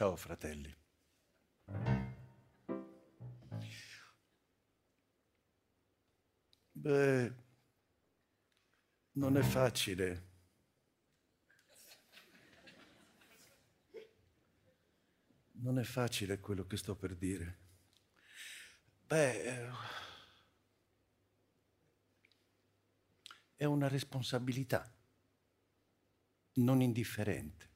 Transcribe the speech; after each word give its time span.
Ciao 0.00 0.16
fratelli. 0.16 0.74
Beh, 6.72 7.34
non 9.16 9.36
è 9.36 9.42
facile. 9.42 10.28
Non 15.56 15.78
è 15.78 15.84
facile 15.84 16.40
quello 16.40 16.66
che 16.66 16.78
sto 16.78 16.96
per 16.96 17.14
dire. 17.14 17.58
Beh, 19.06 19.42
eh, 19.42 19.70
è 23.54 23.66
una 23.66 23.88
responsabilità 23.88 24.90
non 26.54 26.80
indifferente. 26.80 27.69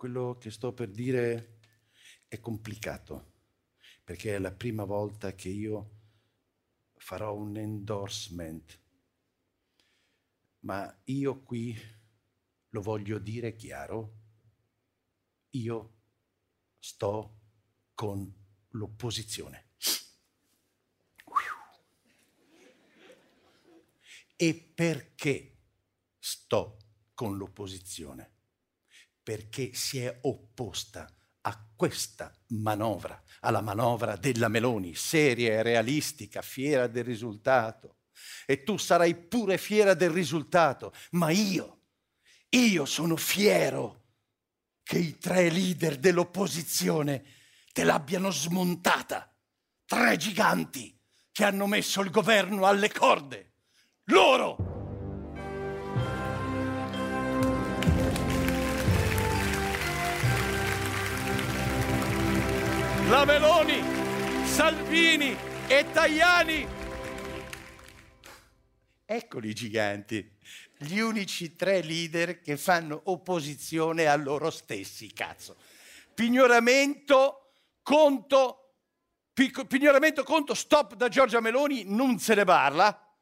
Quello 0.00 0.38
che 0.38 0.50
sto 0.50 0.72
per 0.72 0.88
dire 0.88 1.58
è 2.26 2.40
complicato, 2.40 3.32
perché 4.02 4.34
è 4.34 4.38
la 4.38 4.50
prima 4.50 4.84
volta 4.84 5.34
che 5.34 5.50
io 5.50 5.90
farò 6.96 7.34
un 7.34 7.58
endorsement. 7.58 8.80
Ma 10.60 11.02
io 11.04 11.42
qui 11.42 11.78
lo 12.70 12.80
voglio 12.80 13.18
dire 13.18 13.54
chiaro, 13.56 14.14
io 15.50 15.92
sto 16.78 17.38
con 17.92 18.34
l'opposizione. 18.70 19.68
E 24.34 24.54
perché 24.54 25.58
sto 26.18 26.78
con 27.12 27.36
l'opposizione? 27.36 28.38
Perché 29.30 29.74
si 29.74 30.00
è 30.00 30.18
opposta 30.22 31.08
a 31.42 31.68
questa 31.76 32.36
manovra, 32.48 33.22
alla 33.42 33.60
manovra 33.60 34.16
della 34.16 34.48
Meloni, 34.48 34.96
seria 34.96 35.52
e 35.52 35.62
realistica, 35.62 36.42
fiera 36.42 36.88
del 36.88 37.04
risultato. 37.04 37.98
E 38.44 38.64
tu 38.64 38.76
sarai 38.76 39.14
pure 39.14 39.56
fiera 39.56 39.94
del 39.94 40.10
risultato, 40.10 40.92
ma 41.12 41.30
io, 41.30 41.82
io 42.48 42.84
sono 42.86 43.14
fiero 43.14 44.14
che 44.82 44.98
i 44.98 45.16
tre 45.16 45.48
leader 45.48 45.96
dell'opposizione 45.98 47.22
te 47.72 47.84
l'abbiano 47.84 48.32
smontata. 48.32 49.32
Tre 49.84 50.16
giganti 50.16 51.00
che 51.30 51.44
hanno 51.44 51.68
messo 51.68 52.00
il 52.00 52.10
governo 52.10 52.66
alle 52.66 52.90
corde. 52.90 53.52
Loro! 54.06 54.69
La 63.10 63.24
Meloni, 63.24 63.82
Salvini 64.44 65.36
e 65.66 65.84
Tajani. 65.92 66.64
Eccoli 69.04 69.48
i 69.48 69.52
giganti, 69.52 70.38
gli 70.78 71.00
unici 71.00 71.56
tre 71.56 71.82
leader 71.82 72.40
che 72.40 72.56
fanno 72.56 73.00
opposizione 73.06 74.06
a 74.06 74.14
loro 74.14 74.48
stessi, 74.50 75.12
cazzo. 75.12 75.56
Pignoramento, 76.14 77.54
conto, 77.82 78.76
pic- 79.32 79.66
pignoramento, 79.66 80.22
conto, 80.22 80.54
stop 80.54 80.94
da 80.94 81.08
Giorgia 81.08 81.40
Meloni, 81.40 81.82
non 81.86 82.20
se 82.20 82.36
ne 82.36 82.44
parla. 82.44 83.12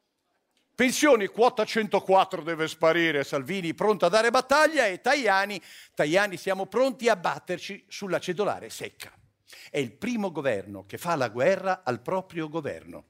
Pensioni, 0.75 1.25
quota 1.25 1.65
104 1.65 2.43
deve 2.43 2.67
sparire, 2.67 3.23
Salvini 3.23 3.73
pronto 3.73 4.05
a 4.05 4.09
dare 4.09 4.29
battaglia 4.29 4.85
e 4.85 5.01
Tajani, 5.01 5.59
Tajani 5.95 6.37
siamo 6.37 6.67
pronti 6.67 7.09
a 7.09 7.15
batterci 7.15 7.85
sulla 7.87 8.19
cedolare 8.19 8.69
secca. 8.69 9.18
È 9.69 9.77
il 9.77 9.91
primo 9.91 10.31
governo 10.31 10.85
che 10.85 10.97
fa 10.97 11.15
la 11.15 11.29
guerra 11.29 11.83
al 11.83 12.01
proprio 12.01 12.49
governo. 12.49 13.07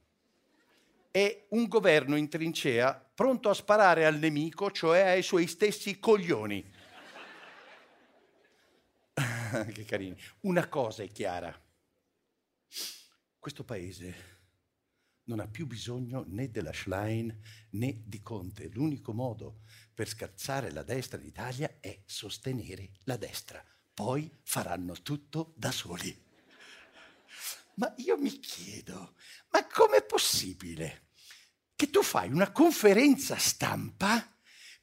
È 1.11 1.47
un 1.50 1.67
governo 1.67 2.16
in 2.16 2.29
trincea 2.29 2.94
pronto 2.94 3.50
a 3.50 3.53
sparare 3.53 4.05
al 4.05 4.17
nemico, 4.17 4.72
cioè 4.72 5.01
ai 5.01 5.23
suoi 5.23 5.47
stessi 5.47 6.00
coglioni. 6.00 6.77
che 9.73 9.85
carini. 9.85 10.16
Una 10.41 10.68
cosa 10.68 11.03
è 11.03 11.09
chiara. 11.09 11.53
Questo 13.38 13.63
paese 13.63 14.38
non 15.24 15.39
ha 15.39 15.47
più 15.47 15.68
bisogno 15.68 16.24
né 16.27 16.50
della 16.50 16.74
Schlein 16.74 17.35
né 17.71 18.01
di 18.06 18.21
Conte. 18.21 18.69
L'unico 18.69 19.13
modo 19.13 19.62
per 19.94 20.07
scazzare 20.07 20.71
la 20.71 20.83
destra 20.83 21.19
in 21.19 21.27
Italia 21.27 21.77
è 21.80 22.01
sostenere 22.06 22.92
la 23.03 23.18
destra. 23.18 23.63
Poi 23.94 24.30
faranno 24.44 24.94
tutto 25.01 25.53
da 25.57 25.71
soli. 25.71 26.27
Ma 27.80 27.94
io 27.98 28.18
mi 28.18 28.30
chiedo, 28.40 29.16
ma 29.52 29.66
com'è 29.66 30.04
possibile 30.04 31.08
che 31.76 31.90
tu 31.90 32.04
fai 32.04 32.30
una 32.30 32.52
conferenza 32.52 33.38
stampa 33.38 34.22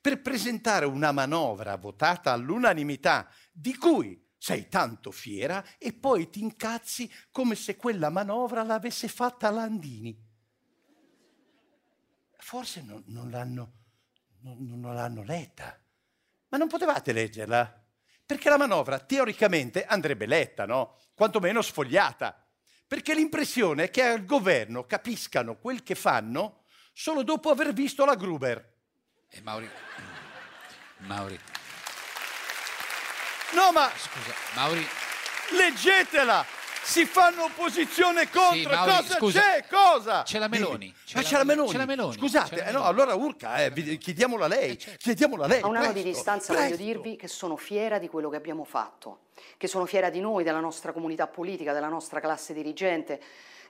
per 0.01 0.23
presentare 0.23 0.87
una 0.87 1.13
manovra 1.13 1.77
votata 1.77 2.33
all'unanimità 2.33 3.29
di 3.53 3.77
cui 3.77 4.19
sei 4.39 4.69
tanto 4.69 5.11
fiera 5.11 5.63
e 5.77 5.93
poi 5.93 6.31
ti 6.31 6.41
incazzi 6.41 7.13
come 7.31 7.55
se 7.55 7.77
quella 7.77 8.09
manovra 8.09 8.63
l'avesse 8.63 9.09
fatta 9.09 9.51
Landini? 9.51 10.19
Forse 12.39 12.81
non, 12.81 13.03
non 13.09 13.29
l'hanno, 13.29 13.73
non- 14.41 14.81
non 14.81 14.95
l'hanno 14.95 15.23
letta. 15.23 15.79
Ma 16.49 16.57
non 16.57 16.69
potevate 16.69 17.13
leggerla? 17.13 17.85
Perché 18.25 18.49
la 18.49 18.57
manovra 18.57 18.99
teoricamente 19.01 19.85
andrebbe 19.85 20.25
letta, 20.25 20.65
no? 20.65 20.97
Quantomeno 21.13 21.61
sfogliata. 21.61 22.46
Perché 22.87 23.15
l'impressione 23.15 23.85
è 23.85 23.91
che 23.91 24.03
al 24.03 24.25
governo 24.25 24.87
capiscano 24.87 25.57
quel 25.57 25.83
che 25.83 25.95
fanno 25.95 26.65
solo 26.93 27.23
dopo 27.23 27.51
aver 27.51 27.73
visto 27.73 28.05
la 28.05 28.15
Gruber. 28.15 28.75
E 29.29 29.41
Mauri... 29.43 29.69
Mauri... 30.99 31.39
No, 33.55 33.73
ma 33.73 33.91
Scusa, 33.97 34.35
Mauri... 34.55 34.87
leggetela! 35.57 36.56
Si 36.87 37.05
fanno 37.05 37.45
opposizione 37.45 38.31
contro. 38.31 38.71
Mauri, 38.71 38.91
Cosa 38.93 39.15
scusa. 39.17 39.41
c'è? 39.41 39.65
Cosa? 39.69 40.23
C'è 40.23 40.39
la 40.39 40.47
Meloni. 40.49 40.95
C'è 41.05 41.17
Ma 41.17 41.23
la 41.23 41.27
c'è 41.29 41.37
la 41.37 41.45
Meloni. 41.45 41.45
Meloni. 41.45 41.73
C'è 41.73 41.79
la 41.79 41.85
Meloni. 41.87 42.13
Scusate, 42.17 42.57
la 42.57 42.63
eh, 42.63 42.71
no, 42.71 42.79
Meloni. 42.79 42.89
allora 42.89 43.15
Urca, 43.15 43.65
eh, 43.65 43.71
vi- 43.71 43.99
chiediamola 43.99 44.45
a 44.45 44.49
lei. 44.49 44.77
Chiediamola 44.77 45.45
a 45.45 45.49
lei. 45.49 45.61
A 45.63 45.67
un 45.67 45.77
anno 45.77 45.93
di 45.93 46.03
distanza 46.05 46.53
presto. 46.55 46.77
voglio 46.77 46.85
dirvi 46.93 47.17
che 47.17 47.27
sono 47.29 47.57
fiera 47.57 47.99
di 47.99 48.09
quello 48.09 48.31
che 48.31 48.37
abbiamo 48.37 48.65
fatto, 48.65 49.19
che 49.57 49.67
sono 49.67 49.85
fiera 49.85 50.11
di 50.11 50.21
noi, 50.21 50.45
della 50.45 50.61
nostra 50.61 50.93
comunità 50.93 51.27
politica, 51.27 51.73
della 51.73 51.89
nostra 51.89 52.21
classe 52.21 52.55
dirigente, 52.55 53.21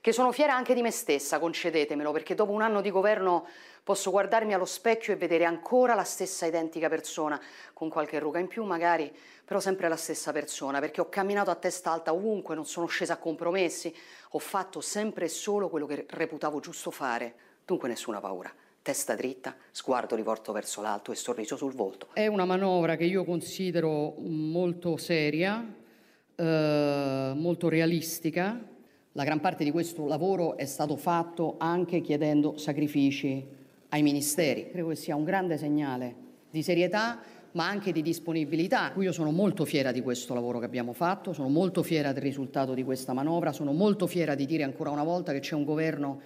che 0.02 0.12
sono 0.12 0.30
fiera 0.30 0.54
anche 0.54 0.74
di 0.74 0.82
me 0.82 0.90
stessa, 0.90 1.38
concedetemelo, 1.38 2.12
perché 2.12 2.34
dopo 2.34 2.52
un 2.52 2.60
anno 2.62 2.80
di 2.82 2.90
governo 2.90 3.46
posso 3.86 4.10
guardarmi 4.10 4.52
allo 4.52 4.64
specchio 4.64 5.12
e 5.12 5.16
vedere 5.16 5.44
ancora 5.44 5.94
la 5.94 6.02
stessa 6.02 6.44
identica 6.44 6.88
persona, 6.88 7.40
con 7.72 7.88
qualche 7.88 8.18
ruga 8.18 8.40
in 8.40 8.48
più 8.48 8.64
magari, 8.64 9.08
però 9.44 9.60
sempre 9.60 9.86
la 9.86 9.94
stessa 9.94 10.32
persona, 10.32 10.80
perché 10.80 11.00
ho 11.00 11.08
camminato 11.08 11.52
a 11.52 11.54
testa 11.54 11.92
alta 11.92 12.12
ovunque, 12.12 12.56
non 12.56 12.66
sono 12.66 12.86
scesa 12.86 13.12
a 13.12 13.16
compromessi, 13.18 13.94
ho 14.30 14.40
fatto 14.40 14.80
sempre 14.80 15.26
e 15.26 15.28
solo 15.28 15.68
quello 15.68 15.86
che 15.86 16.04
reputavo 16.10 16.58
giusto 16.58 16.90
fare, 16.90 17.34
dunque 17.64 17.86
nessuna 17.86 18.18
paura. 18.18 18.52
Testa 18.82 19.14
dritta, 19.14 19.54
sguardo 19.70 20.16
rivolto 20.16 20.50
verso 20.50 20.82
l'alto 20.82 21.12
e 21.12 21.14
sorriso 21.14 21.56
sul 21.56 21.72
volto. 21.72 22.08
È 22.12 22.26
una 22.26 22.44
manovra 22.44 22.96
che 22.96 23.04
io 23.04 23.22
considero 23.22 24.16
molto 24.18 24.96
seria, 24.96 25.64
eh, 26.34 27.32
molto 27.36 27.68
realistica. 27.68 28.60
La 29.12 29.22
gran 29.22 29.38
parte 29.38 29.62
di 29.62 29.70
questo 29.70 30.08
lavoro 30.08 30.56
è 30.56 30.64
stato 30.64 30.96
fatto 30.96 31.54
anche 31.58 32.00
chiedendo 32.00 32.58
sacrifici 32.58 33.55
ai 33.96 34.02
ministeri. 34.02 34.68
Credo 34.70 34.88
che 34.88 34.96
sia 34.96 35.16
un 35.16 35.24
grande 35.24 35.56
segnale 35.56 36.14
di 36.50 36.62
serietà, 36.62 37.20
ma 37.52 37.66
anche 37.66 37.92
di 37.92 38.02
disponibilità. 38.02 38.92
Io 38.98 39.12
sono 39.12 39.30
molto 39.30 39.64
fiera 39.64 39.90
di 39.90 40.02
questo 40.02 40.34
lavoro 40.34 40.58
che 40.58 40.66
abbiamo 40.66 40.92
fatto, 40.92 41.32
sono 41.32 41.48
molto 41.48 41.82
fiera 41.82 42.12
del 42.12 42.22
risultato 42.22 42.74
di 42.74 42.84
questa 42.84 43.14
manovra, 43.14 43.52
sono 43.52 43.72
molto 43.72 44.06
fiera 44.06 44.34
di 44.34 44.44
dire 44.44 44.62
ancora 44.62 44.90
una 44.90 45.04
volta 45.04 45.32
che 45.32 45.40
c'è 45.40 45.54
un 45.54 45.64
governo 45.64 46.20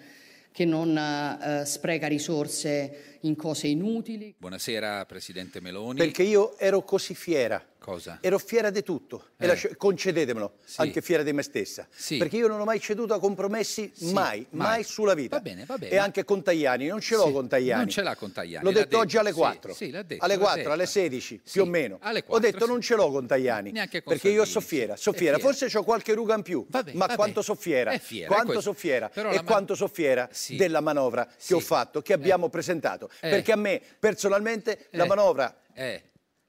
che 0.53 0.65
non 0.65 0.99
eh, 0.99 1.65
spreca 1.65 2.09
risorse 2.09 3.19
in 3.21 3.37
cose 3.37 3.69
inutili. 3.69 4.35
Buonasera, 4.37 5.07
Presidente 5.07 5.61
Meloni. 5.61 5.97
Perché 5.97 6.25
io 6.25 6.59
ero 6.59 6.83
così 6.83 7.15
fiera. 7.15 7.65
Cosa? 7.81 8.19
Ero 8.21 8.39
fiera 8.39 8.69
di 8.71 8.83
tutto. 8.83 9.29
Eh. 9.39 9.47
lascia- 9.47 9.75
concedetemelo, 9.75 10.57
Sì. 10.65 10.83
anche 10.83 11.01
fiera 11.01 11.23
di 11.23 11.33
me 11.33 11.43
stessa. 11.43 11.89
Sì. 11.91 12.19
Perché 12.19 12.37
io 12.37 12.47
non 12.47 12.61
ho 12.61 12.65
mai 12.65 12.79
ceduto 12.79 13.15
a 13.15 13.19
compromessi, 13.19 13.91
Sì, 13.95 14.13
mai, 14.13 14.47
mai, 14.51 14.67
mai. 14.69 14.85
sulla 14.85 15.15
vita. 15.15 15.37
Va 15.37 15.43
bene, 15.43 15.65
va 15.65 15.79
bene. 15.79 15.93
E 15.93 15.97
anche 15.97 16.25
con 16.25 16.43
Tajani, 16.43 16.87
non 16.89 17.01
ce 17.01 17.17
l'ho 17.17 17.33
con 17.33 17.49
Tajani. 17.49 17.79
non 17.81 17.89
ce 17.89 18.03
l'ha 18.03 18.15
con 18.17 18.33
Tajani, 18.33 18.63
L'ho 18.65 18.71
l'ha 18.71 18.79
detto 18.81 18.99
oggi 18.99 19.07
detto, 19.17 19.21
alle 19.21 19.31
sì, 19.31 19.37
4. 19.37 19.73
sì, 19.75 19.91
l'ha 19.91 20.03
detto, 20.03 20.25
alle 20.25 20.35
l'ha 20.35 20.41
4, 20.41 20.59
detto. 20.59 20.73
alle 20.73 20.87
16, 20.87 21.41
Sì, 21.43 21.53
più 21.53 21.63
o 21.63 21.65
meno. 21.65 21.99
alle 22.03 22.19
ho 22.19 22.23
4, 22.25 22.51
detto 22.51 22.67
non 22.67 22.81
ce 22.83 22.95
l'ho 22.97 23.11
con 23.11 23.27
Tajani. 23.27 23.73
Neanche 23.73 24.03
con 24.03 24.13
perché 24.13 24.29
io 24.29 24.45
Salvini, 24.45 24.53
so 24.53 24.61
fiera, 24.61 24.97
so 24.97 25.13
fiera. 25.13 25.37
fiera. 25.39 25.53
Forse 25.59 25.79
ho 25.79 25.83
qualche 25.83 26.13
ruga 26.13 26.35
in 26.37 26.43
più, 26.43 26.67
Va 26.69 26.83
bene, 26.83 26.99
ma 26.99 27.15
quanto 27.15 27.41
so 27.41 27.55
fiera. 27.55 27.97
Fiera, 27.99 28.33
quanto 28.35 28.61
so 28.61 28.75
fiera. 28.75 29.09
Però 29.09 29.31
e 29.31 29.43
quanto 29.43 29.75
so 29.75 29.89
fiera 29.89 30.29
della 30.51 30.81
manovra 30.81 31.27
che 31.43 31.55
ho 31.55 31.61
fatto, 31.61 32.03
che 32.03 32.13
abbiamo 32.13 32.51
presentato. 32.51 33.09
Eh. 33.21 33.31
Perché 33.31 33.53
a 33.53 33.57
me, 33.57 33.81
personalmente, 33.99 34.89
la 34.91 35.05
Eh. 35.05 35.09
manovra 35.09 35.57
Eh, 35.73 36.03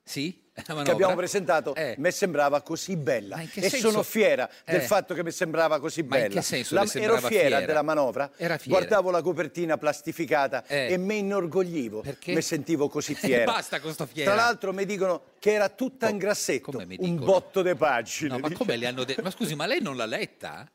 sì? 0.04 0.41
Che 0.84 0.92
abbiamo 0.92 1.16
presentato 1.16 1.74
Eh. 1.76 1.96
mi 1.98 2.12
sembrava 2.12 2.62
così 2.62 2.98
bella 2.98 3.40
e 3.40 3.70
senso? 3.70 3.90
sono 3.90 4.04
fiera 4.04 4.50
del 4.66 4.82
Eh. 4.82 4.82
fatto 4.82 5.14
che 5.14 5.24
mi 5.24 5.32
sembrava 5.32 5.80
così 5.80 6.04
Ma 6.04 6.18
in 6.18 6.22
bella. 6.24 6.34
che 6.36 6.42
senso 6.46 6.76
La- 6.76 6.82
ero 6.82 6.90
fiera, 7.18 7.20
fiera? 7.20 7.60
della 7.62 7.82
manovra, 7.82 8.30
guardavo 8.66 9.12
la 9.12 9.22
copertina 9.22 9.78
plastificata 9.78 10.66
Eh. 10.68 10.92
e 10.92 10.98
mi 10.98 11.20
inorgoglivo, 11.20 12.02
Perché? 12.02 12.34
mi 12.34 12.42
sentivo 12.42 12.90
così 12.90 13.16
fiera. 13.16 13.46
Basta 13.46 13.80
con 13.80 13.94
sto 13.94 14.06
fiera. 14.06 14.34
Tra 14.34 14.42
l'altro 14.44 14.74
mi 14.74 14.86
dicono 14.86 15.22
che 15.40 15.54
era 15.54 15.70
tutta 15.70 16.10
in 16.10 16.18
grassetto, 16.18 16.78
un 16.98 17.16
botto 17.18 17.62
di 17.62 17.74
pagine. 17.76 18.30
No, 18.32 18.40
ma 18.40 18.52
come 18.52 18.76
le 18.76 18.88
hanno 18.88 19.06
detto? 19.06 19.22
Ma 19.22 19.32
scusi, 19.32 19.56
ma 19.56 19.66
lei 19.66 19.82
non 19.82 19.96
l'ha 19.96 20.06
letta? 20.06 20.70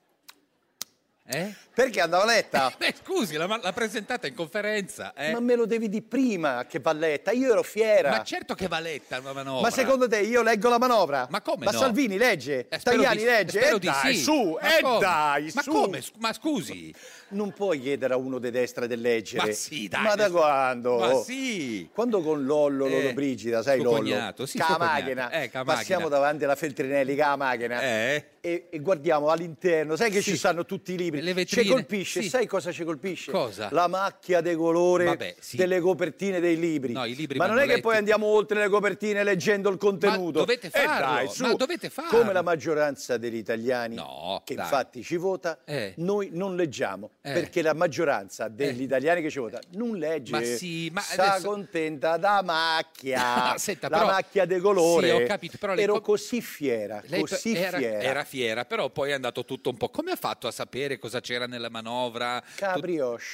Eh? 1.29 1.53
Perché 1.75 2.01
andava 2.01 2.25
letta? 2.25 2.73
Beh, 2.79 2.95
scusi, 3.05 3.37
l'ha, 3.37 3.47
l'ha 3.61 3.73
presentata 3.73 4.27
in 4.29 4.35
conferenza. 4.35 5.13
eh? 5.15 5.33
Ma 5.33 5.41
me 5.41 5.57
lo 5.57 5.67
devi 5.67 5.89
di 5.89 6.01
prima 6.01 6.65
che 6.67 6.79
va 6.79 6.93
letta, 6.93 7.33
io 7.33 7.51
ero 7.51 7.63
fiera. 7.65 8.11
Ma 8.11 8.23
certo 8.23 8.55
che 8.55 8.69
va 8.69 8.79
letta 8.79 9.19
una 9.19 9.33
manovra. 9.33 9.63
Ma 9.63 9.71
secondo 9.71 10.09
te 10.09 10.21
io 10.21 10.43
leggo 10.43 10.69
la 10.69 10.79
manovra? 10.79 11.27
Ma 11.29 11.41
come 11.43 11.65
Ma 11.65 11.73
no? 11.73 11.79
Salvini 11.79 12.17
legge? 12.17 12.67
Eh, 12.69 12.79
Tajani 12.79 13.17
di- 13.19 13.25
legge? 13.25 13.59
spero 13.61 13.77
e 13.77 13.81
di 13.81 13.87
dai, 13.87 14.15
sì. 14.15 14.23
su, 14.23 14.59
Ma 14.61 14.77
e 14.79 14.81
come? 14.83 14.99
dai, 15.01 15.51
Ma 15.55 15.63
su. 15.63 15.71
come? 15.71 16.03
Ma 16.19 16.33
scusi. 16.33 16.95
Non 17.29 17.53
puoi 17.53 17.81
chiedere 17.81 18.15
a 18.15 18.17
uno 18.17 18.39
di 18.39 18.51
destra 18.51 18.87
di 18.87 18.95
leggere. 18.97 19.47
Ma 19.49 19.53
sì, 19.53 19.89
dai. 19.89 20.03
Ma 20.03 20.15
da 20.15 20.31
quando? 20.31 20.99
Ma 20.99 21.15
sì. 21.23 21.89
Quando 21.93 22.21
con 22.23 22.45
Lollo, 22.45 22.87
Lollo 22.87 23.09
Eh, 23.09 23.13
Brigida, 23.15 23.63
sai 23.63 23.79
Lollo? 23.81 23.97
cognato, 23.97 24.47
sì, 24.47 24.59
Ca 24.59 24.67
suo 24.67 24.77
cognato. 24.77 24.93
macchina. 24.95 25.31
Eh, 25.31 25.51
Passiamo 25.65 26.09
davanti 26.09 26.45
alla 26.45 26.55
Feltrinelli, 26.55 27.17
ca 27.17 27.35
macchina. 27.35 27.81
Eh. 27.83 28.25
E, 28.47 28.69
e 28.71 28.79
guardiamo 28.79 29.31
all'interno, 29.31 29.97
sai 29.97 30.09
che 30.13 30.23
Sì. 30.23 30.31
ci 30.31 30.37
stanno 30.37 30.65
tutti 30.65 30.93
i 30.93 30.97
libri? 30.97 31.21
Le 31.21 31.45
ci 31.47 31.67
colpisce, 31.67 32.23
sì. 32.23 32.29
sai 32.29 32.47
cosa 32.47 32.71
ci 32.71 32.85
colpisce? 32.85 33.33
Cosa? 33.33 33.71
La 33.73 33.89
macchia 33.89 34.41
di 34.41 34.55
colore 34.55 35.05
Vabbè, 35.07 35.35
sì. 35.41 35.57
delle 35.57 35.81
copertine 35.81 36.39
dei 36.39 36.57
libri. 36.57 36.93
No, 36.93 37.05
libri 37.07 37.39
Ma 37.39 37.47
non 37.49 37.59
è 37.59 37.67
che 37.67 37.81
poi 37.81 37.97
andiamo 37.97 38.27
oltre 38.27 38.61
le 38.61 38.69
copertine 38.69 39.25
leggendo 39.25 39.69
il 39.69 39.79
contenuto. 39.79 40.39
dovete 40.39 40.69
Eh, 40.69 40.71
farlo, 40.71 41.07
dai, 41.15 41.29
su. 41.29 41.43
ma 41.43 41.55
dovete 41.55 41.91
farlo. 41.91 42.19
Come 42.21 42.33
la 42.33 42.43
maggioranza 42.43 43.17
degli 43.17 43.35
italiani 43.35 43.97
No, 43.97 44.41
che 44.45 44.55
dai. 44.55 44.63
infatti 44.65 45.03
ci 45.03 45.17
vota, 45.17 45.59
Eh. 45.65 45.95
noi 45.97 46.29
non 46.33 46.55
leggiamo 46.55 47.11
Eh. 47.27 47.33
perché 47.33 47.61
la 47.61 47.75
maggioranza 47.75 48.47
degli 48.49 48.83
Eh. 48.83 48.85
italiani 48.85 49.21
che 49.21 49.31
ci 49.31 49.41
vota 49.41 49.59
non 49.73 49.97
legge. 49.97 50.31
Ma 50.31 50.43
sì, 50.45 50.89
ma 50.93 51.01
sta 51.01 51.33
adesso- 51.33 51.49
contenta 51.49 52.17
da 52.19 52.41
macchia, 52.45 53.57
senta, 53.59 53.89
la 53.89 53.99
però- 53.99 54.11
macchia 54.11 54.45
di 54.45 54.59
colore. 54.61 55.09
Sì, 55.09 55.13
ho 55.23 55.27
capito, 55.27 55.57
però 55.59 55.75
Ero 55.75 55.95
co- 55.95 56.01
così 56.03 56.41
fiera, 56.41 57.03
Lei 57.07 57.21
così 57.23 57.55
era, 57.57 57.79
fiera. 57.79 57.99
era 58.01 58.25
fiera, 58.25 58.65
però 58.65 58.91
poi 58.91 59.11
è 59.11 59.15
andato 59.15 59.45
tutto 59.45 59.71
un 59.71 59.77
po'. 59.77 59.89
Come 59.89 60.13
ha 60.13 60.17
fatto 60.17 60.47
a 60.47 60.53
sapere 60.53 60.99
cosa 60.99 61.21
c'era 61.21 61.47
nella 61.47 61.69
manovra? 61.71 62.43
Cabrioche. 62.55 63.25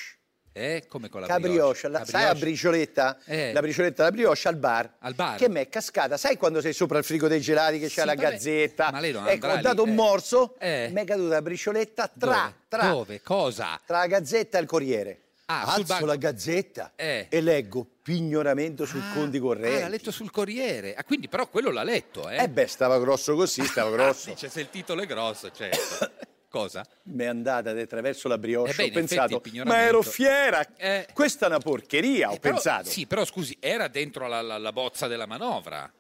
Eh, 0.54 0.84
come 0.86 1.08
con 1.08 1.22
la 1.22 1.26
Cabrioche, 1.26 1.88
la- 1.88 2.04
sai 2.04 2.24
la 2.24 2.34
bricioletta? 2.34 3.18
Eh. 3.24 3.52
La 3.54 3.60
bricioletta, 3.60 4.02
la 4.02 4.10
brioche 4.10 4.48
al 4.48 4.56
bar. 4.56 4.92
Al 4.98 5.14
bar? 5.14 5.36
Che 5.38 5.48
mi 5.48 5.60
è 5.60 5.68
cascata. 5.68 6.16
Sai 6.18 6.36
quando 6.36 6.60
sei 6.60 6.74
sopra 6.74 6.98
il 6.98 7.04
frigo 7.04 7.26
dei 7.26 7.40
gelati 7.40 7.78
che 7.78 7.86
c'è 7.86 8.00
Sì, 8.00 8.06
la 8.06 8.14
vabbè, 8.14 8.30
gazzetta? 8.32 8.90
ma 8.92 9.00
lei 9.00 9.12
non 9.12 9.26
ecco, 9.28 9.46
ho 9.46 9.56
dato 9.60 9.84
lì, 9.84 9.88
un 9.90 9.96
eh. 9.96 10.00
morso, 10.00 10.54
Eh. 10.58 10.90
mi 10.92 11.00
è 11.00 11.04
caduta 11.04 11.34
la 11.34 11.42
bricioletta 11.42 12.10
tra, 12.18 12.30
Dove? 12.30 12.54
tra, 12.68 12.88
Dove? 12.88 13.20
Cosa? 13.22 13.80
tra 13.86 13.98
la 13.98 14.06
gazzetta 14.06 14.58
e 14.58 14.60
il 14.60 14.66
corriere. 14.66 15.16
Ah, 15.46 15.64
Alzo 15.74 16.04
la 16.06 16.16
gazzetta 16.16 16.92
Eh. 16.96 17.26
e 17.28 17.40
leggo 17.40 17.86
pignoramento 18.02 18.84
sul 18.86 19.00
Ah, 19.02 19.12
conti 19.14 19.36
Ah, 19.38 19.40
correnti. 19.40 19.80
l'ha 19.80 19.88
letto 19.88 20.10
sul 20.10 20.30
Corriere. 20.30 20.94
Ah, 20.94 21.04
quindi 21.04 21.28
però 21.28 21.46
quello 21.48 21.70
l'ha 21.70 21.82
letto, 21.82 22.28
eh? 22.28 22.42
Eh 22.42 22.48
beh, 22.48 22.66
stava 22.66 22.98
grosso 22.98 23.34
così, 23.34 23.62
stava 23.64 23.90
grosso. 23.90 24.30
Dice 24.30 24.48
se 24.48 24.60
il 24.60 24.70
titolo 24.70 25.02
è 25.02 25.06
grosso, 25.06 25.50
certo. 25.50 26.10
Cosa? 26.52 26.84
Mi 27.04 27.24
è 27.24 27.28
andata 27.28 27.70
attraverso 27.70 28.28
la 28.28 28.36
brioche, 28.36 28.72
Eh 28.72 28.74
beh, 28.74 28.82
ho 28.82 28.84
effetti 28.84 28.98
pensato, 28.98 29.42
ma 29.64 29.80
ero 29.80 30.02
fiera, 30.02 30.62
Eh. 30.76 31.06
questa 31.14 31.46
è 31.46 31.48
una 31.48 31.60
porcheria, 31.60 32.28
ho 32.28 32.34
Eh, 32.34 32.38
però- 32.40 32.54
pensato. 32.56 32.90
Sì, 32.90 33.06
però 33.06 33.24
scusi, 33.24 33.56
era 33.58 33.88
dentro 33.88 34.28
la, 34.28 34.42
la- 34.42 34.58
la 34.58 34.70
bozza 34.70 35.06
della 35.06 35.24
manovra. 35.24 35.90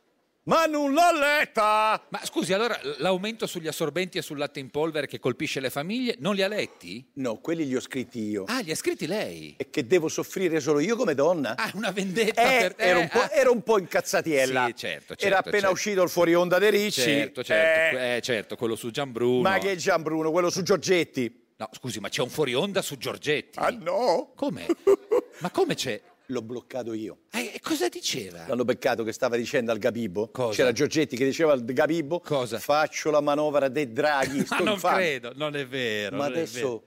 Ma 0.44 0.64
non 0.66 0.92
l'ho 0.92 1.12
letta! 1.20 2.04
Ma 2.08 2.20
scusi, 2.24 2.52
allora 2.52 2.76
l'aumento 2.98 3.46
sugli 3.46 3.68
assorbenti 3.68 4.18
e 4.18 4.22
sul 4.22 4.38
latte 4.38 4.58
in 4.58 4.70
polvere 4.70 5.06
che 5.06 5.20
colpisce 5.20 5.60
le 5.60 5.70
famiglie 5.70 6.16
non 6.18 6.34
li 6.34 6.42
ha 6.42 6.48
letti? 6.48 7.04
No, 7.14 7.36
quelli 7.38 7.64
li 7.64 7.76
ho 7.76 7.80
scritti 7.80 8.18
io. 8.20 8.42
Ah, 8.48 8.58
li 8.58 8.72
ha 8.72 8.74
scritti 8.74 9.06
lei? 9.06 9.54
E 9.56 9.70
che 9.70 9.86
devo 9.86 10.08
soffrire 10.08 10.58
solo 10.58 10.80
io 10.80 10.96
come 10.96 11.14
donna? 11.14 11.54
Ah, 11.56 11.70
una 11.74 11.92
vendetta 11.92 12.42
Eh, 12.42 12.72
per... 12.72 12.74
ero, 12.76 12.98
un 13.00 13.08
po', 13.08 13.20
ah. 13.20 13.30
ero 13.32 13.52
un 13.52 13.62
po' 13.62 13.78
incazzatiella. 13.78 14.66
Sì, 14.66 14.74
certo, 14.74 15.06
certo, 15.14 15.24
Era 15.24 15.38
appena 15.38 15.58
certo. 15.58 15.72
uscito 15.74 16.02
il 16.02 16.08
fuori 16.08 16.34
onda 16.34 16.58
dei 16.58 16.70
Ricci. 16.72 17.00
Certo, 17.02 17.44
certo, 17.44 17.96
Eh, 17.98 18.16
eh, 18.16 18.20
certo, 18.20 18.56
quello 18.56 18.74
su 18.74 18.90
Gianbruno. 18.90 19.42
ma 19.42 19.58
che 19.58 19.76
Gianbruno, 19.76 20.32
quello 20.32 20.50
su 20.50 20.62
Giorgetti. 20.62 21.40
No, 21.56 21.68
scusi, 21.70 22.00
ma 22.00 22.08
c'è 22.08 22.20
un 22.22 22.30
fuori 22.30 22.52
onda 22.54 22.82
su 22.82 22.96
Giorgetti? 22.98 23.60
Ah 23.60 23.70
no? 23.70 24.32
Come? 24.34 24.66
Ma 25.38 25.50
come 25.50 25.74
c'è? 25.74 26.00
L'ho 26.32 26.40
bloccato 26.42 26.94
io. 26.94 27.18
Eh, 27.30 27.52
e 27.54 27.60
cosa 27.60 27.88
diceva? 27.88 28.46
L'hanno 28.48 28.64
beccato 28.64 29.04
che 29.04 29.12
stava 29.12 29.36
dicendo 29.36 29.70
al 29.70 29.76
Gabibbo. 29.78 30.28
Cosa? 30.30 30.54
C'era 30.56 30.72
Giorgetti 30.72 31.14
che 31.14 31.26
diceva 31.26 31.52
al 31.52 31.62
Gabibbo. 31.62 32.20
Cosa? 32.20 32.58
Faccio 32.58 33.10
la 33.10 33.20
manovra 33.20 33.68
dei 33.68 33.92
draghi. 33.92 34.42
Ma 34.48 34.58
non 34.60 34.72
infame." 34.74 34.96
credo, 34.96 35.32
non 35.34 35.54
è 35.56 35.66
vero. 35.66 36.16
Ma 36.16 36.26
è 36.26 36.30
vero. 36.30 36.40
adesso, 36.40 36.84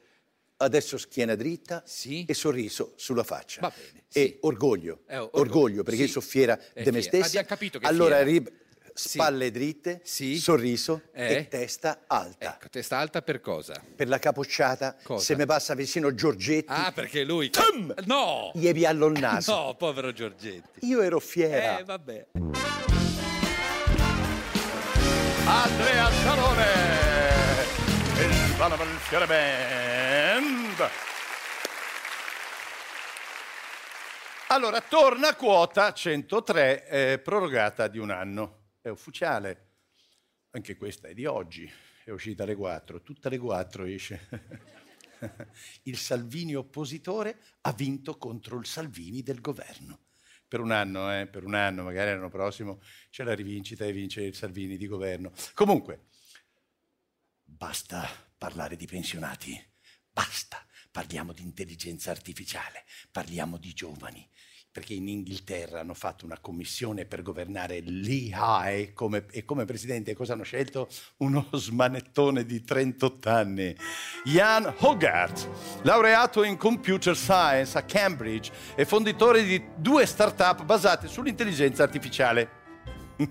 adesso 0.57 0.97
schiena 0.97 1.35
dritta 1.35 1.83
Sì. 1.85 2.25
e 2.27 2.33
sorriso 2.33 2.93
sulla 2.95 3.23
faccia. 3.23 3.61
Va 3.61 3.71
bene, 3.75 4.03
E 4.11 4.21
sì. 4.21 4.37
orgoglio. 4.41 5.01
Eh, 5.07 5.17
orgoglio, 5.17 5.39
orgoglio, 5.39 5.83
perché 5.83 6.05
sì. 6.05 6.11
sono 6.13 6.25
fiera 6.25 6.59
È 6.73 6.81
di 6.81 6.89
me 6.91 7.01
stessa. 7.03 7.27
Abbiamo 7.27 7.47
capito 7.47 7.77
che 7.79 7.85
allora, 7.85 8.23
fiera. 8.23 8.29
ri- 8.31 8.53
spalle 8.97 9.51
dritte, 9.51 9.99
Sì. 10.03 10.37
sorriso 10.37 11.01
Eh. 11.13 11.33
e 11.35 11.47
testa 11.49 12.03
alta. 12.07 12.55
Ecco, 12.55 12.69
testa 12.69 12.97
alta 12.97 13.21
per 13.21 13.41
cosa? 13.41 13.73
Per 13.95 14.07
la 14.07 14.17
capocciata, 14.19 14.95
Cosa? 15.03 15.21
se 15.23 15.35
mi 15.35 15.45
passa 15.45 15.73
vicino 15.75 16.13
Giorgetti, 16.15 16.65
Ah, 16.71 16.91
perché 16.93 17.23
lui... 17.25 17.49
Tum! 17.49 17.93
No! 18.05 18.51
gli 18.55 18.71
piallo 18.71 19.07
il 19.07 19.19
naso. 19.19 19.53
No, 19.53 19.75
povero 19.75 20.13
Giorgetti. 20.13 20.85
Io 20.87 21.01
ero 21.01 21.19
fiera. 21.19 21.77
Eh, 21.79 21.83
vabbè. 21.83 22.27
Andrea 25.47 26.09
Salone, 26.11 26.65
il 28.19 28.55
Vanavalsiere 28.55 29.25
Band. 29.27 30.89
Allora, 34.47 34.79
torna 34.81 35.29
a 35.29 35.35
quota 35.35 35.91
103, 35.91 36.87
eh, 36.87 37.19
prorogata 37.19 37.87
di 37.87 37.97
un 37.99 38.09
anno. 38.09 38.59
È 38.85 38.89
ufficiale. 38.89 39.69
Anche 40.51 40.75
questa 40.75 41.07
è 41.07 41.15
di 41.15 41.25
oggi, 41.25 41.67
è 42.03 42.11
uscita 42.11 42.43
alle 42.43 42.53
4, 42.53 43.01
tutte 43.01 43.29
le 43.29 43.39
4 43.39 43.83
esce. 43.85 44.29
il 45.85 45.97
Salvini 45.97 46.53
oppositore 46.53 47.39
ha 47.61 47.73
vinto 47.73 48.19
contro 48.19 48.59
il 48.59 48.67
Salvini 48.67 49.23
del 49.23 49.41
governo. 49.41 50.01
Per 50.47 50.59
un 50.59 50.69
anno, 50.69 51.11
eh, 51.11 51.25
per 51.25 51.45
un 51.45 51.55
anno, 51.55 51.81
magari 51.81 52.11
l'anno 52.11 52.29
prossimo 52.29 52.79
c'è 53.09 53.23
la 53.23 53.33
rivincita 53.33 53.85
e 53.85 53.91
vince 53.91 54.21
il 54.21 54.35
Salvini 54.35 54.77
di 54.77 54.85
governo. 54.85 55.31
Comunque, 55.55 56.05
basta 57.43 58.07
parlare 58.37 58.75
di 58.75 58.85
pensionati, 58.85 59.59
basta. 60.11 60.63
Parliamo 60.91 61.33
di 61.33 61.41
intelligenza 61.41 62.11
artificiale, 62.11 62.85
parliamo 63.11 63.57
di 63.57 63.73
giovani, 63.73 64.29
perché 64.75 64.93
in 64.93 65.07
Inghilterra 65.07 65.79
hanno 65.79 65.93
fatto 65.93 66.25
una 66.25 66.37
commissione 66.37 67.05
per 67.05 67.21
governare 67.21 67.79
l'EI 67.79 68.91
come, 68.91 69.25
e 69.31 69.45
come 69.45 69.63
presidente 69.63 70.13
cosa 70.13 70.33
hanno 70.33 70.43
scelto? 70.43 70.89
Uno 71.19 71.47
smanettone 71.53 72.45
di 72.45 72.61
38 72.61 73.29
anni, 73.29 73.73
Jan 74.25 74.73
Hogarth, 74.79 75.47
laureato 75.83 76.43
in 76.43 76.57
computer 76.57 77.15
science 77.15 77.77
a 77.77 77.83
Cambridge 77.83 78.51
e 78.75 78.83
fonditore 78.83 79.45
di 79.45 79.63
due 79.77 80.05
start-up 80.05 80.65
basate 80.65 81.07
sull'intelligenza 81.07 81.83
artificiale. 81.83 82.49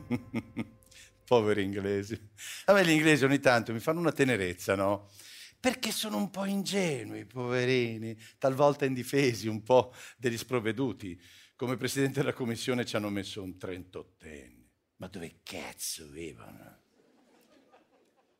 Poveri 1.26 1.62
inglesi. 1.62 2.18
A 2.64 2.72
me 2.72 2.86
gli 2.86 2.90
inglesi 2.90 3.22
ogni 3.22 3.40
tanto 3.40 3.74
mi 3.74 3.80
fanno 3.80 4.00
una 4.00 4.12
tenerezza, 4.12 4.76
no? 4.76 5.10
Perché 5.64 5.92
sono 5.92 6.18
un 6.18 6.28
po' 6.28 6.44
ingenui, 6.44 7.24
poverini, 7.24 8.14
talvolta 8.36 8.84
indifesi, 8.84 9.48
un 9.48 9.62
po' 9.62 9.94
degli 10.18 10.36
sprovveduti. 10.36 11.18
Come 11.56 11.78
presidente 11.78 12.20
della 12.20 12.34
commissione 12.34 12.84
ci 12.84 12.96
hanno 12.96 13.08
messo 13.08 13.42
un 13.42 13.56
trentottenne. 13.56 14.72
Ma 14.96 15.06
dove 15.06 15.40
cazzo 15.42 16.06
vivono? 16.10 16.80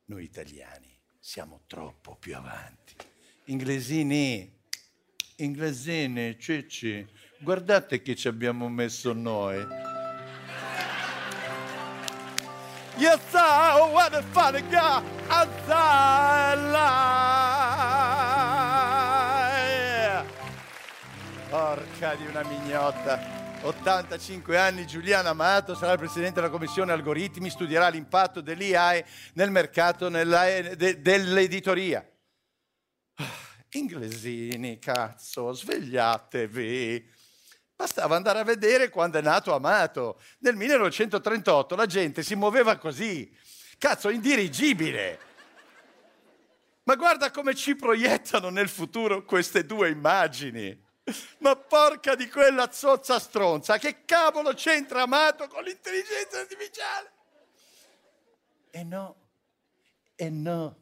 Noi 0.05 0.23
italiani 0.23 1.01
siamo 1.19 1.63
troppo 1.67 2.15
più 2.17 2.37
avanti. 2.37 2.95
Inglesini, 3.47 4.61
inglesini, 5.37 6.39
cicci, 6.39 7.09
guardate 7.41 8.03
che 8.03 8.17
ci 8.17 8.29
abbiamo 8.29 8.69
messo 8.69 9.15
noi. 9.15 10.04
Yes, 12.97 13.35
I 13.35 13.91
what 13.93 14.15
a 14.15 14.23
funny 14.23 14.63
guy 14.71 15.03
outside. 15.29 16.25
Porca 21.49 22.15
di 22.15 22.27
una 22.27 22.45
mignotta. 22.45 23.43
85 23.63 24.59
anni, 24.59 24.87
Giuliano 24.87 25.29
Amato 25.29 25.75
sarà 25.75 25.93
il 25.93 25.99
presidente 25.99 26.35
della 26.35 26.51
commissione 26.51 26.93
algoritmi, 26.93 27.51
studierà 27.51 27.89
l'impatto 27.89 28.41
dell'IAE 28.41 29.07
nel 29.35 29.51
mercato 29.51 30.09
de, 30.09 31.01
dell'editoria. 31.01 32.07
Ah, 33.15 33.25
inglesini, 33.71 34.79
cazzo, 34.79 35.53
svegliatevi. 35.53 37.11
Bastava 37.77 38.15
andare 38.15 38.39
a 38.39 38.45
vedere 38.45 38.89
quando 38.89 39.19
è 39.19 39.23
nato 39.23 39.53
Amato. 39.53 40.21
Nel 40.39 40.55
1938 40.55 41.75
la 41.75 41.87
gente 41.87 42.23
si 42.23 42.35
muoveva 42.35 42.77
così. 42.77 43.31
Cazzo, 43.79 44.11
indirigibile. 44.11 45.19
Ma 46.85 46.95
guarda 46.97 47.31
come 47.31 47.55
ci 47.55 47.75
proiettano 47.75 48.51
nel 48.51 48.69
futuro 48.69 49.25
queste 49.25 49.65
due 49.65 49.91
immagini. 49.91 50.83
Ma 51.39 51.57
porca 51.57 52.15
di 52.15 52.29
quella 52.29 52.71
zozza 52.71 53.19
stronza, 53.19 53.79
che 53.79 54.05
cavolo 54.05 54.55
c'entra 54.55 55.03
Amato 55.03 55.49
con 55.49 55.63
l'intelligenza 55.63 56.41
artificiale? 56.41 57.13
E 58.71 58.85
no, 58.85 59.17
e 60.15 60.31
no. 60.31 60.77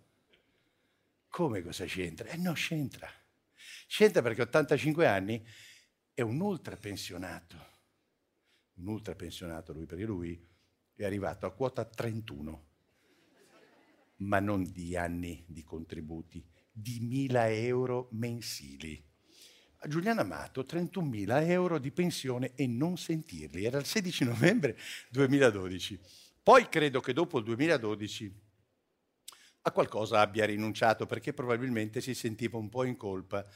Come 1.29 1.63
cosa 1.63 1.85
c'entra? 1.87 2.29
E 2.29 2.37
no, 2.37 2.53
c'entra. 2.53 3.11
C'entra 3.87 4.23
perché 4.23 4.43
85 4.43 5.07
anni 5.07 5.45
è 6.15 6.21
un 6.21 6.41
ultra 6.41 6.77
pensionato, 6.77 7.57
un 8.75 8.89
ultra 8.89 9.15
pensionato 9.15 9.73
lui, 9.73 9.87
perché 9.87 10.05
lui 10.05 10.49
è 10.95 11.05
arrivato 11.05 11.47
a 11.47 11.53
quota 11.53 11.85
31, 11.85 12.67
ma 14.17 14.39
non 14.39 14.71
di 14.71 14.97
anni 14.97 15.45
di 15.49 15.65
contributi, 15.65 16.45
di 16.71 17.01
mila 17.01 17.51
euro 17.51 18.09
mensili. 18.13 19.03
A 19.85 19.89
Giuliano 19.89 20.21
Amato 20.21 20.63
31.000 20.63 21.49
euro 21.49 21.79
di 21.79 21.91
pensione 21.91 22.53
e 22.55 22.67
non 22.67 22.97
sentirli, 22.97 23.65
era 23.65 23.79
il 23.79 23.87
16 23.87 24.25
novembre 24.25 24.79
2012. 25.11 25.99
Poi 26.43 26.69
credo 26.69 27.01
che 27.01 27.13
dopo 27.13 27.39
il 27.39 27.45
2012 27.45 28.41
a 29.63 29.71
qualcosa 29.71 30.21
abbia 30.21 30.45
rinunciato 30.45 31.07
perché 31.07 31.33
probabilmente 31.33 32.01
si 32.01 32.15
sentiva 32.15 32.59
un 32.59 32.69
po' 32.69 32.85
in 32.85 32.97
colpa 32.97 33.47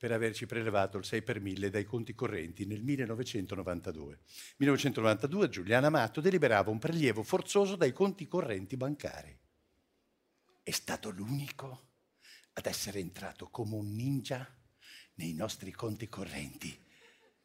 per 0.00 0.12
averci 0.12 0.46
prelevato 0.46 0.96
il 0.96 1.04
6 1.04 1.20
per 1.20 1.42
1000 1.42 1.68
dai 1.68 1.84
conti 1.84 2.14
correnti 2.14 2.64
nel 2.64 2.82
1992. 2.82 4.20
1992 4.56 5.48
Giuliano 5.50 5.88
Amato 5.88 6.22
deliberava 6.22 6.70
un 6.70 6.78
prelievo 6.78 7.22
forzoso 7.22 7.76
dai 7.76 7.92
conti 7.92 8.26
correnti 8.26 8.78
bancari. 8.78 9.38
È 10.62 10.70
stato 10.70 11.10
l'unico 11.10 11.88
ad 12.54 12.64
essere 12.64 12.98
entrato 12.98 13.50
come 13.50 13.74
un 13.74 13.94
ninja 13.94 14.48
nei 15.16 15.34
nostri 15.34 15.70
conti 15.70 16.08
correnti, 16.08 16.82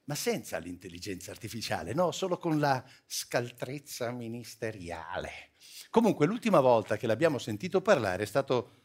ma 0.06 0.16
senza 0.16 0.58
l'intelligenza 0.58 1.32
artificiale, 1.32 1.94
no, 1.94 2.14
solo 2.14 2.38
con 2.38 2.58
la 2.58 2.82
scaltrezza 3.06 4.12
ministeriale. 4.12 5.52
Comunque 5.90 6.26
l'ultima 6.26 6.62
volta 6.62 6.96
che 6.96 7.06
l'abbiamo 7.06 7.38
sentito 7.38 7.82
parlare 7.82 8.24
è 8.24 8.26
stato 8.26 8.84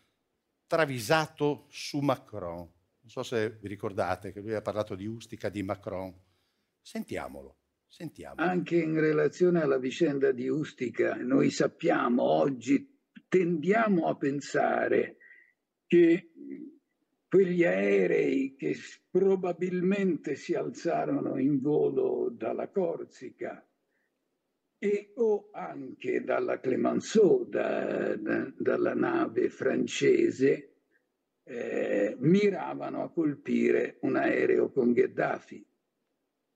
travisato 0.66 1.68
su 1.70 2.00
Macron. 2.00 2.78
Non 3.12 3.24
so 3.24 3.34
se 3.34 3.58
vi 3.60 3.66
ricordate 3.66 4.30
che 4.30 4.38
lui 4.38 4.54
ha 4.54 4.62
parlato 4.62 4.94
di 4.94 5.04
Ustica 5.04 5.48
di 5.48 5.64
Macron. 5.64 6.14
Sentiamolo. 6.80 7.56
Sentiamo. 7.88 8.36
Anche 8.36 8.76
in 8.76 9.00
relazione 9.00 9.60
alla 9.60 9.78
vicenda 9.78 10.30
di 10.30 10.48
Ustica, 10.48 11.16
noi 11.16 11.50
sappiamo 11.50 12.22
oggi, 12.22 13.00
tendiamo 13.26 14.06
a 14.06 14.16
pensare 14.16 15.16
che 15.88 16.30
quegli 17.26 17.64
aerei 17.64 18.54
che 18.54 18.76
probabilmente 19.10 20.36
si 20.36 20.54
alzarono 20.54 21.36
in 21.36 21.60
volo 21.60 22.30
dalla 22.30 22.68
Corsica 22.68 23.68
e 24.78 25.12
o 25.16 25.48
anche 25.50 26.22
dalla 26.22 26.60
Clemenceau, 26.60 27.48
da, 27.48 28.14
da, 28.14 28.52
dalla 28.56 28.94
nave 28.94 29.50
francese, 29.50 30.69
eh, 31.50 32.14
miravano 32.20 33.02
a 33.02 33.10
colpire 33.10 33.96
un 34.02 34.14
aereo 34.14 34.70
con 34.70 34.92
Gheddafi, 34.92 35.66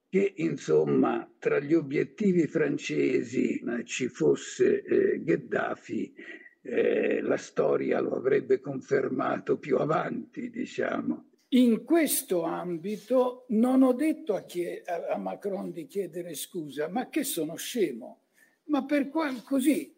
che 0.09 0.35
insomma 0.37 1.29
tra 1.39 1.59
gli 1.59 1.75
obiettivi 1.75 2.47
francesi 2.47 3.59
eh, 3.59 3.85
ci 3.85 4.07
fosse 4.07 4.85
eh, 4.85 5.25
Gheddafi 5.25 6.15
eh, 6.63 7.21
la 7.23 7.37
storia 7.37 8.01
lo 8.01 8.13
avrebbe 8.13 8.61
confermato 8.61 9.59
più 9.59 9.79
avanti, 9.79 10.49
diciamo. 10.49 11.31
In 11.49 11.85
questo 11.85 12.43
ambito 12.43 13.47
non 13.49 13.83
ho 13.83 13.93
detto 13.93 14.35
a, 14.35 14.43
chie- 14.45 14.83
a 14.83 15.19
Macron 15.19 15.73
di 15.73 15.87
chiedere 15.87 16.35
scusa, 16.35 16.89
ma 16.89 17.09
che 17.09 17.25
sono 17.25 17.57
scemo. 17.57 18.23
Ma 18.67 18.85
per 18.85 19.09
qual- 19.09 19.43
così, 19.43 19.94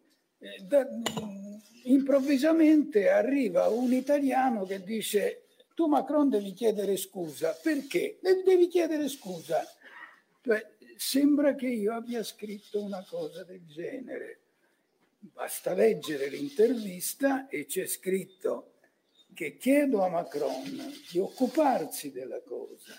da, 0.61 0.87
improvvisamente 1.83 3.09
arriva 3.09 3.67
un 3.69 3.93
italiano 3.93 4.65
che 4.65 4.83
dice 4.83 5.43
tu 5.77 5.85
Macron 5.85 6.27
devi 6.29 6.53
chiedere 6.53 6.97
scusa. 6.97 7.57
Perché? 7.61 8.17
Devi 8.19 8.67
chiedere 8.67 9.07
scusa. 9.09 9.63
Cioè, 10.41 10.75
sembra 10.95 11.53
che 11.53 11.67
io 11.67 11.93
abbia 11.93 12.23
scritto 12.23 12.81
una 12.81 13.05
cosa 13.07 13.43
del 13.43 13.63
genere. 13.67 14.39
Basta 15.19 15.73
leggere 15.73 16.29
l'intervista 16.29 17.47
e 17.47 17.67
c'è 17.67 17.85
scritto 17.85 18.73
che 19.35 19.57
chiedo 19.57 20.03
a 20.03 20.09
Macron 20.09 20.91
di 21.11 21.19
occuparsi 21.19 22.11
della 22.11 22.41
cosa. 22.41 22.95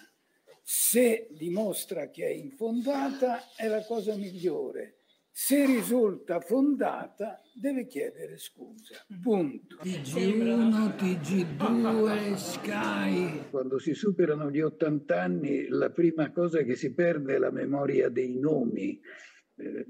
Se 0.62 1.26
dimostra 1.32 2.10
che 2.10 2.26
è 2.26 2.30
infondata 2.30 3.54
è 3.56 3.66
la 3.66 3.84
cosa 3.84 4.14
migliore. 4.14 4.97
Se 5.40 5.64
risulta 5.64 6.40
fondata 6.40 7.40
deve 7.54 7.86
chiedere 7.86 8.38
scusa. 8.38 9.06
Punto. 9.22 9.76
TG1, 9.84 10.96
TG2, 10.96 12.34
Sky. 12.34 13.48
Quando 13.48 13.78
si 13.78 13.94
superano 13.94 14.50
gli 14.50 14.60
80 14.60 15.22
anni 15.22 15.68
la 15.68 15.90
prima 15.90 16.32
cosa 16.32 16.62
che 16.62 16.74
si 16.74 16.92
perde 16.92 17.36
è 17.36 17.38
la 17.38 17.52
memoria 17.52 18.08
dei 18.08 18.36
nomi. 18.36 19.00
Eh, 19.54 19.86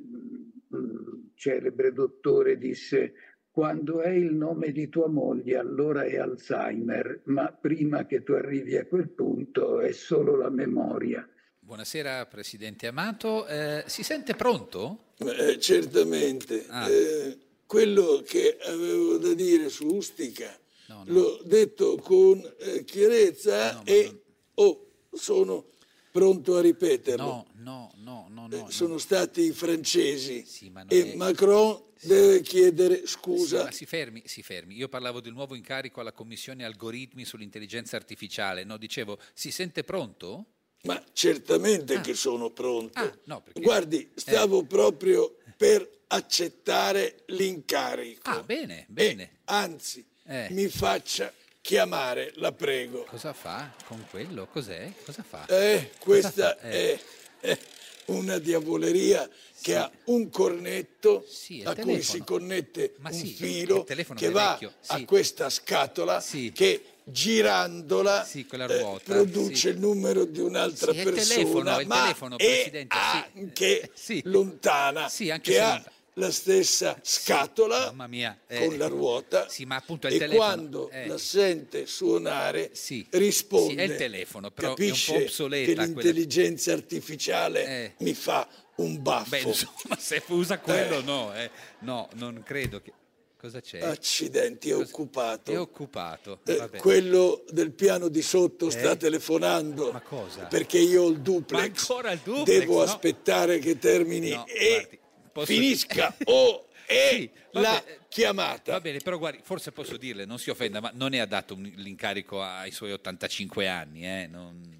un 0.68 1.30
celebre 1.34 1.94
dottore 1.94 2.58
disse 2.58 3.14
quando 3.50 4.02
è 4.02 4.10
il 4.10 4.34
nome 4.34 4.70
di 4.70 4.90
tua 4.90 5.08
moglie 5.08 5.56
allora 5.56 6.02
è 6.02 6.18
Alzheimer, 6.18 7.22
ma 7.24 7.50
prima 7.50 8.04
che 8.04 8.22
tu 8.22 8.32
arrivi 8.32 8.76
a 8.76 8.84
quel 8.84 9.08
punto 9.08 9.80
è 9.80 9.92
solo 9.92 10.36
la 10.36 10.50
memoria. 10.50 11.26
Buonasera 11.58 12.26
Presidente 12.26 12.86
Amato, 12.86 13.46
eh, 13.46 13.84
si 13.86 14.02
sente 14.02 14.34
pronto? 14.34 15.06
Eh, 15.18 15.58
certamente. 15.58 16.66
Ah. 16.68 16.88
Eh, 16.88 17.38
quello 17.66 18.22
che 18.26 18.56
avevo 18.62 19.18
da 19.18 19.34
dire 19.34 19.68
su 19.68 19.86
Ustica 19.86 20.56
No, 20.86 21.02
no. 21.04 21.12
l'ho 21.12 21.40
detto 21.44 21.96
con 21.96 22.40
eh, 22.60 22.84
chiarezza 22.84 23.72
No, 23.74 23.82
e 23.84 24.04
non- 24.04 24.20
oh, 24.54 24.86
sono 25.12 25.66
pronto 26.10 26.56
a 26.56 26.60
ripeterlo. 26.62 27.24
No, 27.24 27.46
no, 27.56 27.92
no, 27.98 28.26
no, 28.30 28.56
Eh, 28.56 28.60
no. 28.62 28.70
sono 28.70 28.92
no. 28.94 28.98
stati 28.98 29.42
i 29.42 29.52
francesi 29.52 30.44
Sì, 30.46 30.70
ma 30.70 30.84
e 30.88 31.12
è- 31.12 31.14
Macron 31.16 31.82
deve 32.00 32.40
chiedere 32.40 33.00
Sì, 33.00 33.06
scusa. 33.08 33.64
ma 33.64 33.70
si 33.70 33.84
fermi, 33.84 34.22
si 34.24 34.42
fermi. 34.42 34.76
Io 34.76 34.88
parlavo 34.88 35.20
del 35.20 35.32
nuovo 35.32 35.54
incarico 35.54 36.00
alla 36.00 36.12
Commissione 36.12 36.64
Algoritmi 36.64 37.24
sull'intelligenza 37.24 37.96
artificiale, 37.96 38.64
no? 38.64 38.78
Dicevo, 38.78 39.18
si 39.34 39.50
sente 39.50 39.82
pronto? 39.84 40.46
Ma 40.88 41.04
certamente 41.12 41.96
Ah. 41.96 42.00
che 42.00 42.14
sono 42.14 42.48
pronto. 42.50 42.98
Ah, 42.98 43.14
no, 43.24 43.42
perché- 43.42 43.60
Guardi, 43.60 44.10
stavo 44.14 44.62
proprio 44.64 45.36
per 45.54 45.86
accettare 46.06 47.24
l'incarico. 47.26 48.30
Ah, 48.30 48.42
bene, 48.42 48.80
E, 48.80 48.84
bene. 48.88 49.30
anzi, 49.44 50.02
Eh. 50.24 50.46
mi 50.50 50.66
faccia 50.68 51.30
chiamare, 51.60 52.32
la 52.36 52.52
prego. 52.52 53.04
Cosa 53.04 53.34
fa 53.34 53.70
con 53.84 54.06
quello? 54.08 54.46
Cos'è? 54.46 54.90
Cosa 55.04 55.22
fa? 55.22 55.44
Eh, 55.46 55.90
questa 55.98 56.56
fa? 56.58 56.60
Eh. 56.60 56.94
è, 56.94 57.00
è 57.40 57.58
una 58.06 58.38
diavoleria 58.38 59.28
che 59.60 59.76
ha 59.76 59.90
un 60.04 60.30
cornetto 60.30 61.22
Sì, 61.28 61.60
a 61.66 61.74
cui 61.74 61.82
telefono. 61.82 62.02
si 62.02 62.18
connette 62.24 62.94
Ma 63.00 63.10
un 63.10 63.14
sì, 63.14 63.26
filo 63.34 63.84
che 63.84 64.30
va 64.30 64.52
vecchio, 64.52 64.72
a 64.86 64.96
sì. 64.96 65.04
questa 65.04 65.50
scatola 65.50 66.20
Sì. 66.22 66.50
che 66.54 66.82
girandola 67.10 68.24
Sì, 68.24 68.46
quella 68.46 68.66
eh, 68.66 68.78
ruota, 68.80 69.12
produce 69.14 69.54
sì. 69.56 69.68
il 69.68 69.78
numero 69.78 70.24
di 70.24 70.40
un'altra 70.40 70.92
Sì, 70.92 70.98
il 70.98 71.04
persona, 71.04 71.34
telefono, 71.34 71.76
è 71.76 71.80
il 71.80 71.86
ma 71.86 72.02
telefono, 72.02 72.38
è 72.38 72.44
Presidente, 72.44 72.96
anche 73.34 73.90
Eh, 74.08 74.20
lontana, 74.24 75.08
anche 75.30 75.50
che 75.52 75.60
ha 75.60 75.72
lontana. 75.74 75.92
la 76.14 76.30
stessa 76.32 76.98
scatola 77.02 77.92
mia. 78.08 78.36
eh, 78.46 78.66
con 78.66 78.76
la 78.78 78.88
ruota 78.88 79.46
ma 79.66 79.80
e 80.08 80.18
telefono. 80.18 80.36
quando 80.36 80.90
eh. 80.90 81.06
la 81.06 81.18
sente 81.18 81.86
suonare 81.86 82.70
risponde. 83.10 83.82
È 83.82 83.86
il 83.86 83.96
telefono, 83.96 84.50
però 84.50 84.68
è 84.68 84.70
un 84.70 84.76
po' 84.76 84.82
Capisce 84.82 85.14
obsoleta 85.14 85.66
che 85.66 85.74
quella- 85.74 85.84
l'intelligenza 85.86 86.72
artificiale 86.72 87.66
Eh. 87.66 87.94
mi 87.98 88.14
fa 88.14 88.48
un 88.76 89.00
baffo. 89.02 89.30
Beh, 89.30 89.40
insomma, 89.40 89.96
se 89.98 90.22
usa 90.28 90.58
quello 90.58 91.00
no, 91.02 91.34
eh. 91.34 91.50
No, 91.80 92.08
non 92.14 92.42
credo 92.44 92.80
che... 92.80 92.92
Cosa 93.40 93.60
c'è? 93.60 93.78
Accidenti, 93.78 94.70
è 94.70 94.72
Cosa- 94.72 94.90
occupato. 94.90 95.52
È 95.52 95.58
occupato. 95.58 96.40
Eh, 96.44 96.70
quello 96.78 97.44
del 97.50 97.70
piano 97.72 98.08
di 98.08 98.20
sotto 98.20 98.68
sta 98.68 98.90
Eh? 98.92 98.96
telefonando 98.96 99.92
Ma 99.92 100.00
cosa? 100.00 100.46
perché 100.46 100.78
io 100.78 101.04
ho 101.04 101.08
il 101.08 101.20
duplex. 101.20 101.60
Ma 101.60 101.62
ancora 101.94 102.10
il 102.10 102.20
duplex, 102.24 102.44
Devo 102.58 102.76
no? 102.78 102.82
aspettare 102.82 103.60
che 103.60 103.78
termini 103.78 104.30
No, 104.30 104.44
e 104.46 104.68
guardi, 104.80 104.98
posso- 105.32 105.46
finisca 105.52 106.16
o 106.24 106.66
è 106.84 107.10
Sì, 107.12 107.30
la 107.52 107.84
eh, 107.84 108.00
chiamata. 108.08 108.72
Va 108.72 108.80
bene, 108.80 108.98
però 108.98 109.18
guardi, 109.18 109.38
forse 109.44 109.70
posso 109.70 109.96
dirle, 109.96 110.24
non 110.24 110.38
si 110.40 110.50
offenda, 110.50 110.80
ma 110.80 110.90
non 110.94 111.12
è 111.14 111.18
adatto 111.18 111.54
l'incarico 111.54 112.42
ai 112.42 112.72
suoi 112.72 112.90
85 112.90 113.68
anni, 113.68 114.04
eh? 114.04 114.26
Non- 114.28 114.77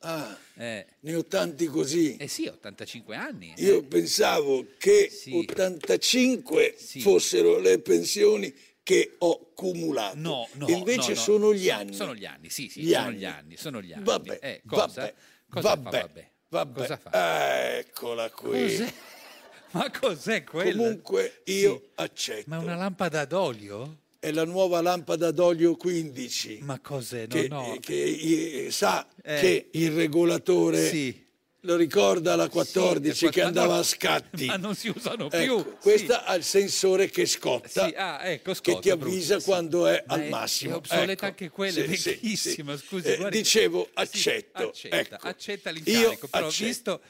Ah, 0.00 0.36
eh. 0.56 0.86
ne 1.00 1.14
ho 1.14 1.24
tanti 1.24 1.66
così. 1.66 2.16
Eh 2.16 2.28
sì, 2.28 2.46
85 2.46 3.16
anni. 3.16 3.52
eh. 3.56 3.62
Io 3.64 3.82
pensavo 3.84 4.66
che 4.78 5.08
Sì. 5.10 5.32
85 5.34 6.74
Sì. 6.78 7.00
fossero 7.00 7.58
le 7.58 7.78
pensioni 7.80 8.54
che 8.82 9.14
ho 9.18 9.52
cumulato. 9.54 10.16
No, 10.18 10.48
no, 10.54 10.68
Invece 10.68 11.10
no, 11.10 11.14
no. 11.16 11.20
sono 11.22 11.54
gli 11.54 11.68
anni. 11.70 11.92
Sono 11.94 12.14
gli 12.14 12.24
anni, 12.24 12.50
sì, 12.50 12.68
sì, 12.68 12.82
Gli 12.82 12.92
sono 12.92 13.06
anni. 13.06 13.16
gli 13.18 13.24
anni, 13.24 13.56
sono 13.56 13.80
gli 13.82 13.92
anni. 13.92 14.04
Vabbè, 14.04 14.38
Eh, 14.40 14.62
cosa? 14.66 15.00
vabbè, 15.00 15.14
Cosa 15.48 15.68
fa, 15.68 15.74
vabbè, 15.76 16.00
vabbè? 16.00 16.30
vabbè. 16.50 16.80
Cosa 16.80 16.96
fa? 16.96 17.76
Eccola 17.78 18.30
qui. 18.30 18.60
Cos'è? 18.62 18.92
Ma 19.72 19.90
cos'è 19.90 20.44
quello? 20.44 20.82
Comunque 20.82 21.42
io 21.46 21.76
Sì. 21.78 21.90
accetto. 21.96 22.44
Ma 22.48 22.58
una 22.58 22.76
lampada 22.76 23.24
d'olio? 23.24 24.02
È 24.26 24.32
la 24.32 24.44
nuova 24.44 24.80
lampada 24.80 25.30
d'olio 25.30 25.76
15. 25.76 26.58
Ma 26.62 26.80
cos'è? 26.80 27.28
No, 27.28 27.28
che, 27.28 27.46
no. 27.48 27.76
che, 27.80 28.66
sa 28.72 29.06
Eh. 29.22 29.38
che 29.38 29.68
il 29.70 29.92
regolatore 29.92 30.88
Sì. 30.88 31.24
lo 31.60 31.76
ricorda 31.76 32.34
la 32.34 32.48
14 32.48 33.26
Sì, 33.26 33.28
che 33.30 33.42
andava 33.42 33.74
no, 33.74 33.78
a 33.78 33.82
scatti. 33.84 34.46
Ma 34.50 34.56
non 34.56 34.74
si 34.74 34.88
usano 34.88 35.28
più. 35.28 35.38
Ecco, 35.38 35.58
sì. 35.60 35.76
questa 35.80 36.24
ha 36.24 36.34
il 36.34 36.42
sensore 36.42 37.08
che 37.08 37.24
scotta, 37.24 37.86
Sì, 37.86 37.94
ah, 37.94 38.18
ecco, 38.28 38.50
che 38.50 38.56
scotta, 38.56 38.80
ti 38.80 38.90
avvisa 38.90 39.38
sì. 39.38 39.44
quando 39.44 39.86
è 39.86 40.02
Ma 40.08 40.14
al 40.14 40.20
è- 40.22 40.28
massimo. 40.28 40.72
È 40.72 40.76
obsoleta 40.78 41.12
Ecco, 41.12 41.24
anche 41.26 41.48
quella, 41.50 41.78
è 41.78 41.86
vecchissima, 41.86 42.76
scusi. 42.76 43.06
Eh, 43.06 43.30
dicevo, 43.30 43.88
accetto. 43.94 44.70
accetta, 44.70 44.98
ecco. 44.98 45.14
accetta 45.20 45.70
Io 45.70 45.74
l'incarico, 45.84 46.26
però 46.26 46.46
accetto. 46.48 46.66
visto, 46.66 47.00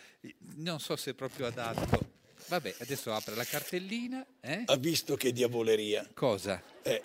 non 0.56 0.80
so 0.80 0.94
se 0.96 1.12
è 1.12 1.14
proprio 1.14 1.46
adatto. 1.46 2.12
Vabbè, 2.48 2.74
adesso 2.78 3.12
apre 3.12 3.34
la 3.34 3.44
cartellina. 3.44 4.24
Eh? 4.40 4.62
Ha 4.66 4.76
visto 4.76 5.16
che 5.16 5.32
diavoleria? 5.32 6.08
Cosa? 6.14 6.62
Eh, 6.82 7.02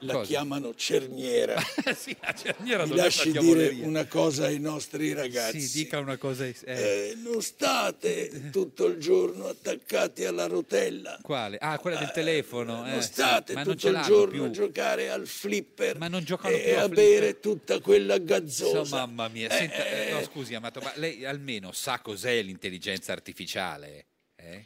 la 0.00 0.12
Cosa? 0.14 0.26
chiamano 0.26 0.74
cerniera. 0.74 1.56
sì, 1.96 2.14
la 2.20 2.32
cerniera 2.34 2.84
Mi 2.84 2.94
lasci 2.94 3.30
una 3.30 3.40
dire 3.40 3.68
una 3.82 4.06
cosa 4.06 4.46
ai 4.46 4.58
nostri 4.60 5.12
ragazzi. 5.14 5.60
Sì, 5.60 5.82
dica 5.84 5.98
una 5.98 6.16
cosa. 6.16 6.44
eh, 6.44 6.54
Eh, 6.64 7.14
non 7.16 7.40
state 7.42 8.50
tutto 8.50 8.86
il 8.86 8.98
giorno 8.98 9.46
attaccati 9.48 10.24
alla 10.24 10.46
rotella. 10.46 11.18
Quale? 11.22 11.56
Ah, 11.58 11.78
quella 11.78 11.96
del 11.98 12.10
telefono. 12.12 12.86
eh, 12.86 12.90
non 12.90 13.02
sì, 13.02 13.12
state 13.12 13.54
non 13.54 13.64
tutto 13.64 13.88
il 13.88 14.00
giorno 14.02 14.30
più. 14.32 14.42
a 14.44 14.50
giocare 14.50 15.10
al 15.10 15.26
flipper 15.26 15.96
Ma 15.98 16.08
non 16.08 16.22
giocano 16.22 16.54
e 16.54 16.60
più 16.60 16.76
a 16.76 16.82
a 16.82 16.88
bere 16.88 17.40
tutta 17.40 17.80
quella 17.80 18.18
gazzosa. 18.18 18.78
Insomma, 18.80 19.06
mamma 19.06 19.28
mia, 19.28 19.48
Eh, 19.48 19.56
senta, 19.56 19.86
eh, 19.86 20.10
no, 20.12 20.18
eh, 20.20 20.24
scusi 20.24 20.54
Amato, 20.54 20.80
ma 20.80 20.92
lei 20.96 21.24
almeno 21.24 21.72
sa 21.72 22.00
cos'è 22.00 22.40
l'intelligenza 22.42 23.12
artificiale? 23.12 24.06
Eh? 24.36 24.64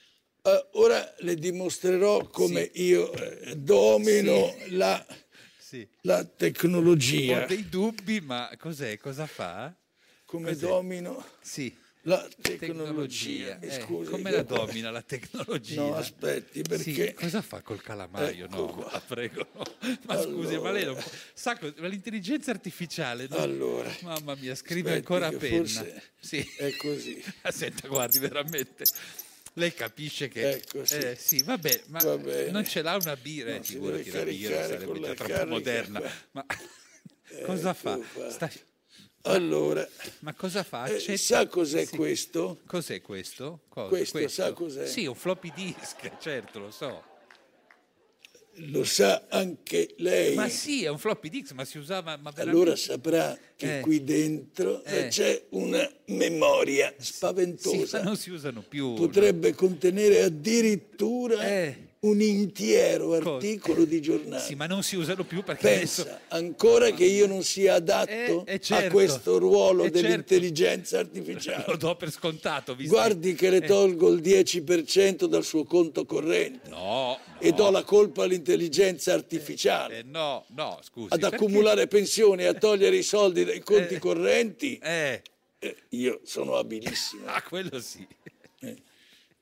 Eh, 0.55 0.67
ora 0.73 1.15
le 1.19 1.35
dimostrerò 1.35 2.27
come 2.29 2.71
io 2.75 3.13
eh, 3.13 3.57
domino 3.57 4.55
la, 4.69 5.05
Sì. 5.59 5.87
la 6.03 6.25
tecnologia. 6.25 7.43
Ho 7.45 7.47
dei 7.47 7.69
dubbi, 7.69 8.21
ma 8.21 8.51
cos'è? 8.59 8.97
Cosa 8.99 9.27
fa? 9.27 9.75
Come 10.25 10.53
cos'è? 10.53 10.67
domino 10.67 11.25
Sì. 11.41 11.75
la 12.03 12.27
tecnologia. 12.41 13.57
Tecnologia. 13.57 13.59
Eh, 13.61 13.83
scusi, 13.83 14.11
come 14.11 14.31
io- 14.31 14.37
la 14.37 14.43
domina 14.43 14.91
la 14.91 15.03
tecnologia? 15.03 15.81
No, 15.83 15.95
aspetti, 15.95 16.63
Sì, 16.63 16.63
perché 16.63 17.15
cosa 17.15 17.43
fa 17.43 17.61
col 17.63 17.83
calamaio? 17.83 18.45
Ecco 18.47 18.57
no, 18.57 18.67
qua. 18.67 19.01
prego. 19.07 19.47
Ma 20.07 20.21
scusi, 20.21 20.57
ma 20.59 20.71
lei 20.71 20.85
non 20.85 20.95
può- 20.95 21.11
sa 21.35 21.57
cos- 21.59 21.75
ma 21.79 21.87
l'intelligenza 21.87 22.51
artificiale? 22.51 23.27
no? 23.29 23.37
Allora, 23.37 23.91
Mamma 24.03 24.35
mia, 24.37 24.55
scrive 24.55 24.95
ancora 24.95 25.27
a 25.27 25.33
penna. 25.33 25.57
forse 25.67 26.03
Sì. 26.21 26.47
è 26.59 26.75
così. 26.77 27.23
Senta, 27.49 27.89
guardi, 27.89 28.19
veramente. 28.21 28.85
Lei 29.59 29.75
capisce 29.75 30.29
che... 30.29 30.51
Ecco, 30.51 30.85
sì. 30.85 30.95
Eh, 30.97 31.17
sì, 31.19 31.43
vabbè, 31.43 31.83
ma 31.87 32.01
non 32.51 32.65
ce 32.67 32.81
l'ha 32.83 32.97
una 32.97 33.17
birra, 33.17 33.55
No, 33.57 33.63
figurati 33.63 34.11
la 34.11 34.23
birra, 34.23 34.63
sarebbe 34.67 35.01
già 35.01 35.15
troppo 35.15 35.47
moderna. 35.47 36.01
qua. 36.01 36.11
Ma 36.33 36.47
cosa 37.45 37.75
fa? 37.75 37.99
Qua. 38.13 38.31
Sta- 38.31 38.51
Allora, 39.23 39.87
Ma 40.21 40.33
cosa 40.35 40.63
fa? 40.63 40.87
eh, 40.87 41.17
sa 41.17 41.47
cos'è 41.49 41.85
Sì. 41.85 41.97
questo? 41.97 42.61
Cos'è 42.67 43.03
questo? 43.03 43.63
Cosa? 43.69 43.89
Questo, 43.89 44.29
sa 44.29 44.53
cos'è? 44.53 44.87
Sì, 44.87 45.07
un 45.07 45.15
floppy 45.17 45.53
disk, 45.53 46.17
certo, 46.23 46.59
lo 46.61 46.71
so. 46.71 47.08
Lo 48.67 48.85
sa 48.85 49.27
anche 49.29 49.95
lei. 49.99 50.35
Ma 50.35 50.49
sì, 50.49 50.85
è 50.85 50.89
un 50.89 50.99
floppy 50.99 51.29
disk, 51.29 51.53
ma 51.53 51.65
si 51.65 51.79
usava... 51.79 52.17
Ma 52.17 52.33
Allora 52.37 52.45
veramente- 52.75 52.77
saprà 52.81 53.39
che 53.57 53.79
Eh. 53.79 53.81
qui 53.81 54.03
dentro 54.05 54.83
eh, 54.85 55.05
Eh. 55.05 55.09
c'è 55.09 55.45
una 55.51 55.89
memoria 56.07 56.93
Sì, 56.99 57.13
spaventosa. 57.13 57.99
ma 57.99 58.05
non 58.05 58.17
si 58.17 58.31
usano 58.31 58.63
più. 58.67 58.95
Potrebbe 58.95 59.55
contenere 59.55 60.23
addirittura 60.23 61.41
Eh. 61.47 61.87
Un 62.01 62.21
intero 62.21 63.19
Co- 63.19 63.35
articolo 63.35 63.85
di 63.85 64.01
giornale. 64.01 64.43
Sì, 64.43 64.55
ma 64.55 64.67
non 64.67 64.83
si 64.83 64.97
usano 64.97 65.25
più 65.25 65.43
perché 65.43 65.67
Pensa 65.69 66.03
adesso... 66.03 66.19
ancora 66.29 66.91
che 66.93 67.05
io 67.05 67.27
non 67.27 67.43
sia 67.43 67.75
adatto 67.75 68.11
Eh, 68.47 68.55
eh, 68.55 68.61
certo. 68.61 68.87
a 68.87 68.91
questo 68.91 69.39
ruolo 69.39 69.83
Eh, 69.85 69.91
certo. 69.91 70.01
dell'intelligenza 70.01 70.99
artificiale. 71.01 71.65
Lo 71.67 71.77
do 71.77 71.97
per 71.97 72.11
scontato, 72.11 72.75
visto 72.77 72.95
Guardi 72.95 73.35
che 73.35 73.51
le 73.51 73.63
tolgo 73.63 74.11
il 74.11 74.21
10% 74.21 75.25
dal 75.25 75.45
suo 75.45 75.65
conto 75.65 76.05
corrente 76.05 76.69
No, 76.69 76.77
no. 76.77 77.19
e 77.41 77.53
do 77.53 77.71
la 77.71 77.83
colpa 77.83 78.23
all'intelligenza 78.25 79.13
artificiale. 79.13 79.99
Eh, 79.99 80.03
no, 80.05 80.45
no, 80.55 80.79
scusi. 80.83 81.13
Ad 81.13 81.21
perché- 81.21 81.35
accumulare 81.37 81.87
pensioni 81.89 82.43
e 82.43 82.47
a 82.47 82.55
togliere 82.55 82.97
i 82.97 83.03
soldi 83.03 83.45
dai 83.45 83.61
conti 83.61 83.95
Eh. 83.95 83.99
correnti, 83.99 84.79
Eh, 84.81 85.23
eh, 85.59 85.77
io 85.91 86.21
sono 86.25 86.57
abilissimo. 86.57 87.23
ah, 87.27 87.43
quello 87.43 87.81
sì. 87.81 88.07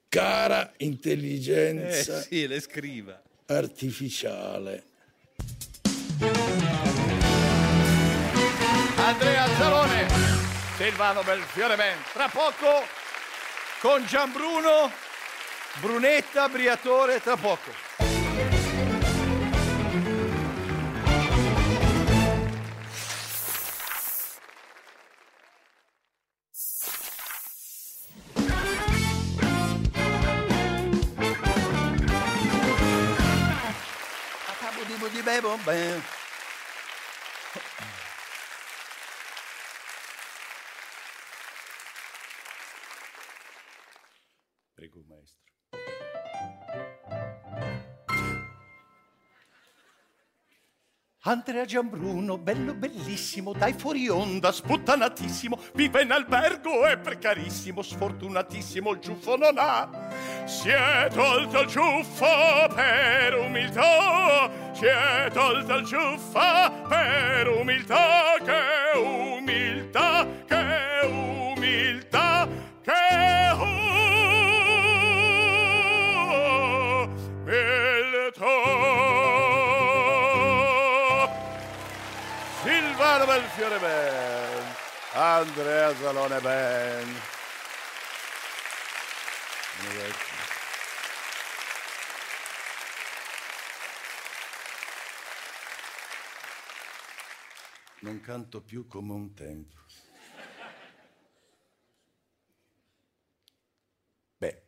Cara 0.09 0.71
Eh, 0.77 0.85
intelligenza 0.85 2.21
sì, 2.23 2.47
le 2.47 2.61
scriva. 2.61 3.21
artificiale. 3.47 4.85
Andrea 8.97 9.47
Zalone, 9.59 10.07
Silvano 10.77 11.23
Belfiore 11.23 11.77
Ben. 11.77 11.97
Tra 12.13 12.29
poco 12.29 12.85
con 13.81 14.05
Gianbruno 14.07 14.91
Brunetta, 15.81 16.49
Briatore, 16.49 17.21
tra 17.21 17.37
poco. 17.37 18.06
Prego, 35.27 35.59
Andrea 51.29 51.65
Giambruno, 51.65 52.39
bello 52.39 52.73
bellissimo, 52.73 53.53
dai 53.53 53.73
fuori 53.73 54.09
onda, 54.09 54.53
sputtanatissimo, 54.53 55.59
vive 55.75 56.03
in 56.03 56.13
albergo, 56.13 56.87
è 56.87 56.97
precarissimo, 56.99 57.83
sfortunatissimo, 57.83 58.93
il 58.93 59.01
ciuffo 59.01 59.37
non 59.37 59.57
ha. 59.59 60.09
Si 60.45 60.69
è 60.69 61.09
tolto 61.13 61.63
il 61.63 61.69
ciuffo 61.69 62.27
per 62.73 63.39
umiltà, 63.41 64.49
si 64.73 64.85
è 64.85 65.29
tolto 65.33 65.75
il 65.75 65.85
ciuffo 65.85 66.39
per 66.89 67.49
umiltà, 67.49 68.37
che 68.45 68.97
umiltà, 68.97 69.36
Belfiore 83.57 83.79
Ben, 83.79 84.75
Andrea 85.13 85.95
Salone 85.95 86.41
Ben. 86.41 87.21
Non 98.01 98.21
canto 98.21 98.61
più 98.61 98.87
come 98.87 99.15
un 99.15 99.33
tempo. 99.33 99.75
Beh, 104.37 104.63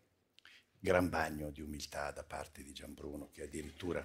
gran 0.79 1.11
bagno 1.11 1.51
di 1.51 1.61
umiltà 1.61 2.11
da 2.11 2.25
parte 2.25 2.63
di 2.63 2.73
Gianbruno 2.73 3.29
che 3.31 3.43
addirittura, 3.43 4.03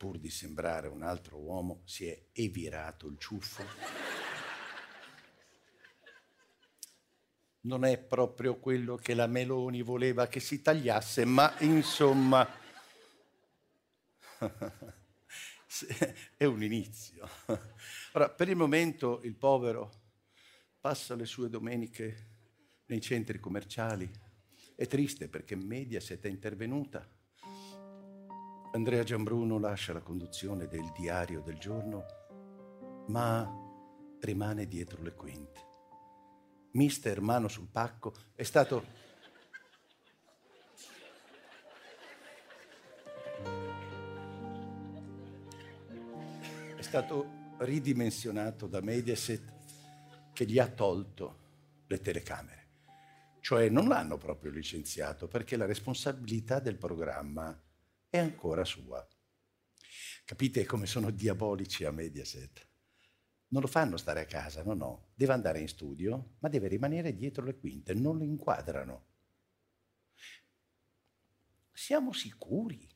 pur 0.00 0.18
di 0.18 0.30
sembrare 0.30 0.88
un 0.88 1.02
altro 1.02 1.36
uomo, 1.36 1.82
si 1.84 2.06
è 2.06 2.28
evirato 2.32 3.06
il 3.06 3.18
ciuffo. 3.18 3.62
Non 7.60 7.84
è 7.84 7.98
proprio 7.98 8.58
quello 8.58 8.96
che 8.96 9.12
la 9.12 9.26
Meloni 9.26 9.82
voleva 9.82 10.26
che 10.26 10.40
si 10.40 10.62
tagliasse, 10.62 11.26
ma 11.26 11.54
insomma 11.58 12.48
è 16.34 16.46
un 16.46 16.62
inizio. 16.62 17.28
Ora, 18.12 18.30
per 18.30 18.48
il 18.48 18.56
momento 18.56 19.20
il 19.24 19.34
povero 19.34 19.92
passa 20.80 21.14
le 21.14 21.26
sue 21.26 21.50
domeniche 21.50 22.28
nei 22.86 23.02
centri 23.02 23.38
commerciali. 23.38 24.10
È 24.74 24.86
triste 24.86 25.28
perché 25.28 25.56
Mediaset 25.56 26.24
è 26.24 26.30
intervenuta. 26.30 27.06
Andrea 28.72 29.02
Giambruno 29.02 29.58
lascia 29.58 29.92
la 29.92 30.00
conduzione 30.00 30.68
del 30.68 30.92
diario 30.96 31.40
del 31.40 31.58
giorno, 31.58 32.04
ma 33.08 33.52
rimane 34.20 34.68
dietro 34.68 35.02
le 35.02 35.12
quinte. 35.12 35.60
Mister 36.72 37.20
Mano 37.20 37.48
sul 37.48 37.66
pacco 37.66 38.14
è 38.36 38.44
stato 38.44 39.08
è 46.76 46.82
stato 46.82 47.26
ridimensionato 47.58 48.68
da 48.68 48.80
Mediaset 48.80 49.52
che 50.32 50.44
gli 50.46 50.60
ha 50.60 50.68
tolto 50.68 51.38
le 51.88 52.00
telecamere. 52.00 52.68
Cioè 53.40 53.68
non 53.68 53.88
l'hanno 53.88 54.16
proprio 54.16 54.52
licenziato 54.52 55.26
perché 55.26 55.56
la 55.56 55.66
responsabilità 55.66 56.60
del 56.60 56.76
programma 56.76 57.60
è 58.10 58.18
ancora 58.18 58.64
sua. 58.64 59.06
Capite 60.24 60.66
come 60.66 60.86
sono 60.86 61.10
diabolici 61.10 61.84
a 61.84 61.92
Mediaset? 61.92 62.68
Non 63.48 63.62
lo 63.62 63.68
fanno 63.68 63.96
stare 63.96 64.20
a 64.20 64.26
casa, 64.26 64.62
no, 64.62 64.74
no. 64.74 65.10
Deve 65.14 65.32
andare 65.32 65.60
in 65.60 65.68
studio, 65.68 66.36
ma 66.40 66.48
deve 66.48 66.68
rimanere 66.68 67.14
dietro 67.14 67.44
le 67.44 67.56
quinte, 67.56 67.94
non 67.94 68.18
lo 68.18 68.24
inquadrano. 68.24 69.06
Siamo 71.72 72.12
sicuri 72.12 72.88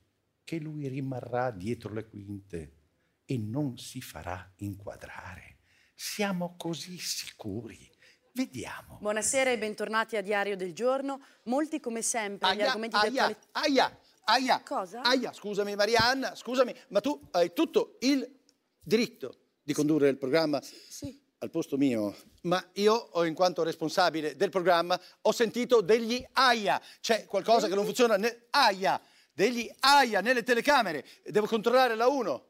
che 0.45 0.59
lui 0.59 0.87
rimarrà 0.89 1.51
dietro 1.51 1.93
le 1.93 2.07
quinte 2.09 2.77
e 3.25 3.39
non 3.39 3.79
si 3.79 4.01
farà 4.01 4.53
inquadrare. 4.57 5.59
Siamo 5.95 6.57
così 6.57 6.99
sicuri. 6.99 7.91
Vediamo. 8.33 8.99
Buonasera 9.01 9.51
e 9.51 9.59
bentornati 9.59 10.17
a 10.17 10.21
Diario 10.21 10.57
del 10.57 10.73
Giorno. 10.73 11.25
Molti, 11.45 11.79
come 11.79 12.03
sempre, 12.03 12.55
gli 12.57 12.63
argomenti 12.63 12.99
di 13.09 13.19
aia, 13.19 13.27
attualità. 13.27 13.49
aia, 13.53 13.99
aia. 14.25 14.61
Cosa? 14.65 15.03
Aia, 15.03 15.33
scusami 15.33 15.75
Marianna, 15.77 16.35
scusami, 16.35 16.75
ma 16.89 17.01
tu 17.01 17.21
hai 17.33 17.53
tutto 17.53 17.97
il 18.01 18.41
diritto 18.81 19.39
di 19.63 19.73
condurre 19.73 20.09
il 20.09 20.19
programma 20.19 20.61
Sì. 20.63 21.19
al 21.39 21.51
posto 21.51 21.77
mio. 21.77 22.15
Ma 22.43 22.63
io, 22.75 23.09
in 23.25 23.35
quanto 23.35 23.63
responsabile 23.63 24.37
del 24.37 24.51
programma, 24.51 25.01
ho 25.23 25.33
sentito 25.33 25.81
degli 25.81 26.23
aia. 26.33 26.81
C'è 27.01 27.25
qualcosa 27.25 27.69
che 27.69 27.75
non 27.75 27.85
funziona. 27.85 28.17
Ne- 28.17 28.47
aia, 28.51 29.01
degli 29.33 29.71
aia 29.81 30.21
nelle 30.21 30.43
telecamere. 30.43 31.05
Devo 31.25 31.47
controllare 31.47 31.95
la 31.95 32.07
1. 32.09 32.47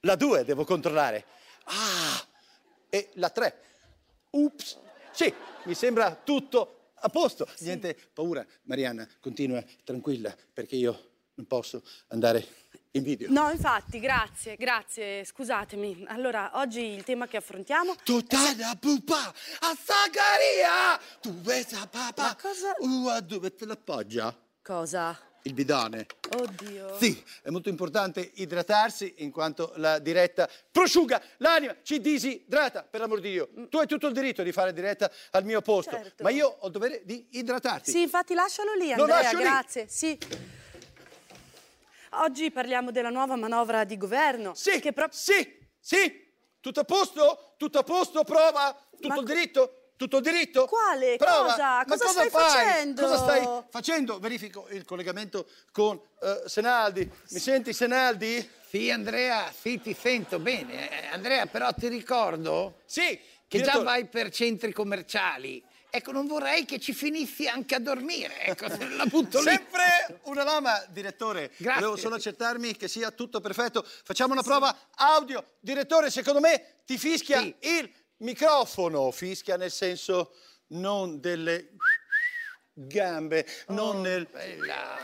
La 0.00 0.14
2 0.14 0.44
devo 0.44 0.64
controllare. 0.64 1.24
Ah, 1.64 2.26
e 2.88 3.10
la 3.14 3.30
3. 3.30 3.60
Ups. 4.30 4.78
Sì, 5.12 5.32
mi 5.64 5.74
sembra 5.74 6.14
tutto 6.14 6.81
a 7.02 7.08
posto. 7.08 7.46
Niente 7.60 7.94
paura. 8.12 8.44
Marianna, 8.62 9.06
continua 9.20 9.62
tranquilla, 9.84 10.34
perché 10.52 10.76
io 10.76 11.10
non 11.34 11.46
posso 11.46 11.82
andare 12.08 12.46
in 12.92 13.02
video. 13.02 13.30
No, 13.30 13.50
infatti, 13.50 13.98
grazie, 14.00 14.56
grazie, 14.56 15.24
scusatemi. 15.24 16.04
Allora, 16.08 16.50
oggi 16.54 16.80
il 16.80 17.04
tema 17.04 17.26
che 17.26 17.38
affrontiamo... 17.38 17.94
Totana 18.04 18.76
pupa, 18.76 19.28
a 19.28 19.76
Sagaria! 19.82 21.00
Tu 21.20 21.32
vedi 21.40 21.74
papà? 21.90 22.22
Ma 22.22 22.36
cosa- 22.40 22.74
Uh, 22.78 23.20
dove 23.20 23.54
te 23.54 23.64
l'appoggia? 23.66 24.36
Cosa? 24.62 25.18
Il 25.44 25.54
bidone. 25.54 26.06
Oddio. 26.36 26.96
Sì, 27.00 27.20
è 27.42 27.50
molto 27.50 27.68
importante 27.68 28.30
idratarsi 28.34 29.14
in 29.18 29.32
quanto 29.32 29.72
la 29.76 29.98
diretta 29.98 30.48
prosciuga 30.70 31.20
l'anima, 31.38 31.74
ci 31.82 32.00
disidrata, 32.00 32.84
per 32.84 33.00
l'amor 33.00 33.18
di 33.20 33.30
Dio. 33.30 33.48
Tu 33.68 33.76
hai 33.78 33.86
tutto 33.88 34.06
il 34.06 34.12
diritto 34.14 34.44
di 34.44 34.52
fare 34.52 34.72
diretta 34.72 35.10
al 35.32 35.44
mio 35.44 35.60
posto, 35.60 35.90
Certo. 35.96 36.22
ma 36.22 36.30
io 36.30 36.46
ho 36.60 36.66
il 36.66 36.72
dovere 36.72 37.02
di 37.04 37.26
idratarti. 37.32 37.90
Sì, 37.90 38.02
infatti 38.02 38.34
lascialo 38.34 38.74
lì, 38.74 38.94
Lo 38.94 39.02
Andrea, 39.02 39.32
lì. 39.32 39.42
grazie. 39.42 39.88
Sì. 39.88 40.16
Oggi 42.16 42.50
parliamo 42.50 42.90
della 42.92 43.10
nuova 43.10 43.34
manovra 43.36 43.84
di 43.84 43.96
governo. 43.96 44.54
Sì, 44.54 44.78
Che 44.80 44.92
pro- 44.92 45.08
sì, 45.10 45.58
sì, 45.80 46.30
tutto 46.60 46.80
a 46.80 46.84
posto? 46.84 47.54
Tutto 47.56 47.78
a 47.78 47.82
posto? 47.82 48.22
Prova? 48.22 48.76
Tutto 48.92 49.08
Ma 49.08 49.16
il 49.16 49.24
diritto? 49.24 49.81
Tutto 49.96 50.20
diritto? 50.20 50.66
Quale? 50.66 51.16
Prova. 51.16 51.42
Cosa? 51.50 51.64
Ma 51.76 51.84
Cosa 51.84 52.04
cosa 52.06 52.10
stai 52.12 52.30
fai? 52.30 52.42
facendo? 52.50 53.02
Cosa 53.02 53.16
stai 53.18 53.62
facendo? 53.70 54.18
Verifico 54.18 54.66
il 54.70 54.84
collegamento 54.84 55.46
con 55.70 56.00
eh, 56.20 56.42
Senaldi. 56.46 57.08
Mi 57.30 57.38
senti 57.38 57.72
Senaldi? 57.72 58.50
Sì, 58.68 58.90
Andrea, 58.90 59.52
sì, 59.56 59.80
ti 59.80 59.94
sento 59.94 60.38
bene. 60.38 60.90
Eh, 60.90 61.06
Andrea, 61.08 61.46
però 61.46 61.72
ti 61.72 61.88
ricordo 61.88 62.80
Sì. 62.84 63.02
che 63.46 63.58
già 63.58 63.64
direttore. 63.64 63.84
vai 63.84 64.06
per 64.06 64.30
centri 64.30 64.72
commerciali. 64.72 65.62
Ecco, 65.94 66.10
non 66.10 66.26
vorrei 66.26 66.64
che 66.64 66.80
ci 66.80 66.94
finissi 66.94 67.46
anche 67.46 67.74
a 67.74 67.78
dormire. 67.78 68.40
Ecco, 68.46 68.66
la 68.96 69.04
butto 69.04 69.38
lì. 69.40 69.44
Sempre 69.44 70.20
una 70.22 70.42
lama, 70.42 70.82
direttore. 70.88 71.50
Grazie. 71.58 71.80
Volevo 71.82 71.96
solo 72.00 72.14
accertarmi 72.14 72.74
che 72.76 72.88
sia 72.88 73.10
tutto 73.10 73.40
perfetto. 73.42 73.84
Facciamo 74.02 74.32
una 74.32 74.42
prova 74.42 74.74
audio. 74.96 75.44
Direttore, 75.60 76.10
secondo 76.10 76.40
me 76.40 76.76
ti 76.86 76.96
fischia 76.96 77.40
Sì. 77.40 77.54
il 77.60 77.92
microfono. 78.22 79.10
Fischia 79.10 79.56
nel 79.56 79.70
senso 79.70 80.34
non 80.68 81.20
delle 81.20 81.70
gambe, 82.72 83.46
non 83.68 84.00
nel... 84.00 84.26
Bella. 84.30 84.96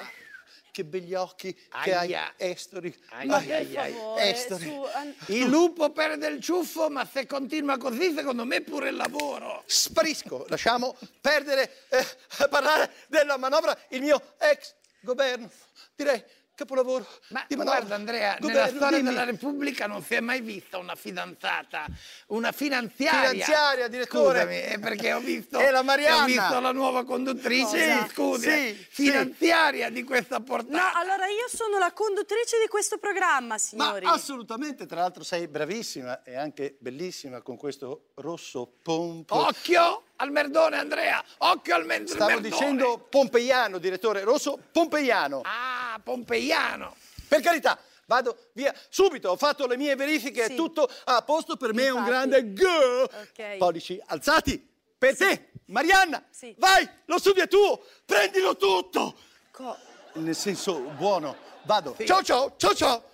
che 0.72 0.84
begli 0.84 1.12
occhi 1.14 1.52
che 1.54 1.68
hai, 1.94 2.14
Aia. 2.14 2.34
Estori. 2.36 2.96
Aia, 3.10 3.36
Ai, 3.36 3.52
ai, 3.52 3.76
ai. 3.76 3.94
Estori. 4.30 4.64
su, 4.64 4.82
an- 4.94 5.14
Il 5.26 5.46
lupo 5.48 5.90
perde 5.90 6.28
il 6.28 6.40
ciuffo, 6.40 6.88
ma 6.88 7.04
se 7.04 7.26
continua 7.26 7.76
così, 7.76 8.14
secondo 8.14 8.44
me 8.44 8.60
pure 8.62 8.90
il 8.90 8.96
lavoro. 8.96 9.62
Sparisco, 9.66 10.46
lasciamo 10.48 10.96
perdere 11.20 11.84
eh, 11.88 12.48
parlare 12.48 12.92
della 13.08 13.36
manovra 13.36 13.76
il 13.90 14.02
mio 14.02 14.34
ex 14.38 14.74
governo. 15.00 15.50
Direi 15.96 16.22
capolavoro 16.58 17.06
Ma 17.28 17.46
guarda 17.48 17.94
Andrea, 17.94 18.36
nella 18.40 18.52
Governo, 18.52 18.76
storia 18.78 18.98
dimmi. 18.98 19.10
della 19.10 19.24
Repubblica 19.24 19.86
non 19.86 20.02
si 20.02 20.14
è 20.14 20.20
mai 20.20 20.40
vista 20.40 20.78
una 20.78 20.96
fidanzata, 20.96 21.86
una 22.28 22.50
finanziaria. 22.50 23.28
Finanziaria, 23.30 23.86
direttore. 23.88 24.40
Scusami, 24.40 24.56
è 24.58 24.78
perché 24.80 25.12
ho 25.12 25.20
visto, 25.20 25.58
E 25.60 25.70
la 25.70 25.82
Marianna. 25.82 26.22
ho 26.22 26.26
visto 26.26 26.60
la 26.60 26.72
nuova 26.72 27.04
conduttrice, 27.04 27.86
Cosa? 27.88 28.08
scusi, 28.08 28.50
Sì, 28.50 28.74
sì. 28.90 29.02
finanziaria 29.04 29.88
di 29.90 30.02
questa 30.02 30.38
No, 30.38 30.44
portata. 30.44 30.94
allora 30.94 31.26
io 31.28 31.46
sono 31.48 31.78
la 31.78 31.92
conduttrice 31.92 32.58
di 32.60 32.66
questo 32.66 32.98
programma, 32.98 33.46
Ma 33.54 33.58
signori. 33.58 34.06
assolutamente, 34.06 34.86
tra 34.86 35.00
l'altro 35.02 35.22
sei 35.22 35.46
bravissima 35.46 36.22
e 36.24 36.36
anche 36.36 36.76
bellissima 36.80 37.40
con 37.40 37.56
questo 37.56 38.08
rosso 38.16 38.66
pompo. 38.82 39.36
Occhio 39.36 40.02
al 40.20 40.30
merdone 40.30 40.76
Andrea, 40.76 41.22
occhio 41.38 41.74
al 41.74 41.84
men- 41.86 42.06
Stavo 42.06 42.26
merdone. 42.30 42.48
dicendo 42.48 42.98
pompeiano, 43.08 43.78
direttore, 43.78 44.22
rosso 44.22 44.58
pompeiano. 44.72 45.42
Ah, 45.44 46.00
pompeiano. 46.02 46.96
Per 47.28 47.40
carità, 47.40 47.78
vado 48.06 48.48
via 48.52 48.74
subito, 48.88 49.30
ho 49.30 49.36
fatto 49.36 49.66
le 49.66 49.76
mie 49.76 49.94
verifiche, 49.94 50.46
Sì. 50.46 50.52
è 50.52 50.56
tutto 50.56 50.88
a 51.04 51.22
posto, 51.22 51.56
per 51.56 51.72
me 51.72 51.84
è 51.84 51.90
un 51.90 52.04
grande 52.04 52.52
go. 52.52 53.02
Ok. 53.02 53.56
Pollici 53.58 54.00
alzati, 54.06 54.66
per 54.96 55.16
te, 55.16 55.50
Marianna, 55.66 56.24
Sì. 56.30 56.54
vai, 56.58 56.88
lo 57.04 57.18
studio 57.18 57.44
è 57.44 57.48
tuo, 57.48 57.84
prendilo 58.04 58.56
tutto. 58.56 59.16
Co- 59.52 59.76
Nel 60.14 60.34
senso 60.34 60.78
buono, 60.96 61.36
vado. 61.62 61.94
Sì. 61.96 62.06
Ciao 62.06 62.22
ciao, 62.24 62.54
ciao 62.56 62.74
ciao. 62.74 63.04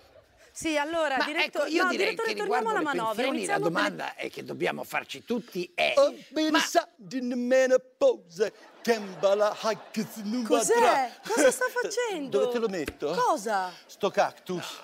Sì, 0.57 0.77
allora, 0.77 1.17
Ma 1.17 1.25
diretto- 1.25 1.63
ecco, 1.63 1.67
io 1.67 1.83
no, 1.83 1.89
direi 1.89 2.05
direttore, 2.15 2.33
che 2.33 2.37
torniamo 2.39 2.69
alla 2.69 2.81
manovra. 2.81 3.13
pensioni 3.13 3.45
la 3.45 3.53
con 3.55 3.61
le- 3.63 3.69
domanda 3.69 4.15
è 4.15 4.29
che 4.29 4.43
dobbiamo 4.45 4.85
farci 4.85 5.25
tutti 5.25 5.69
è... 5.75 5.93
Cos'è? 10.47 11.11
Cosa 11.27 11.51
sta 11.51 11.65
facendo? 11.81 12.39
Dove 12.39 12.51
te 12.53 12.59
lo 12.59 12.69
metto? 12.69 13.11
Cosa? 13.11 13.69
Sto 13.85 14.09
cactus. 14.09 14.79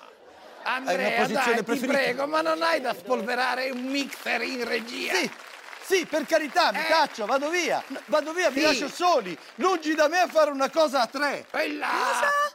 Andrea, 0.64 1.22
posizione 1.22 1.44
dai, 1.44 1.56
ti 1.56 1.62
preferita? 1.64 1.92
prego, 1.98 2.26
ma 2.26 2.42
non 2.42 2.60
hai 2.62 2.80
da 2.82 2.92
spolverare 2.94 3.70
un 3.70 3.82
mixer 3.84 4.42
in 4.42 4.64
regia? 4.68 5.14
Sì, 5.14 5.30
sì, 5.92 6.06
per 6.06 6.24
carità, 6.26 6.72
mi 6.72 6.78
Eh. 6.80 6.86
caccio, 6.86 7.26
vado 7.26 7.48
via. 7.50 7.82
Vado 8.06 8.32
via, 8.32 8.48
vi 8.50 8.60
Sì. 8.60 8.66
lascio 8.66 8.88
soli. 8.88 9.36
Lungi 9.56 9.94
da 9.94 10.08
me 10.08 10.20
a 10.20 10.26
fare 10.28 10.50
una 10.50 10.70
cosa 10.70 11.02
a 11.02 11.06
tre. 11.06 11.46
Quella! 11.50 11.88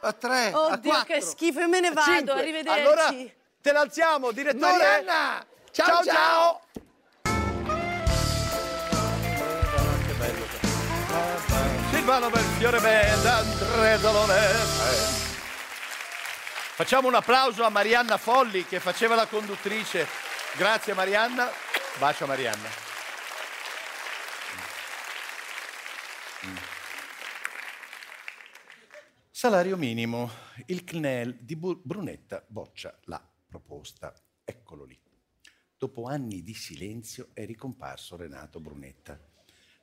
A 0.00 0.12
tre, 0.12 0.50
a 0.52 0.58
Oddio, 0.58 0.90
quattro. 0.90 1.14
che 1.14 1.20
schifo, 1.20 1.60
io 1.60 1.68
me 1.68 1.80
ne 1.80 1.88
a 1.88 1.92
vado, 1.92 2.10
cinque. 2.12 2.32
arrivederci. 2.40 2.80
Allora, 2.80 3.14
te 3.62 3.72
l'alziamo, 3.72 4.30
direttore. 4.32 4.72
Marianna! 4.72 5.44
Ciao, 5.70 5.86
ciao. 5.86 6.04
ciao. 6.04 6.60
Che 10.06 10.12
bello. 10.18 10.46
Silvano 11.92 12.30
Belfiore 12.30 12.80
Band, 12.80 13.24
Andrea 13.24 13.98
Zalone. 13.98 14.36
Facciamo 16.74 17.08
un 17.08 17.14
applauso 17.14 17.64
a 17.64 17.68
Marianna 17.70 18.16
Folli 18.18 18.64
che 18.66 18.78
faceva 18.80 19.14
la 19.14 19.26
conduttrice. 19.26 20.06
Grazie 20.54 20.94
Marianna. 20.94 21.50
Bacio 21.98 22.24
a 22.24 22.26
Marianna. 22.28 22.86
Salario 29.40 29.76
minimo. 29.76 30.28
Il 30.66 30.82
CNEL 30.82 31.38
di 31.44 31.54
Brunetta 31.54 32.44
boccia 32.48 32.98
la 33.04 33.24
proposta. 33.46 34.12
Eccolo 34.42 34.82
lì. 34.82 35.00
Dopo 35.76 36.06
anni 36.06 36.42
di 36.42 36.54
silenzio 36.54 37.28
è 37.34 37.46
ricomparso 37.46 38.16
Renato 38.16 38.58
Brunetta. 38.58 39.16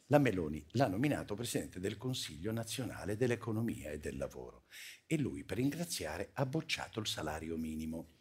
La 0.07 0.17
Meloni 0.17 0.61
l'ha 0.71 0.89
nominato 0.89 1.35
presidente 1.35 1.79
del 1.79 1.95
Consiglio 1.95 2.51
nazionale 2.51 3.15
dell'economia 3.15 3.91
e 3.91 3.97
del 3.97 4.17
lavoro 4.17 4.65
e 5.05 5.17
lui, 5.17 5.45
per 5.45 5.55
ringraziare, 5.55 6.31
ha 6.33 6.45
bocciato 6.45 6.99
il 6.99 7.07
salario 7.07 7.55
minimo, 7.55 8.15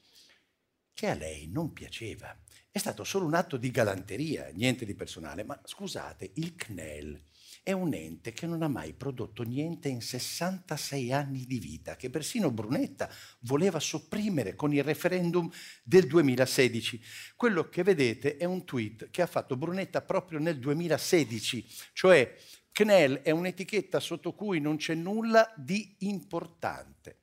che 0.92 1.08
a 1.08 1.14
lei 1.14 1.48
non 1.48 1.72
piaceva. 1.72 2.32
È 2.70 2.78
stato 2.78 3.02
solo 3.02 3.26
un 3.26 3.34
atto 3.34 3.56
di 3.56 3.72
galanteria, 3.72 4.50
niente 4.52 4.84
di 4.84 4.94
personale, 4.94 5.42
ma 5.42 5.60
scusate, 5.64 6.30
il 6.34 6.54
CNEL 6.54 7.20
è 7.64 7.72
un 7.72 7.94
ente 7.94 8.34
che 8.34 8.46
non 8.46 8.62
ha 8.62 8.68
mai 8.68 8.92
prodotto 8.92 9.42
niente 9.42 9.88
in 9.88 10.02
66 10.02 11.12
anni 11.12 11.46
di 11.46 11.58
vita, 11.58 11.96
che 11.96 12.10
persino 12.10 12.50
Brunetta 12.50 13.10
voleva 13.40 13.80
sopprimere 13.80 14.54
con 14.54 14.74
il 14.74 14.84
referendum 14.84 15.50
del 15.82 16.06
2016. 16.06 17.00
Quello 17.34 17.70
che 17.70 17.82
vedete 17.82 18.36
è 18.36 18.44
un 18.44 18.66
tweet 18.66 19.08
che 19.10 19.22
ha 19.22 19.26
fatto 19.26 19.56
Brunetta 19.56 20.02
proprio 20.02 20.38
nel 20.38 20.58
2016, 20.58 21.66
cioè 21.94 22.36
CNEL 22.70 23.22
è 23.22 23.30
un'etichetta 23.30 23.98
sotto 23.98 24.34
cui 24.34 24.60
non 24.60 24.76
c'è 24.76 24.94
nulla 24.94 25.50
di 25.56 25.96
importante. 26.00 27.20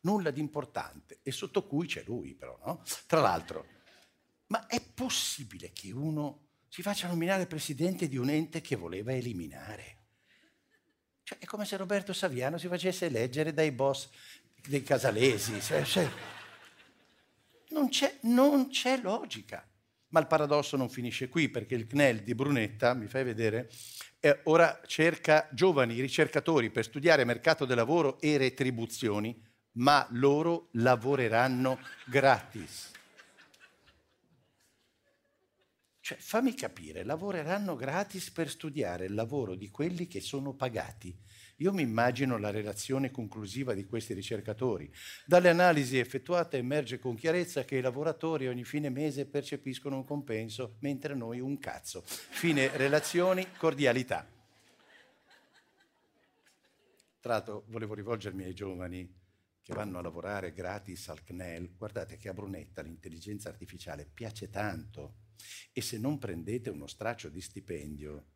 Nulla 0.00 0.30
di 0.30 0.40
importante 0.40 1.20
e 1.22 1.32
sotto 1.32 1.66
cui 1.66 1.86
c'è 1.86 2.02
lui 2.04 2.34
però, 2.34 2.60
no? 2.66 2.82
Tra 3.06 3.22
l'altro, 3.22 3.66
ma 4.48 4.66
è 4.66 4.82
possibile 4.82 5.72
che 5.72 5.90
uno 5.90 6.43
si 6.74 6.82
faccia 6.82 7.06
nominare 7.06 7.46
presidente 7.46 8.08
di 8.08 8.16
un 8.16 8.28
ente 8.28 8.60
che 8.60 8.74
voleva 8.74 9.12
eliminare? 9.12 9.98
Cioè, 11.22 11.38
è 11.38 11.44
come 11.44 11.64
se 11.64 11.76
Roberto 11.76 12.12
Saviano 12.12 12.58
si 12.58 12.66
facesse 12.66 13.06
eleggere 13.06 13.54
dai 13.54 13.70
boss 13.70 14.08
dei 14.66 14.82
casalesi. 14.82 15.60
Cioè, 15.60 15.84
cioè, 15.84 16.10
non, 17.68 17.90
c'è, 17.90 18.18
non 18.22 18.70
c'è 18.70 19.00
logica. 19.00 19.64
Ma 20.08 20.18
il 20.18 20.26
paradosso 20.26 20.76
non 20.76 20.88
finisce 20.90 21.28
qui, 21.28 21.48
perché 21.48 21.76
il 21.76 21.86
CNEL 21.86 22.24
di 22.24 22.34
Brunetta, 22.34 22.92
mi 22.94 23.06
fai 23.06 23.22
vedere, 23.22 23.70
eh, 24.18 24.40
ora 24.46 24.80
cerca 24.84 25.48
giovani 25.52 26.00
ricercatori 26.00 26.70
per 26.70 26.82
studiare 26.82 27.22
mercato 27.22 27.66
del 27.66 27.76
lavoro 27.76 28.20
e 28.20 28.36
retribuzioni, 28.36 29.40
ma 29.74 30.04
loro 30.10 30.70
lavoreranno 30.72 31.78
gratis. 32.04 32.93
Cioè, 36.04 36.18
fammi 36.18 36.52
capire, 36.52 37.02
lavoreranno 37.02 37.76
gratis 37.76 38.30
per 38.30 38.50
studiare 38.50 39.06
il 39.06 39.14
lavoro 39.14 39.54
di 39.54 39.70
quelli 39.70 40.06
che 40.06 40.20
sono 40.20 40.52
pagati. 40.52 41.18
Io 41.56 41.72
mi 41.72 41.80
immagino 41.80 42.36
la 42.36 42.50
relazione 42.50 43.10
conclusiva 43.10 43.72
di 43.72 43.86
questi 43.86 44.12
ricercatori. 44.12 44.92
Dalle 45.24 45.48
analisi 45.48 45.96
effettuate 45.96 46.58
emerge 46.58 46.98
con 46.98 47.14
chiarezza 47.14 47.64
che 47.64 47.78
i 47.78 47.80
lavoratori 47.80 48.48
ogni 48.48 48.64
fine 48.64 48.90
mese 48.90 49.24
percepiscono 49.24 49.96
un 49.96 50.04
compenso, 50.04 50.76
mentre 50.80 51.14
noi 51.14 51.40
un 51.40 51.58
cazzo. 51.58 52.02
Fine 52.04 52.76
relazioni, 52.76 53.52
cordialità. 53.56 54.28
Tra 57.18 57.32
l'altro 57.32 57.64
volevo 57.68 57.94
rivolgermi 57.94 58.44
ai 58.44 58.52
giovani 58.52 59.10
che 59.62 59.72
vanno 59.72 60.00
a 60.00 60.02
lavorare 60.02 60.52
gratis 60.52 61.08
al 61.08 61.24
CNEL. 61.24 61.76
Guardate 61.78 62.18
che 62.18 62.28
a 62.28 62.34
Brunetta 62.34 62.82
l'intelligenza 62.82 63.48
artificiale 63.48 64.04
piace 64.04 64.50
tanto 64.50 65.22
e 65.72 65.80
se 65.80 65.98
non 65.98 66.18
prendete 66.18 66.70
uno 66.70 66.86
straccio 66.86 67.28
di 67.28 67.40
stipendio, 67.40 68.26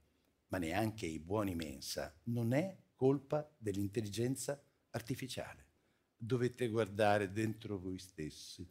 ma 0.48 0.58
neanche 0.58 1.06
i 1.06 1.18
buoni 1.18 1.54
mensa, 1.54 2.14
non 2.24 2.52
è 2.52 2.76
colpa 2.94 3.48
dell'intelligenza 3.56 4.62
artificiale. 4.90 5.66
Dovete 6.16 6.68
guardare 6.68 7.30
dentro 7.30 7.78
voi 7.78 7.98
stessi 7.98 8.68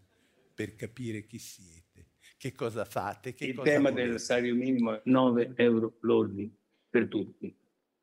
per 0.54 0.76
capire 0.76 1.26
chi 1.26 1.38
siete, 1.38 2.08
che 2.38 2.52
cosa 2.52 2.84
fate, 2.84 3.34
che 3.34 3.46
Il 3.46 3.56
cosa 3.56 3.70
tema 3.70 3.90
volete. 3.90 4.10
del 4.10 4.20
salario 4.20 4.56
minimo 4.56 4.94
è 4.96 5.02
9 5.06 5.54
euro 5.56 5.98
lordi 6.02 6.52
per 6.90 7.08
tutti, 7.08 7.56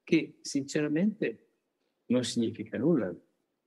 che 0.03 0.39
sinceramente 0.41 1.49
non 2.07 2.23
significa 2.25 2.79
nulla, 2.79 3.15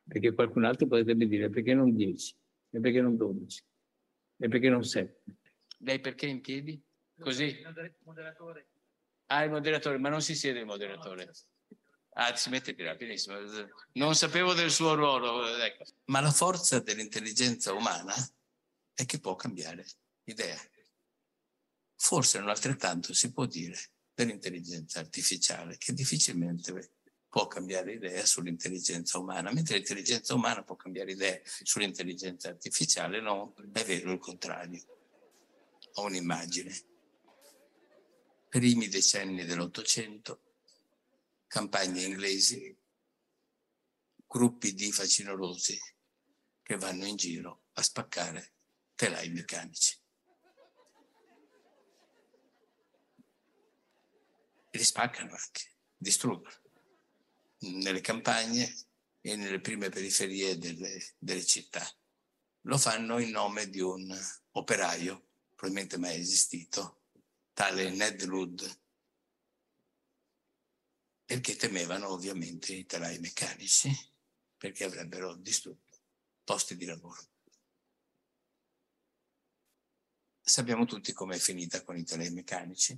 perché 0.08 0.34
qualcun 0.34 0.64
altro 0.64 0.88
potrebbe 0.88 1.28
dire 1.28 1.50
perché 1.50 1.74
non 1.74 1.94
10, 1.94 2.36
e 2.72 2.80
perché 2.80 3.02
non 3.02 3.18
12, 3.18 3.64
e 4.38 4.48
perché 4.48 4.70
non 4.70 4.84
7. 4.84 5.36
Lei 5.78 6.00
perché 6.00 6.26
in 6.26 6.42
piedi? 6.42 6.82
Così? 7.20 7.64
Ah, 9.28 9.44
il 9.44 9.52
moderatore, 9.52 9.98
ma 9.98 10.10
non 10.10 10.22
si 10.22 10.36
siede 10.36 10.60
il 10.60 10.66
moderatore. 10.66 11.32
Ah, 12.14 12.36
si 12.36 12.50
mette 12.50 12.74
di 12.74 12.84
là, 12.84 12.96
benissimo. 12.96 13.38
Non 13.94 14.16
sapevo 14.16 14.54
del 14.54 14.72
suo 14.72 14.96
ruolo. 14.96 15.56
Ecco. 15.58 15.84
Ma 16.06 16.20
la 16.20 16.32
forza 16.32 16.80
dell'intelligenza 16.80 17.74
umana 17.74 18.14
è 18.94 19.06
che 19.06 19.20
può 19.20 19.36
cambiare 19.36 19.86
idea. 20.24 20.60
Forse 21.96 22.40
non 22.40 22.50
altrettanto 22.50 23.14
si 23.14 23.32
può 23.32 23.46
dire 23.46 23.78
dell'intelligenza 24.14 25.00
artificiale, 25.00 25.78
che 25.78 25.94
difficilmente 25.94 26.92
può 27.28 27.48
cambiare 27.48 27.94
idea 27.94 28.26
sull'intelligenza 28.26 29.20
umana, 29.20 29.52
mentre 29.52 29.76
l'intelligenza 29.76 30.34
umana 30.34 30.64
può 30.64 30.76
cambiare 30.76 31.12
idea 31.12 31.40
sull'intelligenza 31.44 32.50
artificiale, 32.50 33.22
no, 33.22 33.54
è 33.74 33.84
vero 33.84 34.12
il 34.12 34.20
contrario. 34.20 34.82
Ho 35.98 36.04
un'immagine. 36.04 36.76
Primi 38.50 38.88
decenni 38.88 39.46
dell'Ottocento, 39.46 40.42
campagne 41.48 42.04
inglesi, 42.04 42.76
gruppi 44.28 44.74
di 44.74 44.92
facinorosi 44.92 45.80
che 46.62 46.78
vanno 46.78 47.06
in 47.06 47.16
giro 47.16 47.64
a 47.74 47.82
spaccare 47.82 48.54
telai 48.94 49.30
meccanici. 49.30 49.98
E 54.70 54.78
li 54.78 54.84
spaccano 54.84 55.32
anche, 55.32 55.78
distruggono. 55.98 56.62
Nelle 57.60 58.02
campagne 58.02 58.72
e 59.20 59.36
nelle 59.36 59.60
prime 59.62 59.90
periferie 59.90 60.60
delle, 60.60 61.16
delle 61.18 61.44
città. 61.44 61.84
Lo 62.62 62.78
fanno 62.78 63.18
in 63.18 63.32
nome 63.32 63.68
di 63.70 63.80
un 63.80 64.16
operaio, 64.52 65.27
probabilmente 65.58 65.98
mai 65.98 66.20
esistito, 66.20 67.06
tale 67.52 67.90
Ned 67.90 68.24
Ludd, 68.26 68.62
perché 71.26 71.56
temevano 71.56 72.10
ovviamente 72.10 72.74
i 72.74 72.86
telai 72.86 73.18
meccanici, 73.18 73.90
perché 74.56 74.84
avrebbero 74.84 75.36
distrutto 75.36 75.98
posti 76.44 76.78
di 76.78 76.86
lavoro. 76.86 77.22
Sappiamo 80.40 80.86
tutti 80.86 81.12
com'è 81.12 81.38
finita 81.38 81.84
con 81.84 81.98
i 81.98 82.04
telai 82.04 82.30
meccanici. 82.32 82.98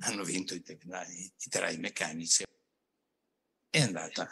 Hanno 0.00 0.24
vinto 0.24 0.54
i 0.54 0.62
telai, 0.62 1.24
i 1.24 1.48
telai 1.48 1.78
meccanici. 1.78 2.44
È 3.70 3.80
andata 3.80 4.28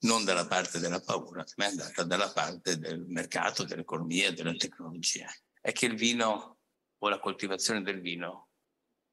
non 0.00 0.24
dalla 0.24 0.46
parte 0.46 0.80
della 0.80 1.00
paura, 1.00 1.44
ma 1.56 1.66
è 1.66 1.68
andata 1.68 2.02
dalla 2.02 2.32
parte 2.32 2.78
del 2.78 3.06
mercato, 3.06 3.64
dell'economia, 3.64 4.32
della 4.32 4.54
tecnologia. 4.54 5.32
È 5.60 5.72
che 5.72 5.86
il 5.86 5.96
vino 5.96 6.53
o 7.04 7.08
la 7.10 7.18
coltivazione 7.18 7.82
del 7.82 8.00
vino 8.00 8.48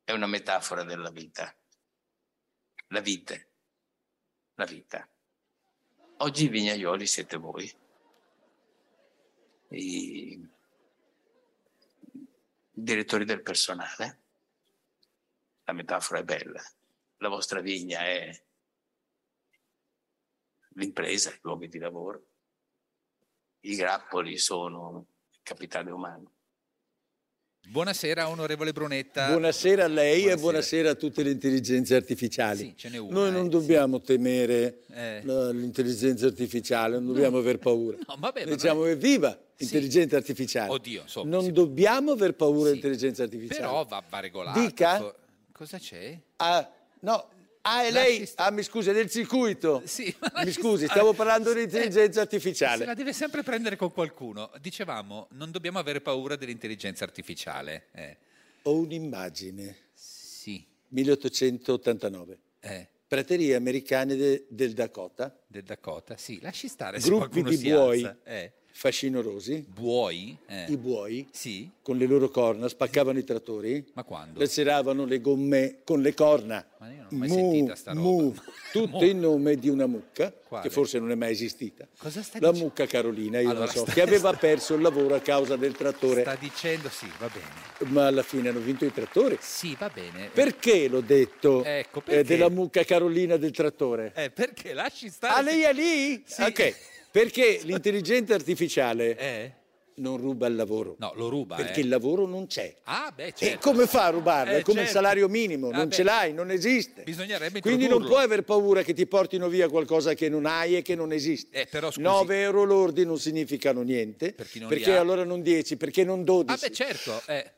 è 0.05 0.13
una 0.13 0.25
metafora 0.25 0.83
della 0.83 1.09
vita. 1.09 1.53
La 2.87 3.01
vite, 3.01 3.51
la 4.53 4.63
vita. 4.63 5.09
Oggi 6.19 6.45
i 6.45 6.47
vignaioli 6.47 7.05
siete 7.05 7.35
voi. 7.35 7.69
I 9.71 10.49
direttori 12.71 13.25
del 13.25 13.41
personale. 13.41 14.21
La 15.65 15.73
metafora 15.73 16.21
è 16.21 16.23
bella. 16.23 16.63
La 17.17 17.27
vostra 17.27 17.59
vigna 17.59 17.99
è 17.99 18.43
l'impresa, 20.75 21.29
i 21.29 21.39
luoghi 21.41 21.67
di 21.67 21.77
lavoro. 21.77 22.25
I 23.61 23.75
grappoli 23.75 24.37
sono 24.37 25.07
il 25.29 25.39
capitale 25.43 25.91
umano. 25.91 26.39
Buonasera 27.67 28.27
onorevole 28.27 28.73
Brunetta. 28.73 29.27
Buonasera 29.29 29.85
a 29.85 29.87
lei 29.87 30.21
Buonasera. 30.23 30.33
e 30.33 30.41
buonasera 30.41 30.89
a 30.89 30.95
tutte 30.95 31.23
le 31.23 31.31
intelligenze 31.31 31.95
artificiali. 31.95 32.57
Sì, 32.57 32.73
ce 32.75 32.89
n'è 32.89 32.97
una, 32.97 33.13
Noi 33.19 33.31
non 33.31 33.45
eh, 33.45 33.49
dobbiamo 33.49 34.01
temere 34.01 34.79
Eh. 34.91 35.21
l'intelligenza 35.23 36.25
artificiale, 36.25 36.95
non 36.97 37.05
dobbiamo 37.13 37.37
aver 37.37 37.59
paura. 37.59 37.97
No, 38.05 38.15
vabbè, 38.17 38.45
diciamo 38.45 38.81
non 38.81 38.89
che 38.89 38.95
viva 38.97 39.37
l'intelligenza 39.55 40.17
artificiale. 40.17 40.69
Oddio, 40.71 41.01
insomma, 41.03 41.29
non 41.29 41.43
sì. 41.45 41.51
dobbiamo 41.53 42.11
aver 42.11 42.33
paura 42.33 42.69
dell'intelligenza 42.69 43.23
artificiale. 43.23 43.59
Però 43.61 43.85
va, 43.85 44.03
va 44.09 44.19
regolato. 44.19 44.59
Dica. 44.59 44.97
Co- 44.99 45.15
Cosa 45.53 45.77
c'è? 45.77 46.19
Ah, 46.37 46.69
no. 47.01 47.27
Ah, 47.63 47.83
è 47.83 47.91
lei? 47.91 48.27
Ah, 48.35 48.49
mi 48.51 48.63
scusi, 48.63 48.89
è 48.89 48.93
del 48.93 49.09
circuito. 49.09 49.83
Sì, 49.85 50.13
Mi 50.43 50.51
scusi, 50.53 50.85
stavo 50.87 51.13
parlando 51.13 51.53
dell'intelligenza 51.53 52.13
Se 52.13 52.19
artificiale. 52.19 52.85
la 52.85 52.93
deve 52.95 53.13
sempre 53.13 53.43
prendere 53.43 53.75
con 53.75 53.91
qualcuno. 53.91 54.51
Dicevamo, 54.59 55.27
non 55.31 55.51
dobbiamo 55.51 55.77
avere 55.79 56.01
paura 56.01 56.35
dell'intelligenza 56.35 57.03
artificiale. 57.03 57.87
Eh. 57.93 58.17
Ho 58.63 58.75
un'immagine. 58.77 59.75
Sì. 59.93 60.65
1889. 60.89 62.39
Eh. 62.61 62.87
Praterie 63.07 63.55
americane 63.55 64.15
de- 64.15 64.45
del 64.49 64.73
Dakota. 64.73 65.37
Del 65.45 65.63
Dakota, 65.63 66.15
sì, 66.17 66.39
lasci 66.41 66.67
stare 66.67 66.99
se 66.99 67.07
Gruppi 67.09 67.41
qualcuno 67.41 67.49
di 67.49 67.57
si 67.57 67.69
buoi. 67.69 68.09
Eh. 68.23 68.53
Fascinorosi. 68.71 69.65
Buoi? 69.67 70.37
Eh. 70.47 70.65
I 70.69 70.77
buoi 70.77 71.27
Sì? 71.31 71.69
con 71.81 71.97
le 71.97 72.05
loro 72.05 72.29
corna 72.29 72.67
spaccavano 72.67 73.17
i 73.19 73.23
trattori. 73.23 73.83
Ma 73.93 74.03
quando? 74.03 74.39
Laceravano 74.39 75.05
le 75.05 75.19
gomme 75.21 75.77
con 75.83 76.01
le 76.01 76.13
corna. 76.13 76.65
Ma 76.79 76.89
io 76.89 76.95
non 76.97 77.07
ho 77.11 77.15
mai 77.15 77.27
Mu, 77.29 77.35
sentita 77.35 77.75
sta 77.75 77.91
roba. 77.93 78.01
mu, 78.09 78.33
tutto 78.71 79.05
in 79.05 79.19
nome 79.19 79.55
di 79.55 79.69
una 79.69 79.85
mucca 79.85 80.31
Quale? 80.31 80.67
che 80.67 80.73
forse 80.73 80.99
non 80.99 81.11
è 81.11 81.15
mai 81.15 81.31
esistita. 81.31 81.87
Cosa 81.97 82.21
stai 82.23 82.41
La 82.41 82.47
dicendo? 82.49 82.67
mucca 82.69 82.85
Carolina, 82.87 83.39
io 83.39 83.49
Allora, 83.49 83.65
non 83.65 83.73
so, 83.73 83.81
sta- 83.83 83.93
che 83.93 84.01
aveva 84.01 84.33
perso 84.37 84.73
il 84.75 84.81
lavoro 84.81 85.15
a 85.15 85.19
causa 85.19 85.55
del 85.55 85.73
trattore, 85.75 86.21
Sta 86.21 86.35
dicendo 86.35 86.89
sì, 86.89 87.07
va 87.19 87.29
bene. 87.29 87.91
ma 87.91 88.07
alla 88.07 88.23
fine 88.23 88.49
hanno 88.49 88.59
vinto 88.59 88.85
i 88.85 88.91
trattori. 88.91 89.37
Sì, 89.39 89.75
va 89.77 89.89
bene. 89.93 90.29
Perché 90.33 90.87
l'ho 90.87 91.01
detto 91.01 91.63
Ecco, 91.63 91.99
eh, 91.99 92.03
perché? 92.03 92.23
della 92.23 92.49
mucca 92.49 92.83
Carolina 92.83 93.37
del 93.37 93.51
trattore? 93.51 94.11
Eh, 94.15 94.29
perché 94.31 94.73
lasci 94.73 95.09
stare? 95.09 95.33
Ah, 95.33 95.41
lei 95.41 95.61
è 95.61 95.73
lì? 95.73 96.23
Sì. 96.25 96.41
Ok, 96.41 96.75
perché 97.11 97.59
l'intelligenza 97.63 98.33
artificiale 98.33 99.17
Eh? 99.19 99.53
non 99.95 100.17
ruba 100.17 100.47
il 100.47 100.55
lavoro. 100.55 100.95
No, 100.99 101.11
lo 101.15 101.27
ruba, 101.29 101.57
Perché 101.57 101.81
eh. 101.81 101.83
il 101.83 101.89
lavoro 101.89 102.25
non 102.25 102.47
c'è. 102.47 102.73
Ah, 102.85 103.11
beh, 103.13 103.27
E 103.27 103.33
certo. 103.35 103.69
come 103.69 103.85
fa 103.85 104.05
a 104.05 104.09
rubarlo? 104.09 104.53
Eh, 104.53 104.59
è 104.59 104.61
come 104.63 104.79
il 104.79 104.85
certo. 104.87 104.99
salario 105.01 105.27
minimo, 105.27 105.69
Ah, 105.69 105.77
non 105.77 105.89
beh. 105.89 105.93
ce 105.95 106.03
l'hai, 106.03 106.33
non 106.33 106.49
esiste. 106.49 107.03
Bisognerebbe 107.03 107.59
Quindi 107.59 107.87
non 107.87 108.03
puoi 108.05 108.23
aver 108.23 108.43
paura 108.43 108.81
che 108.81 108.93
ti 108.93 109.05
portino 109.05 109.47
via 109.47 109.69
qualcosa 109.69 110.13
che 110.15 110.27
non 110.29 110.45
hai 110.47 110.77
e 110.77 110.81
che 110.81 110.95
non 110.95 111.11
esiste. 111.11 111.61
Eh, 111.61 111.65
però, 111.67 111.87
scusi. 111.91 112.01
9 112.01 112.41
euro 112.41 112.63
lordi 112.63 113.05
non 113.05 113.19
significano 113.19 113.81
niente, 113.83 114.33
Per 114.33 114.47
non 114.55 114.69
perché 114.69 114.95
allora 114.95 115.23
non 115.23 115.41
10, 115.43 115.75
perché 115.77 116.03
non 116.03 116.23
12. 116.23 116.51
Ah, 116.51 116.67
beh, 116.67 116.73
certo. 116.73 117.21
Eh. 117.27 117.51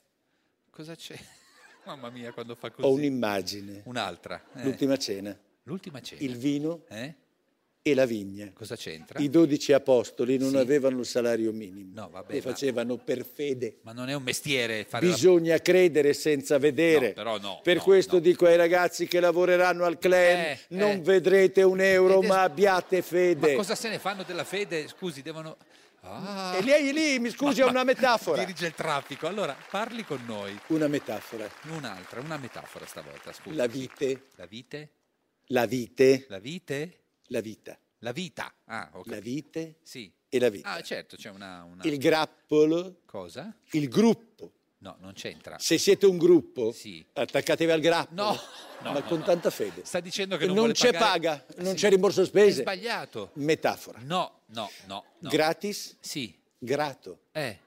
Cosa 0.70 0.96
c'è? 0.96 1.16
Mamma 1.86 2.10
mia, 2.10 2.34
quando 2.34 2.56
fa 2.56 2.72
così. 2.72 2.86
Ho 2.86 2.92
un'immagine, 2.92 3.84
Un'altra. 3.86 4.44
eh. 4.56 4.64
l'ultima 4.64 4.98
cena, 4.98 5.38
L'ultima 5.64 6.02
cena. 6.02 6.22
il 6.22 6.36
vino 6.36 6.84
Eh? 6.90 7.14
E 7.86 7.94
la 7.94 8.06
vigna. 8.06 8.50
Cosa 8.54 8.78
c'entra? 8.78 9.20
I 9.20 9.30
12 9.30 9.74
apostoli 9.74 10.38
non 10.38 10.52
Sì. 10.52 10.56
avevano 10.58 11.00
il 11.02 11.06
salario 11.06 11.52
minimo, 11.52 11.92
No, 11.94 12.10
vabbè, 12.10 12.32
lo 12.32 12.42
ma- 12.42 12.42
facevano 12.52 12.98
per 12.98 13.26
fede. 13.26 13.80
Ma 13.82 13.92
non 13.92 14.08
è 14.08 14.14
un 14.14 14.24
mestiere 14.24 14.86
fare 14.86 15.06
la... 15.06 15.12
Bisogna 15.12 15.58
credere 15.60 16.14
senza 16.14 16.58
vedere. 16.58 17.08
No, 17.10 17.14
però 17.14 17.38
no, 17.40 17.60
per 17.62 17.76
no, 17.78 17.84
questo 17.84 18.16
no. 18.16 18.22
dico 18.22 18.46
ai 18.46 18.56
ragazzi 18.56 19.06
che 19.06 19.20
lavoreranno 19.20 19.84
al 19.84 19.98
clan, 20.00 20.40
Eh, 20.40 20.60
non 20.70 20.92
eh. 20.92 21.00
vedrete 21.02 21.62
un 21.62 21.82
euro, 21.82 22.22
Ed 22.22 22.28
ma 22.30 22.42
abbiate 22.44 23.02
fede. 23.02 23.52
Ma 23.52 23.58
cosa 23.58 23.76
se 23.76 23.90
ne 23.90 24.00
fanno 24.00 24.24
della 24.24 24.46
fede? 24.46 24.88
Scusi, 24.88 25.22
devono... 25.22 25.58
Ah, 26.06 26.56
E 26.58 26.64
lei 26.64 26.94
lì, 26.94 27.20
mi 27.20 27.30
scusi, 27.32 27.60
è 27.62 27.66
una 27.66 27.84
metafora. 27.86 28.42
dirige 28.44 28.66
il 28.68 28.74
traffico. 28.74 29.28
Allora, 29.28 29.56
parli 29.70 30.06
con 30.06 30.22
noi. 30.26 30.58
Una 30.68 30.88
metafora. 30.88 31.50
Un'altra, 31.70 32.22
una 32.22 32.38
metafora 32.38 32.86
stavolta, 32.86 33.34
scusi. 33.34 33.56
La 33.58 33.68
vite, 33.68 34.28
La 34.36 34.46
vite? 34.46 34.90
la 35.48 35.66
vite, 35.66 36.26
La 36.30 36.40
vite? 36.40 36.98
La 37.28 37.42
vita. 37.42 37.78
La 38.00 38.12
vita. 38.12 38.54
Ah. 38.66 38.92
La 39.06 39.20
vite 39.20 39.78
Sì. 39.82 40.12
e 40.28 40.40
la 40.40 40.50
vita. 40.50 40.72
Ah, 40.72 40.82
certo, 40.82 41.16
c'è 41.16 41.30
una... 41.30 41.64
una- 41.64 41.84
Il 41.86 41.98
grappolo, 41.98 43.02
Cosa? 43.06 43.56
il 43.72 43.88
gruppo. 43.88 44.52
No, 44.80 44.98
non 45.00 45.14
c'entra. 45.14 45.58
Se 45.60 45.78
siete 45.78 46.06
un 46.06 46.18
gruppo, 46.18 46.74
Sì. 46.74 47.06
attaccatevi 47.14 47.72
al 47.72 47.80
grappolo. 47.80 48.22
No, 48.22 48.32
no, 48.82 48.92
ma 48.92 49.00
no, 49.00 49.04
con 49.06 49.20
no. 49.20 49.24
tanta 49.24 49.50
fede. 49.50 49.86
Sta 49.86 50.02
dicendo 50.02 50.36
che 50.36 50.46
non, 50.46 50.56
non 50.58 50.72
c'è 50.74 50.92
pagare- 50.92 51.46
paga, 51.46 51.46
non 51.64 51.72
Sì. 51.72 51.76
c'è 51.78 51.90
rimborso 51.90 52.22
È 52.22 52.26
spese. 52.26 52.62
sbagliato. 52.62 53.30
Metafora. 53.36 54.00
No, 54.04 54.42
no, 54.48 54.70
no. 54.88 55.06
no. 55.20 55.30
Gratis, 55.30 55.96
Sì. 56.02 56.38
grato. 56.58 57.22
Eh. 57.32 57.60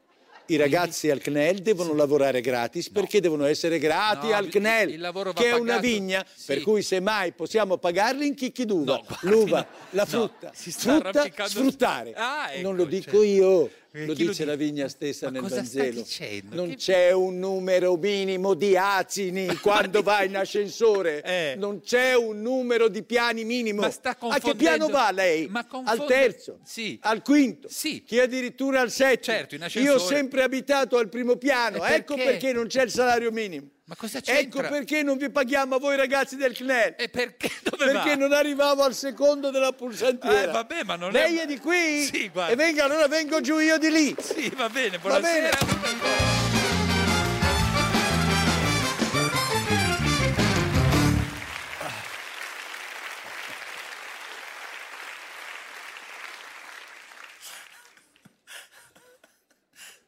I 0.49 0.57
ragazzi 0.57 1.11
al 1.11 1.21
CNEL 1.21 1.59
devono 1.59 1.93
lavorare 1.95 2.41
gratis 2.41 2.89
perché 2.91 3.21
devono 3.21 3.47
essere 3.47 3.79
grati 3.81 4.29
No, 4.29 4.35
al 4.35 4.49
CNEL, 4.49 4.91
che 5.35 5.49
è 5.49 5.53
una 5.55 5.75
pagato. 5.75 5.81
vigna, 5.81 6.25
Sì. 6.35 6.47
per 6.47 6.61
cui 6.63 6.83
semmai 6.83 7.33
possiamo 7.33 7.79
pagarli 7.79 8.27
in 8.29 8.35
chicchi 8.35 8.65
d'uva, 8.65 8.95
No, 8.95 9.05
l'uva, 9.23 9.59
no, 9.59 9.67
la 9.91 10.03
no, 10.03 10.09
frutta, 10.09 10.53
si 10.55 10.71
sta 10.71 11.01
frutta, 11.01 11.47
sfruttare. 11.49 12.13
Ah, 12.15 12.53
ecco, 12.53 12.63
non 12.63 12.77
lo 12.77 12.85
dico 12.85 13.11
certo. 13.11 13.23
io, 13.25 13.71
Eh, 13.97 14.01
lo 14.01 14.07
lo 14.09 14.13
dice 14.15 14.29
dice? 14.29 14.45
la 14.45 14.57
vigna 14.57 14.89
stessa 14.89 15.27
Ma 15.27 15.33
nel 15.33 15.43
cosa 15.43 15.65
sta 15.65 15.79
Vangelo. 15.79 16.03
dicendo? 16.03 16.55
Non 16.57 16.69
Che- 16.69 16.77
c'è 16.77 17.13
un 17.13 17.39
numero 17.39 17.97
minimo 17.97 18.53
di 18.53 18.77
acini 18.77 19.57
quando 19.57 20.03
vai 20.05 20.27
in 20.27 20.37
ascensore, 20.37 21.23
Eh. 21.23 21.55
non 21.57 21.81
c'è 21.81 22.15
un 22.15 22.43
numero 22.43 22.89
di 22.89 23.03
piani 23.03 23.45
minimo. 23.45 23.81
Ma 23.81 23.91
sta 23.91 24.11
A 24.11 24.15
che 24.15 24.19
confondendo- 24.21 24.57
piano 24.59 24.89
va 24.89 25.11
lei? 25.13 25.47
Ma 25.49 25.67
al 25.85 26.05
terzo? 26.07 26.59
Sì. 26.63 26.99
Al 27.03 27.23
quinto? 27.23 27.69
Sì. 27.71 28.03
Chi 28.05 28.19
addirittura 28.21 28.81
al 28.83 28.91
settimo? 28.91 29.35
Certo, 29.37 29.55
in 29.55 29.61
Io 29.63 29.67
ho 29.67 29.69
ascensore. 29.69 30.15
sempre 30.15 30.43
abitato 30.43 30.99
al 30.99 31.09
primo 31.09 31.37
piano, 31.37 31.83
ecco 31.85 32.17
perché? 32.17 32.31
perché 32.31 32.53
non 32.53 32.67
c'è 32.67 32.83
il 32.83 32.91
salario 32.91 33.33
minimo. 33.33 33.69
Ma 33.89 33.95
cosa 33.95 34.19
Ecco 34.19 34.33
c'entra? 34.33 34.69
perché 34.69 35.03
non 35.05 35.17
vi 35.17 35.31
paghiamo 35.31 35.77
a 35.77 35.79
voi 35.79 35.95
ragazzi 35.97 36.35
del 36.37 36.53
CNEL. 36.53 36.97
E 36.99 37.09
perché? 37.09 37.49
Dove 37.63 37.85
Perché 37.93 38.11
va? 38.11 38.17
non 38.17 38.33
arrivavo 38.33 38.83
al 38.83 38.95
secondo 38.95 39.51
della 39.51 39.73
pulsantiera. 39.73 40.43
Eh, 40.43 40.47
vabbè, 40.53 40.83
ma 40.83 40.97
non 40.97 41.13
Lei 41.13 41.39
è- 41.39 41.43
è 41.43 41.47
di 41.47 41.59
qui? 41.59 42.03
Sì, 42.05 42.29
guarda. 42.29 42.53
E 42.53 42.57
venga, 42.57 42.85
allora 42.85 43.07
vengo 43.07 43.41
giù 43.41 43.59
io 43.61 43.79
di 43.79 43.91
lì. 43.91 44.17
Sì, 44.19 44.49
va 44.57 44.69
bene, 44.69 44.99
Va 44.99 45.21
bene. 45.21 45.51
buonasera. 45.51 46.65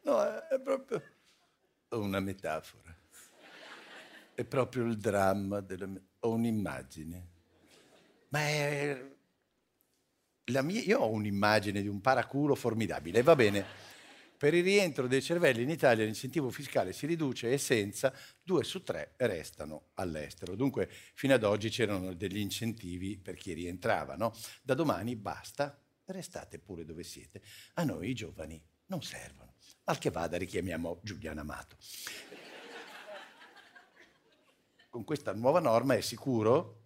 No, 0.04 0.22
è- 0.22 0.46
è 0.54 0.60
proprio 0.60 1.02
una 1.90 2.20
metafora. 2.20 2.96
È 4.38 4.44
proprio 4.44 4.84
il 4.84 4.98
dramma 4.98 5.58
della... 5.58 5.86
me- 5.86 6.10
Ho 6.20 6.30
un'immagine. 6.30 7.28
Ma 8.28 8.38
è 8.38 9.16
la 10.52 10.62
mia- 10.62 10.80
io 10.80 11.00
ho 11.00 11.10
un'immagine 11.10 11.82
di 11.82 11.88
un 11.88 12.00
paraculo 12.00 12.54
formidabile, 12.54 13.22
va 13.24 13.34
bene. 13.34 13.66
Per 14.38 14.54
il 14.54 14.62
rientro 14.62 15.08
dei 15.08 15.22
cervelli 15.22 15.62
in 15.62 15.70
Italia 15.70 16.04
l'incentivo 16.04 16.50
fiscale 16.50 16.92
si 16.92 17.06
riduce 17.06 17.50
e 17.50 17.58
senza 17.58 18.14
due 18.40 18.62
su 18.62 18.84
tre 18.84 19.14
restano 19.16 19.88
all'estero. 19.94 20.54
Dunque 20.54 20.88
fino 21.14 21.34
ad 21.34 21.42
oggi 21.42 21.68
c'erano 21.68 22.14
degli 22.14 22.38
incentivi 22.38 23.18
per 23.18 23.34
chi 23.34 23.54
rientrava. 23.54 24.14
No? 24.14 24.32
Da 24.62 24.74
domani 24.74 25.16
basta, 25.16 25.76
restate 26.04 26.60
pure 26.60 26.84
dove 26.84 27.02
siete. 27.02 27.42
A 27.74 27.82
noi 27.82 28.10
i 28.10 28.14
giovani 28.14 28.62
non 28.86 29.02
servono. 29.02 29.54
Al 29.84 29.98
che 29.98 30.10
vada 30.10 30.36
richiamiamo 30.36 31.00
Giuliano 31.02 31.40
Amato. 31.40 31.76
Con 34.88 35.04
questa 35.04 35.34
nuova 35.34 35.60
norma 35.60 35.94
è 35.94 36.00
sicuro 36.00 36.84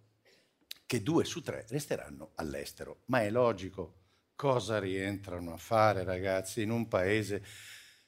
che 0.85 1.01
due 1.01 1.23
su 1.23 1.41
tre 1.41 1.65
resteranno 1.69 2.31
all'estero. 2.35 3.03
Ma 3.05 3.21
è 3.21 3.29
logico. 3.29 4.01
Cosa 4.35 4.77
rientrano 4.79 5.53
a 5.53 5.57
fare, 5.57 6.03
ragazzi, 6.03 6.61
in 6.61 6.69
un 6.69 6.87
paese 6.87 7.43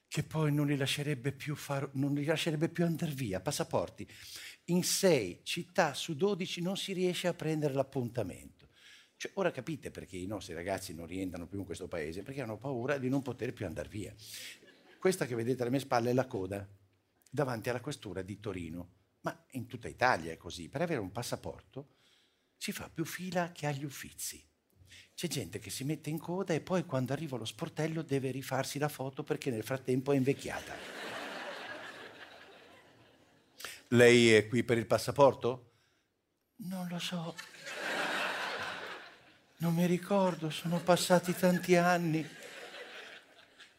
che 0.08 0.24
poi 0.24 0.54
non 0.54 0.68
li 0.68 0.76
lascerebbe 0.76 1.32
più, 1.32 1.56
far, 1.56 1.90
lascerebbe 1.94 2.68
più 2.70 2.84
andare 2.84 3.12
via? 3.14 3.40
Passaporti. 3.40 4.08
In 4.66 4.84
sei 4.84 5.42
città 5.44 5.94
su 5.94 6.16
dodici 6.16 6.62
non 6.62 6.76
si 6.76 6.92
riesce 6.92 7.28
a 7.28 7.34
prendere 7.34 7.74
l'appuntamento. 7.74 8.70
Cioè, 9.16 9.32
ora 9.36 9.52
capite 9.52 9.92
perché 9.92 10.18
i 10.18 10.26
nostri 10.26 10.54
ragazzi 10.54 10.94
non 10.94 11.06
rientrano 11.06 11.48
più 11.48 11.60
in 11.60 11.66
questo 11.66 11.88
paese? 11.88 12.22
Perché 12.22 12.42
hanno 12.42 12.58
paura 12.58 12.98
di 12.98 13.08
non 13.08 13.22
poter 13.22 13.54
più 13.54 13.66
andare 13.66 13.88
via. 13.88 14.14
Questa 15.00 15.26
che 15.26 15.36
vedete 15.36 15.62
alle 15.62 15.72
mie 15.72 15.80
spalle 15.80 16.10
è 16.10 16.14
la 16.14 16.28
coda 16.28 16.68
davanti 17.30 17.70
alla 17.70 17.80
questura 17.80 18.22
di 18.22 18.40
Torino. 18.40 19.05
Ma 19.26 19.46
in 19.52 19.66
tutta 19.66 19.88
Italia 19.88 20.32
è 20.32 20.38
così. 20.38 20.70
Per 20.70 20.84
avere 20.84 21.00
un 21.00 21.12
passaporto 21.12 21.96
si 22.56 22.72
fa 22.72 22.90
più 22.90 23.06
fila 23.06 23.52
che 23.52 23.66
agli 23.66 23.84
uffizi. 23.84 24.44
C'è 25.16 25.28
gente 25.28 25.58
che 25.58 25.72
si 25.72 25.84
mette 25.84 26.12
in 26.12 26.20
coda 26.20 26.54
e 26.54 26.62
poi 26.62 26.86
quando 26.86 27.12
arriva 27.12 27.36
allo 27.36 27.46
sportello 27.46 28.04
deve 28.04 28.30
rifarsi 28.30 28.78
la 28.78 28.88
foto 28.88 29.24
perché 29.24 29.50
nel 29.50 29.64
frattempo 29.64 30.12
è 30.12 30.16
invecchiata. 30.16 30.76
Lei 33.90 34.34
è 34.34 34.48
qui 34.48 34.64
per 34.64 34.78
il 34.78 34.86
passaporto? 34.86 35.72
Non 36.58 36.88
lo 36.88 37.00
so. 37.00 37.36
Non 39.58 39.74
mi 39.74 39.88
ricordo, 39.88 40.52
sono 40.52 40.80
passati 40.80 41.34
tanti 41.34 41.76
anni. 41.76 42.28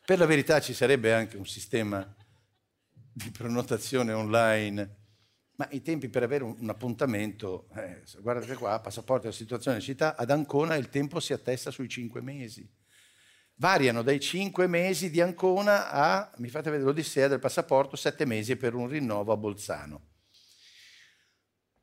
Per 0.05 0.18
la 0.18 0.26
verità 0.26 0.61
ci 0.61 0.74
sarebbe 0.74 1.14
anche 1.14 1.36
un 1.36 1.47
sistema 1.47 2.14
di 3.12 3.30
prenotazione 3.30 4.12
online 4.12 5.05
ma 5.57 5.66
i 5.70 5.82
tempi 5.82 6.09
per 6.09 6.22
avere 6.22 6.44
un, 6.44 6.57
un 6.59 6.68
appuntamento, 6.68 7.68
eh, 7.74 8.02
guardate 8.20 8.54
qua, 8.54 8.78
passaporto 8.80 9.22
della 9.22 9.34
situazione 9.34 9.80
città, 9.80 10.16
ad 10.16 10.30
Ancona 10.30 10.76
il 10.76 10.88
tempo 10.88 11.20
si 11.20 11.32
attesta 11.32 11.70
sui 11.70 11.88
cinque 11.88 12.20
mesi. 12.20 12.68
Variano 13.59 14.02
dai 14.02 14.20
cinque 14.20 14.66
mesi 14.66 15.11
di 15.11 15.20
Ancona 15.20 15.90
a, 15.90 16.30
mi 16.36 16.48
fate 16.48 16.68
vedere 16.68 16.88
l'Odissea 16.88 17.26
del 17.26 17.38
passaporto, 17.38 17.96
sette 17.96 18.26
mesi 18.26 18.57
per 18.57 18.74
un 18.74 18.86
rinnovo 18.86 19.32
a 19.32 19.36
Bolzano. 19.36 20.09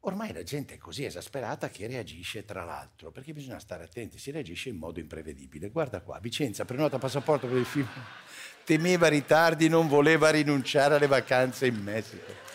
Ormai 0.02 0.34
la 0.34 0.44
gente 0.44 0.76
è 0.76 0.78
così 0.78 1.06
esasperata 1.06 1.70
che 1.70 1.88
reagisce 1.88 2.44
tra 2.44 2.64
l'altro, 2.64 3.10
perché 3.10 3.34
bisogna 3.34 3.58
stare 3.58 3.86
attenti, 3.86 4.20
si 4.20 4.30
reagisce 4.32 4.70
in 4.70 4.76
modo 4.76 5.00
imprevedibile. 5.00 5.70
Guarda 5.70 6.02
qua, 6.02 6.20
Vicenza 6.20 6.66
prenota 6.66 7.00
passaporto 7.00 7.48
per 7.48 7.58
il 7.58 7.66
film, 7.66 7.88
temeva 8.66 9.08
ritardi, 9.08 9.68
non 9.68 9.88
voleva 9.88 10.30
rinunciare 10.30 10.96
alle 10.96 11.08
vacanze 11.08 11.66
in 11.68 11.82
Messico. 11.82 12.53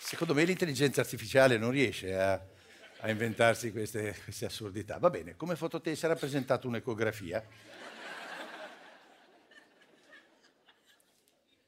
Secondo 0.00 0.34
me 0.34 0.44
l'intelligenza 0.44 1.00
artificiale 1.00 1.58
non 1.58 1.70
riesce 1.70 2.14
a, 2.14 2.32
a 3.00 3.10
inventarsi 3.10 3.70
queste, 3.70 4.16
queste, 4.24 4.46
assurdità. 4.46 4.98
Va 4.98 5.10
bene, 5.10 5.36
come 5.36 5.56
fototessa 5.56 6.06
ha 6.06 6.10
rappresentato 6.10 6.66
un'ecografia. 6.66 7.46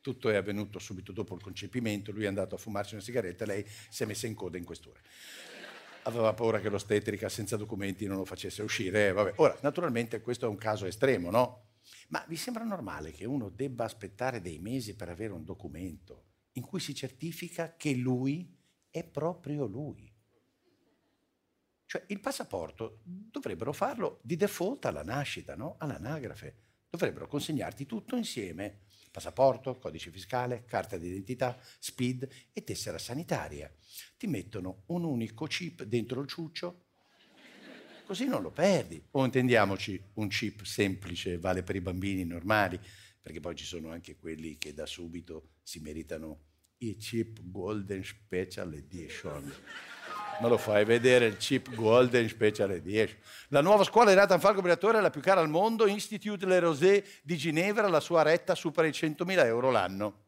Tutto 0.01 0.30
è 0.30 0.36
avvenuto 0.36 0.78
subito 0.78 1.12
dopo 1.12 1.34
il 1.34 1.43
concepimento, 1.43 2.12
lui 2.12 2.24
è 2.24 2.28
andato 2.28 2.55
a 2.55 2.59
fumarsi 2.59 2.95
una 2.95 3.03
sigaretta, 3.03 3.45
lei 3.45 3.64
si 3.91 4.03
è 4.03 4.07
messa 4.07 4.26
in 4.26 4.34
coda 4.34 4.57
in 4.57 4.64
quest'ora 4.64 5.01
aveva 6.18 6.34
paura 6.34 6.61
che 6.61 6.68
l'ostetrica 6.68 7.28
senza 7.28 7.56
documenti 7.56 8.06
non 8.06 8.16
lo 8.16 8.24
facesse 8.24 8.62
uscire. 8.62 9.08
Eh, 9.08 9.32
Ora, 9.36 9.56
naturalmente 9.62 10.20
questo 10.20 10.46
è 10.46 10.48
un 10.48 10.56
caso 10.56 10.86
estremo, 10.86 11.30
no? 11.30 11.68
Ma 12.08 12.24
vi 12.28 12.36
sembra 12.36 12.64
normale 12.64 13.12
che 13.12 13.24
uno 13.24 13.48
debba 13.48 13.84
aspettare 13.84 14.40
dei 14.40 14.58
mesi 14.58 14.94
per 14.94 15.08
avere 15.08 15.32
un 15.32 15.44
documento 15.44 16.24
in 16.52 16.62
cui 16.62 16.80
si 16.80 16.94
certifica 16.94 17.76
che 17.76 17.94
lui 17.94 18.56
è 18.90 19.04
proprio 19.04 19.66
lui? 19.66 20.12
Cioè 21.86 22.04
il 22.08 22.20
passaporto 22.20 23.00
dovrebbero 23.02 23.72
farlo 23.72 24.20
di 24.22 24.36
default 24.36 24.84
alla 24.84 25.02
nascita, 25.02 25.56
no? 25.56 25.76
all'anagrafe. 25.78 26.56
Dovrebbero 26.88 27.26
consegnarti 27.26 27.86
tutto 27.86 28.16
insieme, 28.16 28.82
passaporto, 29.11 29.78
codice 29.78 30.11
fiscale, 30.11 30.64
carta 30.64 30.96
d'identità, 30.96 31.58
SPID 31.78 32.28
e 32.52 32.64
tessera 32.64 32.98
sanitaria. 32.98 33.72
Ti 34.16 34.26
mettono 34.26 34.84
un 34.86 35.04
unico 35.04 35.46
chip 35.46 35.82
dentro 35.82 36.20
il 36.20 36.28
ciuccio, 36.28 36.86
così 38.06 38.26
non 38.26 38.42
lo 38.42 38.50
perdi. 38.50 39.02
O 39.12 39.24
intendiamoci, 39.24 40.00
un 40.14 40.28
chip 40.28 40.62
semplice 40.62 41.38
vale 41.38 41.62
per 41.62 41.76
i 41.76 41.80
bambini 41.80 42.24
normali, 42.24 42.80
perché 43.20 43.40
poi 43.40 43.54
ci 43.54 43.64
sono 43.64 43.90
anche 43.90 44.16
quelli 44.16 44.56
che 44.58 44.72
da 44.74 44.86
subito 44.86 45.54
si 45.62 45.80
meritano 45.80 46.48
i 46.78 46.96
chip 46.96 47.40
Golden 47.42 48.02
Special 48.02 48.72
Edition 48.72 49.52
me 50.41 50.49
lo 50.49 50.57
fai 50.57 50.84
vedere 50.86 51.26
il 51.26 51.36
chip 51.36 51.74
Golden 51.74 52.26
Special 52.26 52.70
Edition. 52.70 53.16
La 53.49 53.61
nuova 53.61 53.84
scuola 53.84 54.11
di 54.11 54.16
Nathan 54.16 54.41
Falco 54.41 54.62
Briatore 54.62 54.99
è 54.99 55.01
la 55.03 55.11
più 55.11 55.20
cara 55.20 55.41
al 55.41 55.51
mondo, 55.51 55.86
Institute 55.86 56.47
Le 56.47 56.59
Rosé 56.59 57.05
di 57.22 57.36
Ginevra, 57.36 57.88
la 57.88 58.01
sua 58.01 58.22
retta 58.22 58.55
supera 58.55 58.86
i 58.86 58.91
100.000 58.91 59.45
euro 59.45 59.70
l'anno. 59.70 60.24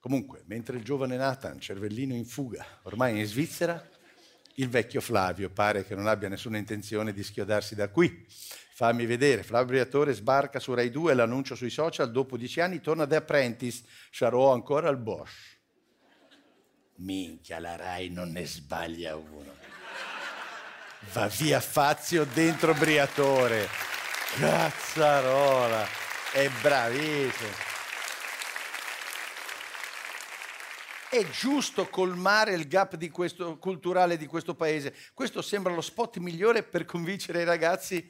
Comunque, 0.00 0.42
mentre 0.46 0.78
il 0.78 0.82
giovane 0.82 1.16
Nathan, 1.16 1.60
cervellino 1.60 2.12
in 2.12 2.24
fuga, 2.24 2.66
ormai 2.82 3.14
è 3.14 3.20
in 3.20 3.26
Svizzera, 3.26 3.88
il 4.56 4.68
vecchio 4.68 5.00
Flavio 5.00 5.48
pare 5.50 5.86
che 5.86 5.94
non 5.94 6.08
abbia 6.08 6.28
nessuna 6.28 6.58
intenzione 6.58 7.12
di 7.12 7.22
schiodarsi 7.22 7.76
da 7.76 7.88
qui. 7.88 8.26
Fammi 8.74 9.06
vedere, 9.06 9.44
Flavio 9.44 9.66
Briatore 9.66 10.12
sbarca 10.12 10.58
su 10.58 10.74
Rai 10.74 10.90
2 10.90 11.14
l'annuncio 11.14 11.54
sui 11.54 11.70
social, 11.70 12.10
dopo 12.10 12.36
dieci 12.36 12.60
anni 12.60 12.80
torna 12.80 13.04
da 13.04 13.18
Apprentice, 13.18 13.84
sarò 14.10 14.52
ancora 14.52 14.88
al 14.88 14.98
Bosch. 14.98 15.60
Minchia, 17.02 17.58
la 17.58 17.74
Rai 17.74 18.10
non 18.10 18.30
ne 18.30 18.46
sbaglia 18.46 19.16
uno. 19.16 19.52
Va 21.12 21.26
via 21.26 21.60
Fazio 21.60 22.24
dentro 22.24 22.74
Briatore. 22.74 23.68
Cazzarola, 24.38 25.84
è 26.32 26.48
bravissimo. 26.60 27.70
È 31.10 31.28
giusto 31.28 31.88
colmare 31.88 32.54
il 32.54 32.68
gap 32.68 32.94
di 32.94 33.10
questo, 33.10 33.58
culturale 33.58 34.16
di 34.16 34.26
questo 34.26 34.54
paese. 34.54 34.94
Questo 35.12 35.42
sembra 35.42 35.74
lo 35.74 35.82
spot 35.82 36.18
migliore 36.18 36.62
per 36.62 36.84
convincere 36.84 37.42
i 37.42 37.44
ragazzi 37.44 38.08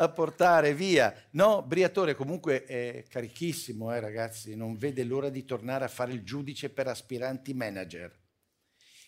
a 0.00 0.08
portare 0.08 0.74
via. 0.74 1.14
No, 1.32 1.62
Briatore 1.62 2.14
comunque 2.14 2.64
è 2.64 3.04
carichissimo, 3.08 3.94
eh, 3.94 4.00
ragazzi, 4.00 4.56
non 4.56 4.76
vede 4.76 5.04
l'ora 5.04 5.28
di 5.28 5.44
tornare 5.44 5.84
a 5.84 5.88
fare 5.88 6.12
il 6.12 6.22
giudice 6.22 6.70
per 6.70 6.88
aspiranti 6.88 7.52
manager. 7.52 8.18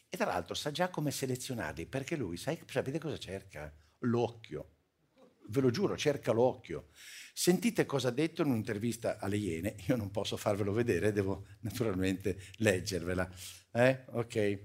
E 0.09 0.17
tra 0.17 0.27
l'altro 0.27 0.55
sa 0.55 0.71
già 0.71 0.91
come 0.91 1.11
selezionarli, 1.11 1.87
perché 1.87 2.17
lui, 2.17 2.37
sai, 2.37 2.61
sapete 2.67 2.99
cosa 2.99 3.17
cerca? 3.17 3.75
L'occhio. 4.01 4.69
Ve 5.49 5.61
lo 5.61 5.71
giuro, 5.71 5.97
cerca 5.97 6.33
l'occhio. 6.33 6.89
Sentite 7.33 7.87
cosa 7.87 8.09
ha 8.09 8.13
detto 8.13 8.43
in 8.43 8.51
un'intervista 8.51 9.19
alle 9.19 9.37
Iene. 9.37 9.77
Io 9.87 9.97
non 9.97 10.11
posso 10.11 10.37
farvelo 10.37 10.73
vedere, 10.73 11.13
devo 11.13 11.47
naturalmente 11.61 12.39
leggervela. 12.59 13.29
Eh? 13.73 14.05
Ok. 14.09 14.59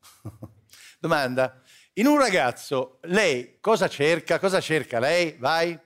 Domanda. 1.00 1.62
In 1.94 2.06
un 2.06 2.18
ragazzo, 2.18 2.98
lei 3.02 3.58
cosa 3.60 3.88
cerca? 3.88 4.38
Cosa 4.38 4.60
cerca 4.60 4.98
lei? 4.98 5.36
Vai. 5.38 5.78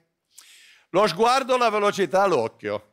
Lo 0.91 1.07
sguardo, 1.07 1.57
la 1.57 1.71
velocità, 1.71 2.27
l'occhio. 2.27 2.93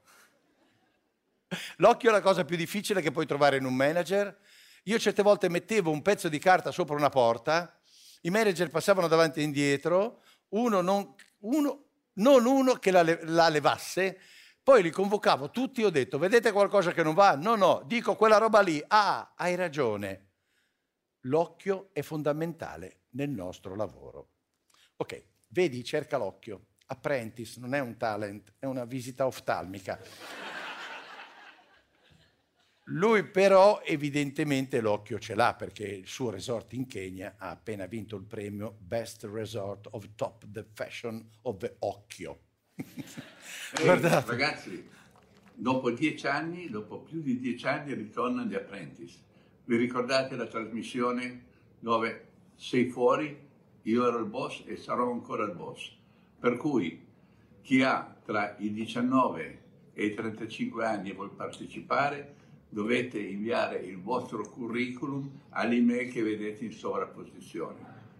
L'occhio 1.77 2.09
è 2.09 2.13
la 2.13 2.21
cosa 2.21 2.45
più 2.45 2.55
difficile 2.55 3.01
che 3.01 3.11
puoi 3.11 3.25
trovare 3.25 3.57
in 3.57 3.65
un 3.65 3.75
manager. 3.75 4.39
Io 4.83 4.97
certe 4.97 5.21
volte 5.21 5.49
mettevo 5.49 5.91
un 5.91 6.01
pezzo 6.01 6.29
di 6.29 6.39
carta 6.39 6.71
sopra 6.71 6.95
una 6.95 7.09
porta, 7.09 7.77
i 8.21 8.29
manager 8.29 8.69
passavano 8.69 9.07
davanti 9.07 9.39
e 9.39 9.43
indietro, 9.43 10.23
uno 10.49 10.81
non 10.81 11.13
uno, 11.41 11.83
non 12.13 12.45
uno 12.45 12.73
che 12.75 12.91
la, 12.91 13.03
la 13.23 13.49
levasse, 13.49 14.19
poi 14.63 14.81
li 14.81 14.89
convocavo 14.89 15.51
tutti 15.51 15.81
e 15.81 15.85
ho 15.85 15.89
detto, 15.89 16.17
vedete 16.17 16.51
qualcosa 16.51 16.93
che 16.93 17.03
non 17.03 17.13
va? 17.13 17.35
No, 17.35 17.55
no, 17.55 17.83
dico 17.85 18.15
quella 18.15 18.37
roba 18.37 18.61
lì. 18.61 18.83
Ah, 18.87 19.33
hai 19.35 19.55
ragione. 19.55 20.30
L'occhio 21.25 21.89
è 21.93 22.01
fondamentale 22.01 23.01
nel 23.11 23.29
nostro 23.29 23.75
lavoro. 23.75 24.29
Ok, 24.97 25.23
vedi, 25.49 25.83
cerca 25.83 26.17
l'occhio. 26.17 26.67
Apprentice 26.87 27.59
non 27.59 27.73
è 27.73 27.79
un 27.79 27.95
talent, 27.97 28.53
è 28.57 28.65
una 28.65 28.85
visita 28.85 29.25
oftalmica. 29.25 29.99
Lui 32.85 33.23
però 33.23 33.81
evidentemente 33.83 34.81
l'occhio 34.81 35.19
ce 35.19 35.35
l'ha 35.35 35.53
perché 35.53 35.85
il 35.85 36.07
suo 36.07 36.31
resort 36.31 36.73
in 36.73 36.87
Kenya 36.87 37.35
ha 37.37 37.51
appena 37.51 37.85
vinto 37.85 38.15
il 38.15 38.25
premio 38.25 38.75
Best 38.79 39.23
Resort 39.23 39.87
of 39.91 40.09
Top 40.15 40.45
the 40.49 40.65
Fashion 40.73 41.29
of 41.43 41.57
the 41.57 41.75
Occhio. 41.79 42.39
Guardate. 43.79 44.29
ragazzi, 44.29 44.89
dopo 45.53 45.91
dieci 45.91 46.25
anni, 46.25 46.69
dopo 46.69 47.01
più 47.01 47.21
di 47.21 47.39
dieci 47.39 47.65
anni, 47.67 47.93
ritorna 47.93 48.45
The 48.45 48.55
Apprentice. 48.55 49.29
Vi 49.71 49.77
ricordate 49.77 50.35
la 50.35 50.47
trasmissione 50.47 51.45
dove 51.79 52.27
sei 52.55 52.89
fuori, 52.89 53.33
io 53.83 54.05
ero 54.05 54.17
il 54.17 54.25
boss 54.25 54.63
e 54.65 54.75
sarò 54.75 55.09
ancora 55.09 55.45
il 55.45 55.53
boss. 55.55 55.95
Per 56.37 56.57
cui 56.57 57.01
chi 57.61 57.81
ha 57.81 58.13
tra 58.21 58.57
i 58.57 58.73
19 58.73 59.61
e 59.93 60.05
i 60.07 60.13
35 60.13 60.85
anni 60.85 61.11
e 61.11 61.13
vuol 61.13 61.31
partecipare, 61.31 62.35
dovete 62.67 63.17
inviare 63.17 63.77
il 63.77 63.97
vostro 63.97 64.43
curriculum 64.43 65.31
all'email 65.51 66.11
che 66.11 66.21
vedete 66.21 66.65
in 66.65 66.73
sovrapposizione. 66.73 67.79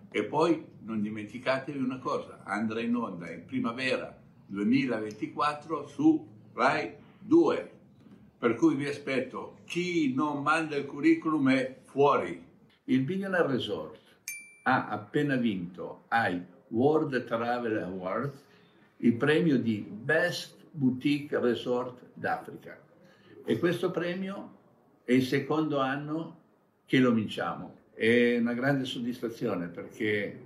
E 0.10 0.24
poi 0.24 0.66
non 0.84 1.02
dimenticatevi 1.02 1.80
una 1.80 2.00
cosa, 2.00 2.44
andrà 2.46 2.80
in 2.80 2.96
onda 2.96 3.30
in 3.30 3.44
primavera 3.44 4.18
2024 4.46 5.86
su 5.86 6.26
Rai 6.54 6.94
2. 7.20 7.72
Per 8.42 8.56
cui 8.56 8.74
vi 8.74 8.88
aspetto, 8.88 9.60
chi 9.66 10.16
non 10.16 10.42
manda 10.42 10.76
il 10.76 10.88
curriculum 10.88 11.52
è 11.52 11.78
fuori. 11.84 12.44
Il 12.86 13.02
Billionaire 13.02 13.50
Resort 13.50 14.00
ha 14.64 14.88
appena 14.88 15.36
vinto 15.36 16.06
ai 16.08 16.44
World 16.70 17.24
Travel 17.26 17.78
Awards 17.78 18.44
il 18.98 19.14
premio 19.14 19.60
di 19.60 19.86
Best 19.88 20.56
Boutique 20.72 21.40
Resort 21.40 22.02
d'Africa. 22.16 22.82
E 23.46 23.60
questo 23.60 23.92
premio 23.92 24.58
è 25.04 25.12
il 25.12 25.24
secondo 25.24 25.78
anno 25.78 26.40
che 26.88 26.98
lo 26.98 27.12
vinciamo. 27.12 27.76
È 27.94 28.38
una 28.40 28.56
grande 28.56 28.86
soddisfazione 28.86 29.68
perché 29.68 30.46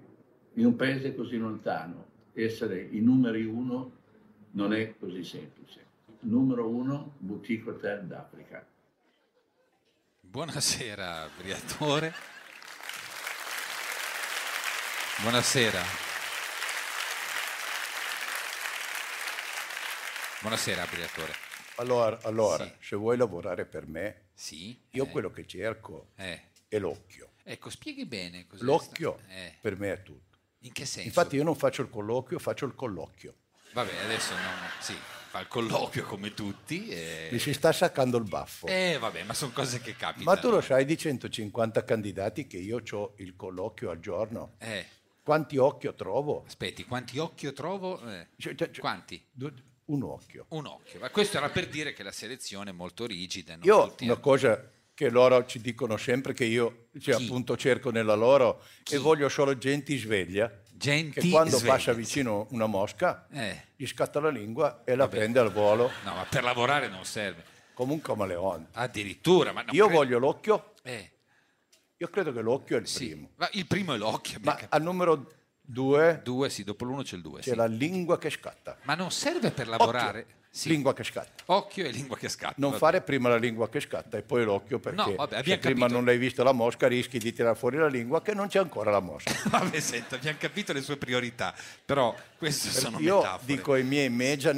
in 0.52 0.66
un 0.66 0.76
paese 0.76 1.16
così 1.16 1.38
lontano 1.38 2.08
essere 2.34 2.90
i 2.92 3.00
numeri 3.00 3.46
uno 3.46 3.92
non 4.52 4.74
è 4.74 4.96
così 5.00 5.24
semplice. 5.24 5.85
Numero 6.26 6.68
uno, 6.68 7.14
Boutique 7.20 7.70
Hotel 7.70 8.06
d'Africa. 8.08 8.66
Buonasera, 10.22 11.30
Briatore. 11.38 12.14
Buonasera. 15.22 15.82
Buonasera, 20.42 20.86
Briatore. 20.86 21.34
Allora, 21.76 22.18
allora, 22.24 22.72
se 22.80 22.96
vuoi 22.96 23.18
lavorare 23.18 23.66
per 23.66 23.86
me, 23.88 24.30
Sì? 24.34 24.80
io 24.92 25.06
quello 25.08 25.30
che 25.32 25.46
cerco 25.46 26.10
Eh. 26.16 26.42
è 26.68 26.80
l'occhio. 26.80 27.34
Ecco, 27.44 27.70
spieghi 27.70 28.06
bene 28.06 28.48
cos'è 28.48 28.64
L'occhio 28.64 29.20
sta- 29.22 29.32
eh, 29.34 29.58
per 29.62 29.78
me 29.78 29.94
è 29.94 30.02
tutto. 30.02 30.38
In 30.60 30.72
che 30.72 30.86
senso? 30.86 31.08
Infatti 31.08 31.36
io 31.36 31.44
non 31.44 31.56
faccio 31.56 31.84
il 31.84 31.90
colloquio, 31.90 32.40
faccio 32.40 32.66
il 32.66 32.74
colloquio. 32.74 33.36
Vabbè, 33.74 34.04
adesso 34.06 34.34
non... 34.34 34.54
Sì, 34.80 34.98
il 35.40 35.48
colloquio 35.48 36.04
come 36.04 36.34
tutti. 36.34 36.88
E... 36.88 37.30
Mi 37.32 37.40
si 37.40 37.54
sta 37.54 37.72
saccando 37.72 38.18
il 38.18 38.24
baffo. 38.24 38.68
Eh, 38.68 38.98
vabbè, 39.00 39.24
ma 39.24 39.34
sono 39.34 39.52
cose 39.52 39.80
che 39.80 39.96
capitano. 39.96 40.24
Ma 40.34 40.38
tu 40.40 40.50
lo 40.50 40.62
sai 40.62 40.86
di 40.86 40.98
150 40.98 41.84
candidati 41.84 42.48
che 42.48 42.58
io 42.58 42.82
ho 42.92 43.14
il 43.18 43.36
colloquio 43.36 43.90
al 43.90 44.00
giorno? 44.00 44.56
Eh, 44.60 44.86
Quanti 45.24 45.58
occhio 45.58 45.96
trovo? 45.96 46.44
aspetti, 46.46 46.86
quanti 46.86 47.18
occhio 47.18 47.52
trovo? 47.52 48.00
Eh, 48.08 48.28
Cioè, 48.38 48.54
cioè, 48.54 48.70
cioè, 48.70 48.80
Quanti? 48.80 49.26
Un 49.86 50.04
occhio. 50.04 50.46
Un 50.50 50.68
occhio. 50.68 51.00
Ma 51.00 51.10
questo 51.10 51.38
era 51.38 51.50
per 51.50 51.68
dire 51.68 51.94
che 51.94 52.04
la 52.04 52.12
selezione 52.12 52.70
è 52.70 52.74
molto 52.74 53.06
rigida. 53.06 53.58
Io 53.64 53.96
una 54.02 54.18
cosa 54.18 54.72
che 54.94 55.10
loro 55.10 55.46
ci 55.46 55.60
dicono 55.60 55.98
sempre 55.98 56.34
che 56.34 56.46
io 56.46 56.88
cioè, 57.00 57.16
Chi? 57.16 57.24
appunto 57.26 57.58
cerco 57.58 57.92
nella 57.92 58.14
loro 58.16 58.64
e 58.90 58.98
voglio 58.98 59.28
solo 59.30 59.58
gente 59.58 59.98
sveglia. 59.98 60.52
Genti 60.86 61.20
che 61.22 61.30
quando 61.30 61.58
sveglie, 61.58 61.72
passa 61.74 61.94
vicino 61.94 62.48
una 62.52 62.68
mosca 62.68 63.26
Eh. 63.32 63.64
gli 63.76 63.86
scatta 63.88 64.20
la 64.20 64.30
lingua 64.30 64.84
e 64.86 64.96
la 64.96 65.08
prende 65.08 65.40
al 65.40 65.52
volo 65.52 65.90
No, 66.04 66.14
ma 66.14 66.26
per 66.30 66.44
lavorare 66.44 66.88
non 66.88 67.04
serve. 67.06 67.44
come 67.74 67.94
un 67.94 68.02
camaleonte. 68.02 68.70
Addirittura. 68.78 69.52
Ma 69.52 69.62
io 69.72 69.86
credo- 69.86 69.90
voglio 69.90 70.20
l'occhio, 70.20 70.74
Eh, 70.84 71.12
io 71.98 72.08
credo 72.10 72.32
che 72.32 72.42
l'occhio 72.42 72.78
è 72.78 72.80
il 72.80 72.88
sì. 72.88 73.08
primo. 73.10 73.30
Ma 73.38 73.50
il 73.54 73.66
primo 73.66 73.94
è 73.94 73.98
l'occhio. 73.98 74.40
Ma 74.44 74.58
al 74.70 74.82
numero 74.84 75.32
due 75.62 76.22
Due, 76.24 76.50
sì, 76.50 76.64
dopo 76.64 76.86
l'uno 76.86 77.02
c'è 77.02 77.16
il 77.16 77.22
due. 77.24 77.40
c'è 77.40 77.50
sì. 77.52 77.56
la 77.56 77.66
lingua 77.66 78.18
che 78.20 78.30
scatta. 78.30 78.78
Ma 78.84 78.94
non 78.96 79.10
serve 79.12 79.50
per 79.52 79.68
lavorare. 79.68 80.26
Sì. 80.56 80.70
Lingua 80.70 80.94
che 80.94 81.04
scatta. 81.04 81.44
Occhio 81.48 81.84
e 81.86 81.90
lingua 81.90 82.16
che 82.16 82.30
scatta. 82.30 82.54
Non 82.60 82.72
va 82.72 82.78
fare 82.78 83.02
prima 83.02 83.28
la 83.28 83.36
lingua 83.36 83.68
che 83.68 83.82
scatta 83.82 84.18
e 84.18 84.22
poi 84.22 84.46
l'occhio 84.46 84.80
perché 84.80 85.02
No, 85.10 85.16
vabbè, 85.16 85.44
se 85.44 85.58
prima 85.58 85.80
capito. 85.82 85.88
non 85.88 86.06
l'hai 86.06 86.18
vista 86.18 86.44
la 86.44 86.54
mosca 86.54 86.88
rischi 86.88 87.20
di 87.20 87.34
tirare 87.34 87.58
fuori 87.58 87.76
la 87.76 87.88
lingua 87.90 88.22
che 88.22 88.34
non 88.34 88.48
c'è 88.48 88.60
ancora 88.60 88.90
la 88.90 89.02
mosca. 89.02 89.34
Vabbè, 89.50 89.78
senta, 89.82 90.16
abbiamo 90.16 90.38
capito 90.40 90.72
le 90.72 90.82
sue 90.82 90.96
priorità, 90.96 91.54
però 91.84 92.16
queste 92.38 92.70
sono 92.70 93.00
Io 93.00 93.18
metafore. 93.18 93.44
dico 93.46 93.74
ai 93.74 93.84
miei 93.84 94.10
manager, 94.10 94.56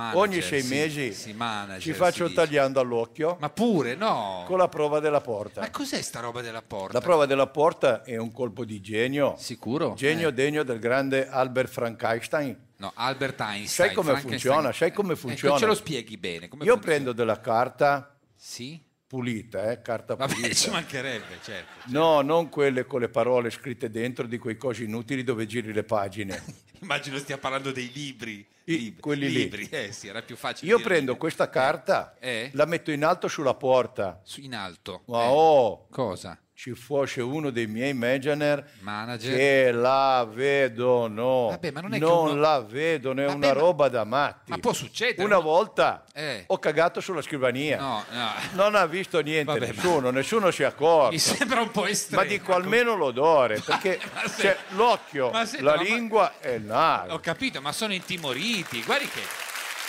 Manager, 0.00 0.20
ogni 0.22 0.40
sei 0.42 0.62
mesi 0.64 1.12
sì, 1.12 1.32
manager, 1.32 1.80
ci 1.82 1.92
faccio 1.92 2.26
si 2.26 2.32
dice. 2.32 2.34
tagliando 2.46 2.80
all'occhio 2.80 3.36
Ma 3.40 3.50
pure, 3.50 3.94
no. 3.94 4.44
con 4.46 4.58
la 4.58 4.68
prova 4.68 4.98
della 5.00 5.20
porta. 5.20 5.60
Ma 5.60 5.70
cos'è 5.70 6.00
sta 6.00 6.20
roba 6.20 6.40
della 6.40 6.62
porta? 6.62 6.92
La 6.94 7.00
prova 7.04 7.26
della 7.26 7.46
porta 7.46 8.02
è 8.02 8.16
un 8.16 8.32
colpo 8.32 8.64
di 8.64 8.80
genio. 8.80 9.34
Sicuro? 9.38 9.94
Genio 9.94 10.28
Eh. 10.28 10.32
degno 10.32 10.62
del 10.62 10.78
grande 10.78 11.28
Albert 11.28 11.70
Frankenstein. 11.70 12.68
No, 12.76 12.92
Albert 12.94 13.38
Einstein. 13.40 13.88
Sai 13.88 13.92
come 13.94 14.18
funziona? 14.18 14.72
Sai 14.72 14.90
come 14.92 15.12
Ecco, 15.12 15.20
funziona? 15.20 15.58
ce 15.58 15.66
lo 15.66 15.74
spieghi 15.74 16.16
bene. 16.16 16.44
Io 16.46 16.48
funziona? 16.50 16.80
prendo 16.80 17.12
della 17.12 17.38
carta 17.40 18.16
Sì? 18.34 18.80
Pulita, 19.14 19.72
eh, 19.72 19.82
carta 19.82 20.14
Vabbè, 20.14 20.32
pulita. 20.34 20.54
ci 20.54 20.70
mancherebbe, 20.70 21.38
certo. 21.42 21.72
No, 21.86 22.20
non 22.20 22.48
quelle 22.48 22.84
con 22.86 23.00
le 23.00 23.08
parole 23.08 23.50
scritte 23.50 23.90
dentro 23.90 24.24
di 24.28 24.38
quei 24.38 24.56
cosi 24.56 24.84
inutili 24.84 25.24
dove 25.24 25.46
giri 25.46 25.72
le 25.72 25.82
pagine. 25.82 26.40
Immagino 26.80 27.18
stia 27.18 27.36
parlando 27.36 27.72
dei 27.72 27.90
libri. 27.92 28.46
I- 28.64 28.78
libri, 28.78 29.00
quelli 29.00 29.26
lì. 29.26 29.32
libri. 29.34 29.68
Eh 29.68 29.90
sì, 29.90 30.06
era 30.06 30.22
più 30.22 30.36
facile. 30.36 30.70
Io 30.70 30.78
prendo 30.78 31.06
libri. 31.06 31.18
questa 31.18 31.50
carta, 31.50 32.14
Eh? 32.20 32.50
la 32.54 32.66
metto 32.66 32.92
in 32.92 33.02
alto 33.04 33.26
sulla 33.26 33.54
porta. 33.54 34.22
In 34.36 34.54
alto. 34.54 35.02
Ma 35.06 35.24
Eh, 35.24 35.28
oh, 35.28 35.88
Cosa? 35.90 36.38
Ci 36.60 36.74
fosse 36.74 37.22
uno 37.22 37.48
dei 37.48 37.66
miei 37.66 37.94
manager, 37.94 38.70
Manager. 38.80 39.34
che 39.34 39.72
la 39.72 40.28
vedono. 40.30 41.46
Vabbè, 41.48 41.70
ma 41.70 41.80
non 41.80 41.94
è 41.94 41.98
che 41.98 42.04
non 42.04 42.28
uno- 42.32 42.34
la 42.34 42.60
vedono, 42.60 43.22
è 43.22 43.24
Vabbè, 43.24 43.36
una 43.36 43.46
ma- 43.54 43.58
roba 43.58 43.88
da 43.88 44.04
matti. 44.04 44.50
Ma 44.50 44.58
può 44.58 44.74
succedere. 44.74 45.24
Una 45.24 45.36
no? 45.36 45.40
volta 45.40 46.04
Eh. 46.12 46.44
ho 46.46 46.58
cagato 46.58 47.00
sulla 47.00 47.22
scrivania. 47.22 47.78
No, 47.80 48.04
no. 48.10 48.32
Non 48.52 48.74
ha 48.74 48.84
visto 48.84 49.20
niente 49.20 49.44
Vabbè, 49.58 49.68
ma- 49.68 49.72
nessuno, 49.72 50.10
nessuno 50.10 50.50
si 50.50 50.60
è 50.62 50.66
accorto. 50.66 51.12
Mi 51.12 51.18
sembra 51.18 51.62
un 51.62 51.70
po' 51.70 51.86
estremo. 51.86 52.22
Ma 52.22 52.28
dico 52.28 52.52
almeno 52.54 52.94
l'odore, 52.94 53.58
perché 53.60 53.98
Ma 54.12 54.28
se- 54.28 54.42
c'è 54.42 54.56
l'occhio, 54.72 55.32
se- 55.46 55.62
la 55.62 55.76
lingua 55.76 56.34
e 56.40 56.56
il 56.56 56.62
naso. 56.64 57.14
Ho 57.14 57.20
capito, 57.20 57.62
ma 57.62 57.72
sono 57.72 57.94
intimoriti. 57.94 58.82
Guardi 58.82 59.08
che 59.08 59.20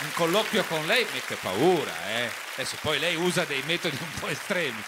un 0.04 0.10
colloquio 0.14 0.64
con 0.64 0.86
lei 0.86 1.04
mette 1.12 1.34
paura, 1.34 1.92
eh. 2.16 2.30
Adesso 2.54 2.76
poi 2.80 2.98
lei 2.98 3.14
usa 3.14 3.44
dei 3.44 3.62
metodi 3.66 3.98
un 4.00 4.20
po' 4.20 4.28
estremi. 4.28 4.82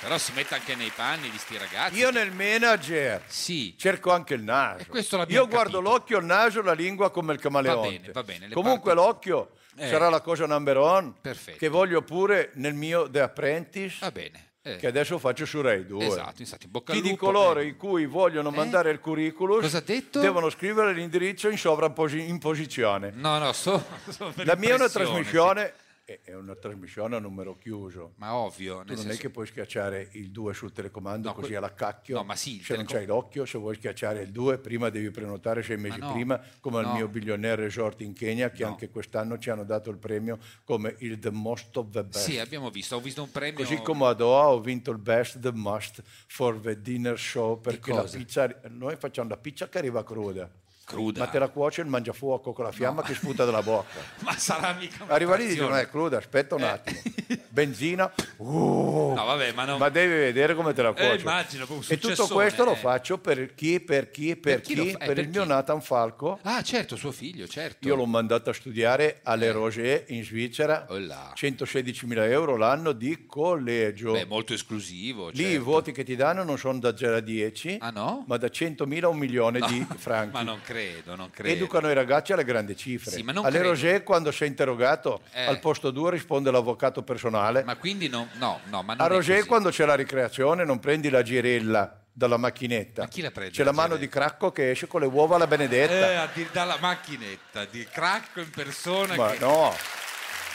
Però 0.00 0.16
si 0.16 0.32
mette 0.34 0.54
anche 0.54 0.74
nei 0.74 0.90
panni 0.94 1.28
di 1.28 1.36
sti 1.36 1.58
ragazzi. 1.58 1.98
Io 1.98 2.10
nel 2.10 2.32
manager 2.32 3.22
Sì. 3.26 3.74
cerco 3.78 4.10
anche 4.12 4.32
il 4.34 4.42
naso. 4.42 4.86
Io 5.28 5.46
guardo 5.46 5.78
capito. 5.78 5.80
l'occhio, 5.80 6.18
il 6.18 6.24
naso, 6.24 6.62
la 6.62 6.72
lingua 6.72 7.10
come 7.10 7.34
il 7.34 7.38
camaleonte. 7.40 7.88
Va 7.88 7.90
bene, 7.98 8.12
va 8.12 8.22
bene, 8.22 8.48
Comunque 8.54 8.94
parti- 8.94 9.06
l'occhio 9.08 9.50
Eh. 9.76 9.88
sarà 9.88 10.08
la 10.08 10.20
cosa 10.22 10.46
number 10.46 10.78
one 10.78 11.12
Perfetto. 11.20 11.58
che 11.58 11.68
voglio 11.68 12.00
pure 12.02 12.50
nel 12.54 12.72
mio 12.74 13.10
The 13.10 13.20
Apprentice 13.20 13.98
Va 14.00 14.10
bene. 14.10 14.52
eh. 14.62 14.76
che 14.76 14.86
adesso 14.86 15.18
faccio 15.18 15.44
su 15.44 15.60
Rai 15.60 15.84
2. 15.86 16.06
Esatto, 16.06 16.40
infatti, 16.40 16.64
in 16.64 16.70
bocca 16.70 16.92
Chi 16.94 17.02
di 17.02 17.14
coloro 17.16 17.60
eh. 17.60 17.66
i 17.66 17.76
cui 17.76 18.06
vogliono 18.06 18.50
mandare 18.50 18.90
il 18.90 19.00
curriculum 19.00 19.60
Cosa 19.60 19.78
ha 19.78 19.82
detto? 19.82 20.18
devono 20.20 20.48
scrivere 20.48 20.94
l'indirizzo 20.94 21.48
in 21.50 21.58
sovraimposizione. 21.58 23.10
No, 23.14 23.38
no, 23.38 23.52
so, 23.52 23.84
so 24.08 24.32
La 24.44 24.56
mia 24.56 24.70
è 24.70 24.74
una 24.74 24.88
trasmissione, 24.88 25.62
è- 25.66 25.74
è 26.22 26.34
una 26.34 26.56
trasmissione 26.56 27.16
a 27.16 27.18
numero 27.20 27.56
chiuso. 27.56 28.14
Ma 28.16 28.34
ovvio, 28.34 28.82
non 28.84 28.96
senso... 28.96 29.12
è 29.12 29.16
che 29.16 29.30
puoi 29.30 29.46
schiacciare 29.46 30.08
il 30.12 30.30
2 30.30 30.54
sul 30.54 30.72
telecomando 30.72 31.28
No, 31.28 31.34
così 31.34 31.48
que- 31.48 31.56
alla 31.56 31.72
cacchio. 31.74 32.16
No, 32.16 32.24
ma 32.24 32.34
sì, 32.34 32.60
Se 32.62 32.74
non 32.74 32.84
telecom- 32.84 32.92
c'hai 32.92 33.06
l'occhio, 33.06 33.44
se 33.44 33.58
vuoi 33.58 33.74
schiacciare 33.76 34.22
il 34.22 34.30
2, 34.30 34.58
prima 34.58 34.88
devi 34.90 35.10
prenotare 35.10 35.62
sei 35.62 35.76
mesi 35.76 35.98
no, 36.00 36.12
prima, 36.12 36.40
come 36.60 36.80
no. 36.80 36.88
al 36.88 36.94
mio 36.94 37.08
Billionaire 37.08 37.62
Resort 37.62 38.00
in 38.00 38.12
Kenya, 38.12 38.50
che 38.50 38.64
anche 38.64 38.90
quest'anno 38.90 39.38
ci 39.38 39.50
hanno 39.50 39.64
dato 39.64 39.90
il 39.90 39.98
premio 39.98 40.38
come 40.64 40.96
il 40.98 41.18
The 41.18 41.30
Most 41.30 41.76
of 41.76 41.90
the 41.90 42.04
Best. 42.04 42.28
Sì, 42.28 42.38
abbiamo 42.38 42.70
visto, 42.70 42.96
ho 42.96 43.00
visto 43.00 43.22
un 43.22 43.30
premio... 43.30 43.62
Così 43.62 43.80
come 43.82 44.06
a 44.06 44.12
Doha 44.12 44.48
ho 44.48 44.60
vinto 44.60 44.90
il 44.90 44.98
Best 44.98 45.38
The 45.38 45.52
Must 45.52 46.02
for 46.26 46.58
the 46.58 46.80
Dinner 46.80 47.18
Show 47.18 47.60
perché 47.60 47.92
la 47.92 48.02
pizza, 48.02 48.48
noi 48.68 48.96
facciamo 48.96 49.28
la 49.28 49.36
pizza 49.36 49.68
che 49.68 49.78
arriva 49.78 50.02
cruda. 50.02 50.50
Cruda. 50.90 51.20
Ma 51.20 51.26
te 51.26 51.38
la 51.38 51.48
cuoce 51.48 51.80
il 51.82 51.86
mangiafuoco 51.86 52.52
con 52.52 52.64
la 52.64 52.72
fiamma 52.72 53.02
che 53.02 53.14
sputa 53.14 53.44
dalla 53.44 53.62
bocca. 53.62 53.98
Ma 54.20 54.36
sarà 54.36 54.72
mica 54.72 55.04
una 55.04 55.12
Arriva 55.14 55.36
lì 55.36 55.44
e 55.44 55.48
dice, 55.48 55.60
non 55.60 55.76
è 55.76 55.88
cruda, 55.88 56.18
aspetta 56.18 56.54
un 56.56 56.62
attimo. 56.62 57.00
Benzina. 57.48 58.10
uh, 58.36 59.12
No, 59.14 59.24
vabbè, 59.24 59.52
ma 59.52 59.64
non... 59.64 59.78
ma 59.78 59.88
devi 59.88 60.12
vedere 60.12 60.54
come 60.54 60.72
te 60.72 60.82
la 60.82 60.92
cuoce. 60.92 61.12
Eh, 61.12 61.20
immagino, 61.20 61.66
e 61.88 61.98
tutto 61.98 62.26
questo 62.28 62.64
lo 62.64 62.72
eh. 62.72 62.76
faccio 62.76 63.18
per 63.18 63.54
chi, 63.54 63.80
per 63.80 64.10
chi, 64.10 64.36
per, 64.36 64.60
chi 64.60 64.74
chi? 64.74 64.76
lo 64.76 64.84
fa? 64.84 64.90
Eh, 64.90 65.06
per 65.06 65.06
per 65.14 65.18
il 65.24 65.28
mio 65.28 65.44
Nathan 65.44 65.80
Falco. 65.82 66.38
Ah, 66.42 66.62
certo, 66.62 66.96
suo 66.96 67.12
figlio, 67.12 67.46
certo. 67.46 67.86
Io 67.86 67.94
l'ho 67.96 68.06
mandato 68.06 68.50
a 68.50 68.52
studiare 68.52 69.20
alle 69.24 69.50
Roger 69.52 70.04
in 70.08 70.24
Svizzera, 70.24 70.86
Oh. 70.88 70.98
116.000 70.98 72.30
euro 72.30 72.56
l'anno 72.56 72.92
di 72.92 73.26
collegio. 73.26 74.12
Beh, 74.12 74.24
molto 74.26 74.54
esclusivo. 74.54 75.28
Lì 75.30 75.42
i 75.42 75.46
certo. 75.52 75.64
voti 75.64 75.92
che 75.92 76.04
ti 76.04 76.16
danno 76.16 76.42
non 76.44 76.58
sono 76.58 76.78
da 76.78 76.96
0 76.96 77.16
a 77.16 77.20
10, 77.20 77.78
Ah, 77.80 77.90
no? 77.90 78.24
ma 78.26 78.36
da 78.36 78.46
100.000 78.46 79.04
a 79.04 79.08
un 79.08 79.18
milione 79.18 79.58
No, 79.58 79.66
di 79.66 79.86
franchi. 79.96 80.32
Ma 80.32 80.42
non 80.42 80.60
credo, 80.62 80.79
non 81.04 81.30
credo. 81.30 81.54
Educano 81.54 81.90
i 81.90 81.94
ragazzi 81.94 82.32
alle 82.32 82.44
grandi 82.44 82.76
cifre. 82.76 83.10
Sì, 83.10 83.24
alle 83.26 83.48
credo. 83.50 83.68
Roger, 83.68 84.02
quando 84.02 84.30
sei 84.32 84.48
interrogato, 84.48 85.20
Eh. 85.32 85.44
al 85.46 85.58
posto 85.60 85.90
2 85.90 86.10
risponde 86.10 86.50
l'avvocato 86.50 87.02
personale. 87.02 87.62
Ma 87.64 87.76
quindi 87.76 88.08
no, 88.08 88.28
no, 88.34 88.60
no, 88.64 88.82
ma 88.82 88.94
non 88.94 89.04
A 89.04 89.08
è 89.08 89.12
Roger, 89.12 89.46
quando 89.46 89.70
c'è 89.70 89.84
la 89.84 89.94
ricreazione, 89.94 90.64
non 90.64 90.78
prendi 90.78 91.10
la 91.10 91.22
girella 91.22 91.94
dalla 92.12 92.36
macchinetta. 92.36 93.02
Ma 93.02 93.08
chi 93.08 93.20
la 93.22 93.30
prende 93.30 93.52
C'è 93.52 93.62
la 93.64 93.70
la 93.70 93.76
mano 93.76 93.96
di 93.96 94.08
cracco 94.08 94.50
che 94.52 94.70
esce 94.70 94.86
con 94.86 95.00
le 95.00 95.06
uova 95.06 95.36
alla 95.36 95.46
benedetta. 95.46 96.30
Eh, 96.34 96.46
dalla 96.52 96.76
macchinetta 96.80 97.64
di 97.64 97.86
cracco 97.90 98.40
in 98.40 98.50
persona. 98.50 99.14
Ma 99.16 99.30
che- 99.30 99.38
no, 99.38 99.74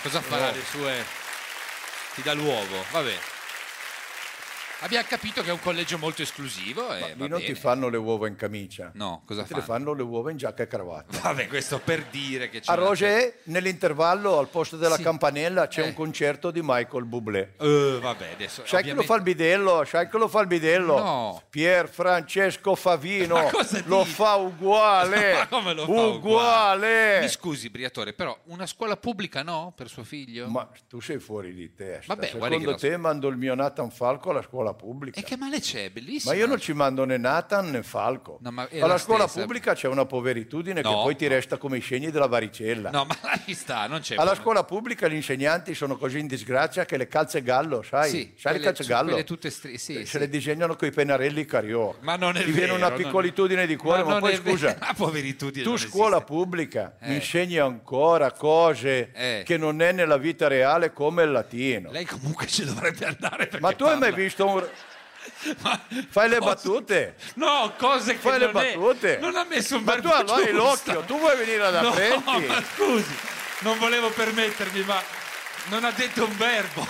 Cosa 0.04 0.22
farà 0.22 0.52
le 0.52 0.62
sue... 0.70 1.04
Ti 2.14 2.22
dà 2.22 2.34
l'uovo, 2.34 2.84
vabbè. 2.92 3.14
Abbiamo 4.82 5.06
capito 5.10 5.42
che 5.42 5.50
è 5.50 5.52
un 5.52 5.60
collegio 5.62 5.98
molto 5.98 6.22
esclusivo 6.22 6.94
e 6.94 6.98
lì 6.98 7.02
va 7.18 7.28
non 7.28 7.40
bene. 7.40 7.44
ti 7.54 7.56
fanno 7.56 7.88
le 7.90 7.98
uova 7.98 8.28
in 8.28 8.36
camicia. 8.36 8.92
No, 8.94 9.24
cosa 9.26 9.42
Te 9.44 9.56
le 9.56 9.62
fanno? 9.62 9.86
fanno 9.86 9.94
le 9.94 10.04
uova 10.04 10.30
in 10.32 10.38
giacca 10.38 10.64
e 10.64 10.68
cravatta. 10.68 11.20
Vabbè, 11.22 11.48
questo 11.48 11.80
per 11.80 12.04
dire 12.12 12.50
che 12.50 12.60
c'è 12.60 12.72
A 12.72 12.76
una- 12.76 12.86
Roger, 12.88 13.40
nell'intervallo, 13.46 14.38
al 14.38 14.48
posto 14.50 14.78
della 14.78 14.98
Sì. 14.98 15.02
campanella, 15.04 15.68
c'è 15.68 15.82
Eh. 15.82 15.88
un 15.88 15.94
concerto 15.94 16.52
di 16.52 16.60
Michael 16.62 17.06
Bublé. 17.06 17.54
Eh, 17.58 17.98
vabbè, 18.02 18.32
adesso 18.34 18.62
Sai 18.66 18.84
che 18.84 18.94
lo 18.94 19.02
ovviamente- 19.02 19.06
fa 19.06 19.16
il 19.16 19.22
bidello? 19.24 19.86
Sai 19.86 20.10
che 20.10 20.18
lo 20.18 20.28
fa 20.28 20.42
il 20.42 20.48
bidello? 20.48 20.98
No. 21.00 21.42
Pier 21.50 21.88
Francesco 21.90 22.76
Favino 22.76 23.50
lo 23.86 24.04
fa 24.06 24.36
uguale. 24.36 25.34
Ma 25.34 25.48
come 25.48 25.74
lo 25.74 25.86
fa 25.86 25.92
uguale. 26.06 27.20
Mi 27.22 27.30
scusi, 27.30 27.70
Briatore, 27.70 28.14
però 28.14 28.38
una 28.46 28.68
scuola 28.68 28.98
pubblica 28.98 29.42
no 29.42 29.74
per 29.76 29.88
suo 29.90 30.04
figlio? 30.04 30.48
Ma 30.48 30.70
tu 30.88 31.00
sei 31.00 31.18
fuori 31.20 31.54
di 31.56 31.74
testa. 31.74 32.14
Vabbè, 32.14 32.28
Secondo 32.28 32.72
la- 32.72 32.76
te 32.78 32.98
mando 32.98 33.28
il 33.30 33.38
mio 33.38 33.56
Nathan 33.56 33.90
Falco 33.90 34.30
alla 34.30 34.42
scuola 34.44 34.65
pubblica? 34.74 35.20
E 35.20 35.24
che 35.24 35.38
male 35.38 35.60
c'è? 35.60 35.90
Bellissimo. 35.90 36.34
Ma 36.34 36.38
io 36.40 36.46
non 36.48 36.60
ci 36.60 36.74
mando 36.74 37.06
né 37.06 37.18
Nathan 37.18 37.70
né 37.72 37.84
Falco. 37.84 38.38
No, 38.42 38.52
ma 38.52 38.68
Alla 38.72 38.88
la 38.88 38.98
scuola 38.98 39.28
stessa. 39.28 39.42
pubblica 39.46 39.74
c'è 39.74 39.88
una 39.88 40.06
poveritudine 40.06 40.82
che 40.82 40.88
No, 40.90 41.04
poi 41.04 41.16
ti 41.16 41.28
resta 41.28 41.58
come 41.58 41.78
i 41.78 41.82
segni 41.82 42.12
della 42.12 42.28
varicella. 42.28 42.90
No, 42.90 43.06
ma 43.06 43.18
là 43.22 43.40
ci 43.46 43.54
sta, 43.54 43.88
non 43.88 44.00
c'è. 44.00 44.14
Alla 44.16 44.32
problema. 44.32 44.36
scuola 44.42 44.64
pubblica 44.64 45.08
gli 45.08 45.14
insegnanti 45.16 45.74
sono 45.76 45.98
così 45.98 46.20
in 46.20 46.28
disgrazia 46.28 46.86
che 46.86 46.98
le 46.98 47.08
calze 47.08 47.42
gallo, 47.44 47.82
sai? 47.82 48.10
Sì, 48.10 48.34
sai 48.38 48.54
le 48.54 48.60
calze 48.60 48.84
gallo? 48.86 49.24
tutte 49.24 49.50
stri- 49.50 49.78
sì, 49.78 49.94
se 49.94 50.06
sì. 50.06 50.18
le 50.20 50.30
disegnano 50.30 50.76
con 50.76 50.88
i 50.88 50.92
pennarelli 50.92 51.46
Cariò. 51.46 51.96
Ma 52.02 52.16
non 52.16 52.36
è 52.36 52.40
Ti 52.40 52.46
viene 52.46 52.60
vero, 52.62 52.76
una 52.76 52.90
non- 52.90 52.98
piccolitudine 52.98 53.66
di 53.68 53.76
cuore, 53.76 54.04
Ma 54.04 54.14
ma, 54.14 54.20
poi 54.20 54.36
scusa, 54.36 54.76
La 54.80 54.94
poveritudine 54.96 55.64
tu 55.64 55.78
scuola 55.78 56.22
pubblica 56.22 56.96
Eh. 57.00 57.14
insegni 57.16 57.58
ancora 57.58 58.32
cose 58.32 59.12
Eh. 59.14 59.44
che 59.46 59.58
non 59.58 59.82
è 59.82 59.92
nella 59.92 60.18
vita 60.18 60.48
reale 60.48 60.94
come 60.94 61.24
il 61.24 61.32
latino. 61.32 61.92
Lei 61.92 62.06
comunque 62.06 62.48
ci 62.48 62.64
dovrebbe 62.66 63.06
andare 63.06 63.50
Ma 63.60 63.72
tu 63.74 63.84
hai 63.86 63.98
mai 63.98 64.14
visto 64.14 64.46
un... 64.48 64.55
Fai 66.10 66.30
le 66.30 66.40
battute? 66.40 67.16
No, 67.36 67.74
cose 67.78 68.14
che 68.14 68.20
Fai 68.20 68.40
le 68.40 68.52
non 68.52 68.62
è- 68.64 68.74
battute? 68.76 69.18
Non 69.18 69.36
ha 69.36 69.44
messo 69.44 69.76
un 69.78 69.84
Ma 69.84 69.94
verbo 69.94 70.10
tu 70.10 70.14
allora 70.16 70.52
l'occhio, 70.52 71.02
tu 71.02 71.18
vuoi 71.20 71.36
venire 71.38 71.66
ad 71.66 71.82
No, 71.82 71.90
apprendi? 71.90 72.46
ma 72.46 72.64
scusi, 72.76 73.16
non 73.60 73.78
volevo 73.80 74.10
permettermi, 74.10 74.82
ma 74.84 75.02
non 75.70 75.84
ha 75.84 75.92
detto 75.92 76.26
un 76.26 76.38
verbo. 76.38 76.88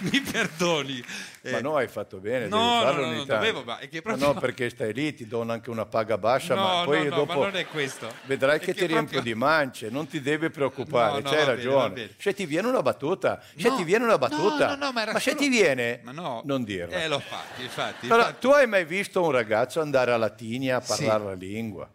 Mi 0.00 0.20
perdoni. 0.20 1.04
Ma 1.50 1.58
Eh, 1.58 1.62
no, 1.62 1.76
hai 1.76 1.88
fatto 1.88 2.18
bene, 2.18 2.46
No, 2.48 2.56
devi 2.56 2.68
no, 2.68 2.80
farlo 2.80 3.04
no, 3.06 3.12
non 3.12 3.26
dovevo, 3.26 3.62
ma 3.64 3.78
è 3.78 3.88
che 3.88 3.96
Ma 3.96 4.02
proprio- 4.14 4.32
no, 4.32 4.40
perché 4.40 4.70
stai 4.70 4.92
lì, 4.92 5.14
ti 5.14 5.26
dono 5.26 5.52
anche 5.52 5.70
una 5.70 5.86
paga 5.86 6.18
bassa, 6.18 6.54
No, 6.54 6.62
ma 6.62 6.82
poi 6.84 6.98
no, 7.04 7.10
no, 7.10 7.16
dopo 7.16 7.38
ma 7.38 7.44
non 7.46 7.56
è 7.56 7.66
questo. 7.66 8.12
vedrai 8.24 8.58
che, 8.58 8.66
che 8.66 8.72
ti 8.74 8.86
riempio 8.86 9.12
proprio- 9.14 9.22
di 9.22 9.34
mance, 9.38 9.88
non 9.90 10.06
ti 10.06 10.20
devi 10.20 10.50
preoccupare, 10.50 11.20
No, 11.20 11.30
no, 11.30 11.36
c'hai 11.36 11.44
ragione. 11.44 11.94
bene. 11.94 12.10
Se 12.18 12.34
ti 12.34 12.46
viene 12.46 12.68
una 12.68 12.82
battuta, 12.82 13.42
se 13.56 13.68
No, 13.68 13.76
ti 13.76 13.84
viene 13.84 14.04
una 14.04 14.18
battuta, 14.18 14.66
no, 14.68 14.74
no, 14.76 14.84
no, 14.86 14.92
ma 14.92 15.02
era 15.02 15.18
se 15.18 15.34
ti 15.34 15.48
viene, 15.48 16.00
Ma 16.02 16.12
no. 16.12 16.42
non 16.44 16.64
dirla. 16.64 17.02
Eh, 17.02 17.08
l'ho 17.08 17.20
fatto, 17.20 17.60
infatti. 17.62 18.08
Allora, 18.08 18.32
tu 18.32 18.48
hai 18.50 18.66
mai 18.66 18.84
visto 18.84 19.22
un 19.22 19.30
ragazzo 19.30 19.80
andare 19.80 20.12
a 20.12 20.16
Latinia 20.16 20.76
a 20.76 20.80
Sì. 20.80 20.88
parlare 21.04 21.24
la 21.24 21.34
lingua? 21.34 21.88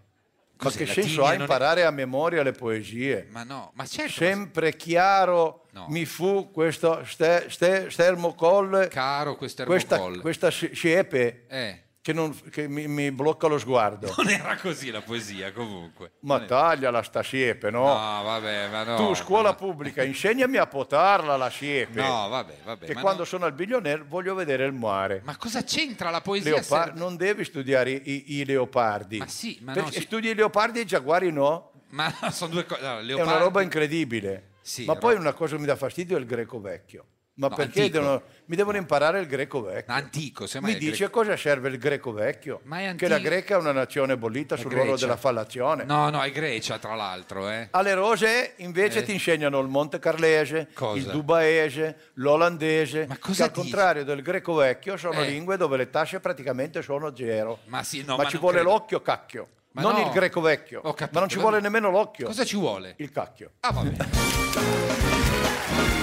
Ma 0.58 0.72
che 0.72 0.86
senso 0.86 1.24
ha 1.24 1.30
non 1.32 1.38
è- 1.38 1.42
imparare 1.42 1.84
a 1.86 1.92
memoria 1.92 2.42
le 2.44 2.52
poesie? 2.54 3.28
Ma 3.32 3.44
no, 3.44 3.72
ma 3.74 3.86
certo. 3.86 4.12
Sempre 4.14 4.76
chiaro 4.76 5.66
No. 5.72 5.88
mi 5.90 6.06
fu 6.06 6.52
questo 6.52 7.04
ste, 7.06 7.48
ste, 7.50 7.90
stermocolle, 7.90 8.88
Caro 8.88 9.36
questo 9.36 9.64
questa, 9.66 9.96
ermocolle. 9.96 10.22
questa 10.22 10.50
sci- 10.50 10.74
siepe 10.76 11.46
Eh, 11.48 11.83
che, 12.04 12.12
non- 12.12 12.38
che 12.52 12.68
mi, 12.68 12.86
mi 12.86 13.12
blocca 13.14 13.48
lo 13.48 13.58
sguardo. 13.58 14.14
non 14.18 14.30
era 14.30 14.58
così 14.58 14.92
la 14.92 15.02
poesia 15.02 15.54
comunque. 15.54 16.12
Ma 16.20 16.42
tagliala 16.42 17.02
sta 17.02 17.24
siepe, 17.24 17.72
no? 17.72 17.86
No, 17.86 18.24
vabbè, 18.24 18.68
ma 18.70 18.84
no. 18.84 18.96
tu, 18.98 19.14
scuola 19.14 19.50
ma- 19.52 19.56
pubblica, 19.56 20.04
insegnami 20.04 20.58
a 20.58 20.68
potarla 20.68 21.38
la 21.38 21.50
siepe. 21.50 22.02
No, 22.02 22.28
vabbè, 22.28 22.58
vabbè. 22.66 22.86
che 22.88 22.94
quando 22.96 23.20
no- 23.20 23.26
sono 23.26 23.46
al 23.46 23.54
biglionaire 23.54 24.04
voglio 24.06 24.36
vedere 24.36 24.66
il 24.66 24.74
mare. 24.74 25.22
Ma 25.24 25.38
cosa 25.38 25.64
c'entra 25.64 26.10
la 26.10 26.20
poesia? 26.20 26.52
Leopa- 26.52 26.84
ser- 26.84 26.94
non 26.96 27.16
devi 27.16 27.46
studiare 27.46 27.92
i, 27.92 28.40
i- 28.40 28.46
leopardi. 28.46 29.20
Ma 29.20 29.28
sì, 29.28 29.58
ma 29.62 29.72
Perché 29.72 29.88
no, 29.90 29.94
sì. 29.96 30.02
studi 30.02 30.30
i 30.30 30.36
leopardi 30.36 30.80
e 30.80 30.82
i 30.82 30.86
giaguari 30.86 31.32
no? 31.32 31.72
Ma 31.92 32.14
no, 32.22 32.30
sono 32.32 32.52
due 32.52 32.66
cose. 32.66 32.82
no, 32.82 33.00
È 33.00 33.02
leopardi- 33.02 33.32
una 33.32 33.40
roba 33.42 33.62
incredibile. 33.62 34.50
Sì, 34.62 34.84
Ma 34.84 34.96
poi 34.96 35.16
una 35.16 35.32
cosa 35.32 35.56
che 35.56 35.62
mi 35.62 35.68
dà 35.68 35.78
fastidio 35.78 36.18
è 36.18 36.20
il 36.20 36.26
greco 36.26 36.60
vecchio. 36.60 37.06
Ma 37.36 37.48
No, 37.48 37.56
perché 37.56 37.80
antico. 37.82 37.98
devono- 38.00 38.22
mi 38.46 38.56
devono 38.56 38.78
imparare 38.78 39.20
il 39.20 39.26
greco 39.26 39.64
vecchio? 39.64 39.92
Antico, 39.92 40.46
semmai 40.46 40.74
Mi 40.74 40.78
dice 40.80 40.98
greco- 41.06 41.22
cosa 41.22 41.36
serve 41.36 41.70
il 41.70 41.80
greco 41.80 42.12
vecchio? 42.12 42.60
Ma 42.66 42.82
è 42.82 42.94
Che 42.96 43.08
la. 43.08 43.18
Greca 43.18 43.56
è 43.56 43.58
una 43.58 43.72
nazione 43.72 44.16
bollita 44.18 44.54
È 44.54 44.58
sull'oro 44.60 44.84
Grecia. 44.84 45.06
della 45.06 45.18
fallazione. 45.18 45.84
No, 45.84 46.10
no, 46.12 46.22
è 46.22 46.32
Grecia, 46.32 46.78
tra 46.78 46.94
l'altro, 46.94 47.50
eh. 47.50 47.70
Alle 47.72 47.96
rose 47.96 48.54
invece 48.58 49.00
Eh. 49.00 49.04
ti 49.04 49.14
insegnano 49.14 49.60
il 49.62 49.68
monte 49.68 49.98
carlese, 49.98 50.70
Cosa? 50.76 50.96
il 50.98 51.06
dubaese, 51.06 52.12
l'olandese, 52.16 53.08
Ma 53.08 53.16
che 53.16 53.20
cosa 53.22 53.46
al 53.46 53.50
dici? 53.50 53.62
contrario 53.62 54.04
del 54.04 54.22
greco 54.22 54.54
vecchio 54.54 54.96
sono 54.96 55.20
Eh. 55.22 55.26
lingue 55.28 55.58
dove 55.58 55.78
le 55.78 55.90
tasse 55.90 56.20
praticamente 56.20 56.84
sono 56.84 57.16
zero. 57.16 57.60
Ma 57.66 57.82
sì, 57.82 58.04
no, 58.06 58.16
ma 58.16 58.24
ma 58.24 58.30
ci 58.30 58.38
vuole 58.38 58.58
credo. 58.60 58.70
l'occhio 58.72 59.02
cacchio, 59.02 59.48
Ma 59.72 59.82
non 59.82 59.94
no. 59.94 60.06
il 60.06 60.12
greco 60.12 60.40
vecchio, 60.40 60.82
capito, 60.82 61.10
ma 61.14 61.20
non 61.22 61.30
ci 61.30 61.40
vuole 61.40 61.60
nemmeno 61.60 61.90
l'occhio, 61.90 62.28
Cosa 62.28 62.46
ci 62.46 62.58
vuole? 62.58 62.94
il 62.98 63.10
cacchio. 63.12 63.54
Ah, 63.62 63.72
va 63.72 63.82
bene. 63.82 66.02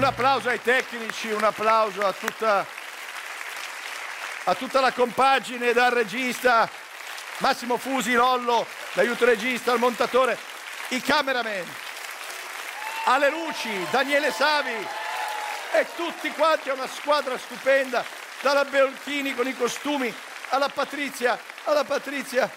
Un 0.00 0.06
applauso 0.06 0.48
ai 0.48 0.62
tecnici, 0.62 1.30
un 1.30 1.44
applauso 1.44 2.00
a 2.06 2.12
tutta, 2.14 2.64
a 4.44 4.54
tutta 4.54 4.80
la 4.80 4.92
compagine, 4.92 5.74
dal 5.74 5.90
regista 5.90 6.66
Massimo 7.36 7.76
Fusi, 7.76 8.14
Lollo, 8.14 8.66
l'aiuto 8.94 9.26
regista, 9.26 9.74
il 9.74 9.78
montatore, 9.78 10.38
i 10.88 11.02
cameraman, 11.02 11.66
alle 13.04 13.28
luci, 13.28 13.86
Daniele 13.90 14.32
Savi 14.32 14.88
e 15.72 15.86
tutti 15.94 16.30
quanti, 16.30 16.70
una 16.70 16.88
squadra 16.88 17.36
stupenda, 17.36 18.02
dalla 18.40 18.64
Beolchini 18.64 19.34
con 19.34 19.46
i 19.46 19.54
costumi 19.54 20.10
alla 20.48 20.70
Patrizia, 20.70 21.38
alla 21.64 21.84
Patrizia. 21.84 22.50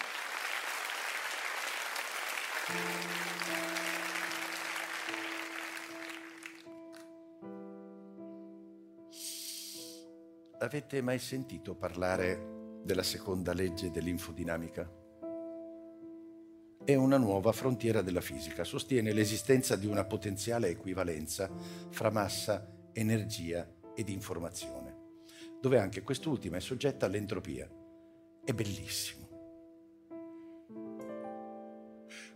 Avete 10.58 11.02
mai 11.02 11.18
sentito 11.18 11.74
parlare 11.74 12.80
della 12.84 13.02
seconda 13.02 13.52
legge 13.52 13.90
dell'infodinamica? 13.90 14.88
È 16.84 16.94
una 16.94 17.18
nuova 17.18 17.50
frontiera 17.50 18.02
della 18.02 18.20
fisica, 18.20 18.62
sostiene 18.62 19.12
l'esistenza 19.12 19.74
di 19.74 19.86
una 19.86 20.04
potenziale 20.04 20.68
equivalenza 20.68 21.50
fra 21.90 22.10
massa, 22.10 22.72
energia 22.92 23.68
ed 23.96 24.08
informazione, 24.08 24.96
dove 25.60 25.78
anche 25.80 26.02
quest'ultima 26.02 26.56
è 26.56 26.60
soggetta 26.60 27.06
all'entropia. 27.06 27.68
È 28.44 28.52
bellissimo. 28.52 29.28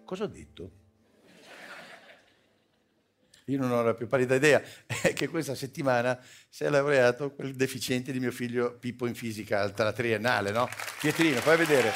Cosa 0.04 0.24
ho 0.24 0.28
detto? 0.28 0.87
Io 3.48 3.58
non 3.58 3.70
ho 3.70 3.82
la 3.82 3.94
più 3.94 4.06
pallida 4.06 4.34
idea, 4.34 4.62
è 4.86 5.12
che 5.12 5.28
questa 5.28 5.54
settimana 5.54 6.18
si 6.48 6.64
è 6.64 6.68
laureato 6.68 7.32
quel 7.32 7.54
deficiente 7.54 8.12
di 8.12 8.20
mio 8.20 8.30
figlio 8.30 8.76
Pippo 8.78 9.06
in 9.06 9.14
fisica 9.14 9.72
alla 9.74 9.92
triennale, 9.92 10.50
no? 10.50 10.68
Pietrino, 11.00 11.40
fai 11.40 11.56
vedere. 11.56 11.92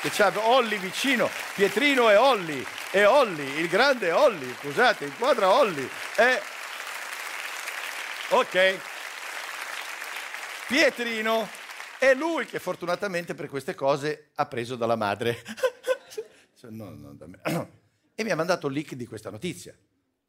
Che 0.00 0.08
c'ha 0.08 0.32
Olli 0.48 0.78
vicino, 0.78 1.28
Pietrino 1.54 2.08
e 2.08 2.16
Olli, 2.16 2.64
e 2.90 3.04
Olli, 3.04 3.60
il 3.60 3.68
grande 3.68 4.10
Olli, 4.12 4.50
scusate, 4.60 5.04
inquadra 5.04 5.52
Olli. 5.52 5.86
E... 6.16 6.40
Ok. 8.30 8.78
Pietrino 10.66 11.46
è 11.98 12.14
lui 12.14 12.46
che 12.46 12.58
fortunatamente 12.58 13.34
per 13.34 13.48
queste 13.48 13.74
cose 13.74 14.30
ha 14.36 14.46
preso 14.46 14.76
dalla 14.76 14.96
madre. 14.96 15.36
No, 16.68 16.90
no, 16.90 17.14
da 17.14 17.26
me. 17.26 17.40
E 18.14 18.22
mi 18.22 18.30
ha 18.30 18.36
mandato 18.36 18.66
il 18.66 18.74
leak 18.74 18.92
di 18.96 19.06
questa 19.06 19.30
notizia. 19.30 19.74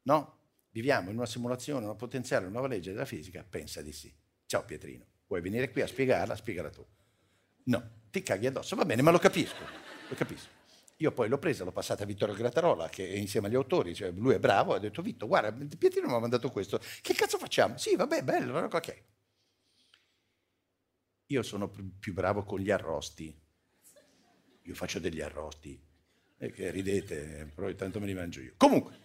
No? 0.03 0.40
Viviamo 0.71 1.09
in 1.09 1.17
una 1.17 1.25
simulazione, 1.25 1.85
una 1.85 1.95
potenziale 1.95 2.47
nuova 2.47 2.67
legge 2.67 2.91
della 2.91 3.05
fisica? 3.05 3.45
Pensa 3.47 3.81
di 3.81 3.91
sì. 3.91 4.13
Ciao 4.45 4.63
Pietrino, 4.63 5.05
vuoi 5.27 5.41
venire 5.41 5.69
qui 5.69 5.81
a 5.81 5.87
spiegarla? 5.87 6.35
Spiegala 6.35 6.69
tu. 6.69 6.85
No, 7.65 8.03
ti 8.09 8.23
caghi 8.23 8.47
addosso. 8.47 8.75
Va 8.75 8.85
bene, 8.85 9.01
ma 9.01 9.11
lo 9.11 9.19
capisco. 9.19 9.63
Lo 10.07 10.15
capisco. 10.15 10.59
Io 10.97 11.11
poi 11.11 11.27
l'ho 11.27 11.39
presa, 11.39 11.63
l'ho 11.63 11.71
passata 11.71 12.03
a 12.03 12.05
Vittorio 12.05 12.35
Grattarola, 12.35 12.87
che 12.87 13.09
è 13.09 13.15
insieme 13.15 13.47
agli 13.47 13.55
autori, 13.55 13.95
cioè 13.95 14.11
lui 14.11 14.35
è 14.35 14.39
bravo, 14.39 14.73
ha 14.73 14.79
detto 14.79 15.01
Vitto, 15.01 15.27
guarda, 15.27 15.51
Pietrino 15.51 16.07
mi 16.07 16.13
ha 16.13 16.19
mandato 16.19 16.51
questo, 16.51 16.79
che 17.01 17.13
cazzo 17.15 17.39
facciamo? 17.39 17.77
Sì, 17.77 17.95
vabbè, 17.95 18.23
bello, 18.23 18.59
ok. 18.59 19.03
Io 21.27 21.41
sono 21.43 21.69
più 21.69 22.13
bravo 22.13 22.43
con 22.43 22.59
gli 22.59 22.69
arrosti. 22.69 23.35
Io 24.63 24.75
faccio 24.75 24.99
degli 24.99 25.21
arrosti. 25.21 25.81
E 26.37 26.51
che 26.51 26.69
ridete, 26.71 27.51
però 27.53 27.67
intanto 27.67 27.99
me 27.99 28.05
li 28.05 28.13
mangio 28.13 28.41
io. 28.41 28.53
Comunque, 28.57 28.99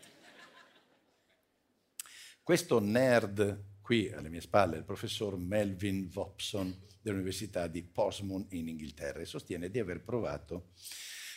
questo 2.47 2.79
nerd 2.79 3.81
qui 3.81 4.09
alle 4.13 4.29
mie 4.29 4.41
spalle, 4.41 4.77
il 4.77 4.85
professor 4.85 5.37
Melvin 5.37 6.07
Vopson 6.07 6.81
dell'Università 7.01 7.67
di 7.67 7.83
Portsmouth 7.83 8.53
in 8.53 8.69
Inghilterra, 8.69 9.19
e 9.19 9.25
sostiene 9.25 9.69
di 9.69 9.81
aver 9.81 10.05
provato 10.05 10.71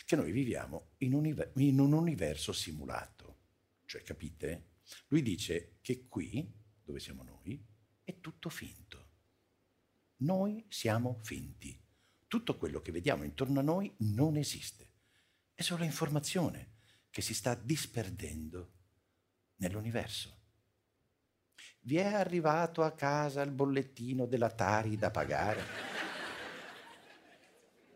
che 0.04 0.14
noi 0.14 0.30
viviamo 0.30 0.90
in 0.98 1.14
un, 1.14 1.50
in 1.56 1.80
un 1.80 1.94
universo 1.94 2.52
simulato. 2.52 3.38
Cioè, 3.86 4.04
capite? 4.04 4.74
Lui 5.08 5.22
dice 5.22 5.78
che 5.80 6.06
qui, 6.06 6.48
dove 6.84 7.00
siamo 7.00 7.24
noi, 7.24 7.60
è 8.04 8.20
tutto 8.20 8.48
finto. 8.48 9.08
Noi 10.18 10.64
siamo 10.68 11.18
finti. 11.24 11.76
Tutto 12.28 12.56
quello 12.56 12.80
che 12.80 12.92
vediamo 12.92 13.24
intorno 13.24 13.58
a 13.58 13.64
noi 13.64 13.92
non 13.98 14.36
esiste. 14.36 14.92
È 15.54 15.62
solo 15.62 15.82
informazione 15.82 16.74
che 17.10 17.20
si 17.20 17.34
sta 17.34 17.56
disperdendo 17.56 18.74
nell'universo. 19.56 20.39
Vi 21.82 21.96
è 21.96 22.12
arrivato 22.12 22.82
a 22.82 22.92
casa 22.92 23.42
il 23.42 23.50
bollettino 23.50 24.26
della 24.26 24.50
Tari 24.50 24.96
da 24.96 25.10
pagare? 25.10 25.62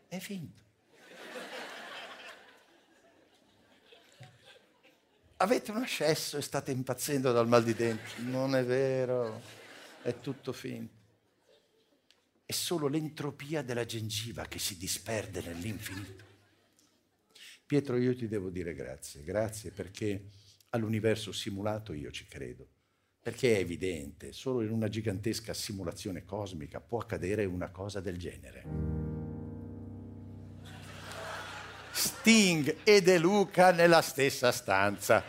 È 0.08 0.18
finto. 0.18 0.62
Avete 5.38 5.70
un 5.72 5.78
ascesso 5.78 6.38
e 6.38 6.42
state 6.42 6.70
impazzendo 6.70 7.30
dal 7.32 7.46
mal 7.46 7.62
di 7.62 7.74
denti? 7.74 8.22
Non 8.22 8.54
è 8.54 8.64
vero, 8.64 9.42
è 10.00 10.18
tutto 10.20 10.52
finto. 10.52 11.02
È 12.46 12.52
solo 12.52 12.86
l'entropia 12.86 13.62
della 13.62 13.84
gengiva 13.84 14.46
che 14.46 14.58
si 14.58 14.78
disperde 14.78 15.42
nell'infinito. 15.42 16.24
Pietro, 17.66 17.96
io 17.96 18.14
ti 18.14 18.28
devo 18.28 18.48
dire 18.48 18.74
grazie, 18.74 19.22
grazie 19.22 19.70
perché 19.70 20.30
all'universo 20.70 21.32
simulato 21.32 21.92
io 21.92 22.10
ci 22.10 22.26
credo, 22.26 22.68
perché 23.24 23.56
è 23.56 23.60
evidente, 23.60 24.34
solo 24.34 24.60
in 24.60 24.70
una 24.70 24.88
gigantesca 24.88 25.54
simulazione 25.54 26.26
cosmica 26.26 26.78
può 26.78 26.98
accadere 26.98 27.46
una 27.46 27.70
cosa 27.70 28.00
del 28.00 28.18
genere. 28.18 28.64
Sting 31.90 32.76
e 32.84 33.00
De 33.00 33.16
Luca 33.16 33.72
nella 33.72 34.02
stessa 34.02 34.52
stanza. 34.52 35.24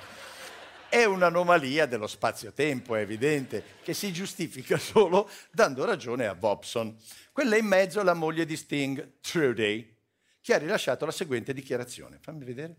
È 0.90 1.06
un'anomalia 1.06 1.86
dello 1.86 2.08
spazio-tempo, 2.08 2.96
è 2.98 3.00
evidente, 3.00 3.64
che 3.82 3.94
si 3.94 4.12
giustifica 4.12 4.76
solo 4.78 5.30
dando 5.50 5.86
ragione 5.86 6.28
a 6.28 6.36
Bobson. 6.36 6.94
Quella 7.32 7.56
in 7.56 7.66
mezzo 7.66 8.02
è 8.02 8.04
la 8.04 8.14
moglie 8.14 8.46
di 8.46 8.58
Sting, 8.58 9.22
Trudy, 9.22 9.96
che 10.42 10.54
ha 10.54 10.58
rilasciato 10.58 11.06
la 11.06 11.14
seguente 11.14 11.54
dichiarazione. 11.54 12.18
Fammi 12.20 12.44
vedere. 12.44 12.76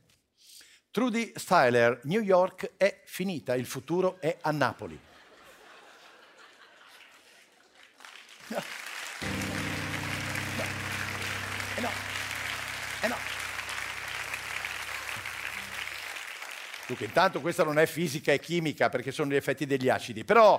Trudy 0.96 1.30
Styler, 1.34 2.00
New 2.04 2.22
York 2.22 2.72
è 2.78 3.02
finita, 3.04 3.54
il 3.54 3.66
futuro 3.66 4.18
è 4.18 4.38
a 4.40 4.50
Napoli. 4.50 4.98
No. 8.46 8.56
No. 10.56 10.64
Eh 11.76 11.80
no. 11.82 11.88
Eh 13.02 13.08
no. 13.08 13.16
Dunque, 16.86 17.04
intanto 17.04 17.42
questa 17.42 17.62
non 17.62 17.78
è 17.78 17.84
fisica 17.84 18.32
e 18.32 18.40
chimica 18.40 18.88
perché 18.88 19.12
sono 19.12 19.30
gli 19.30 19.36
effetti 19.36 19.66
degli 19.66 19.90
acidi, 19.90 20.24
però 20.24 20.58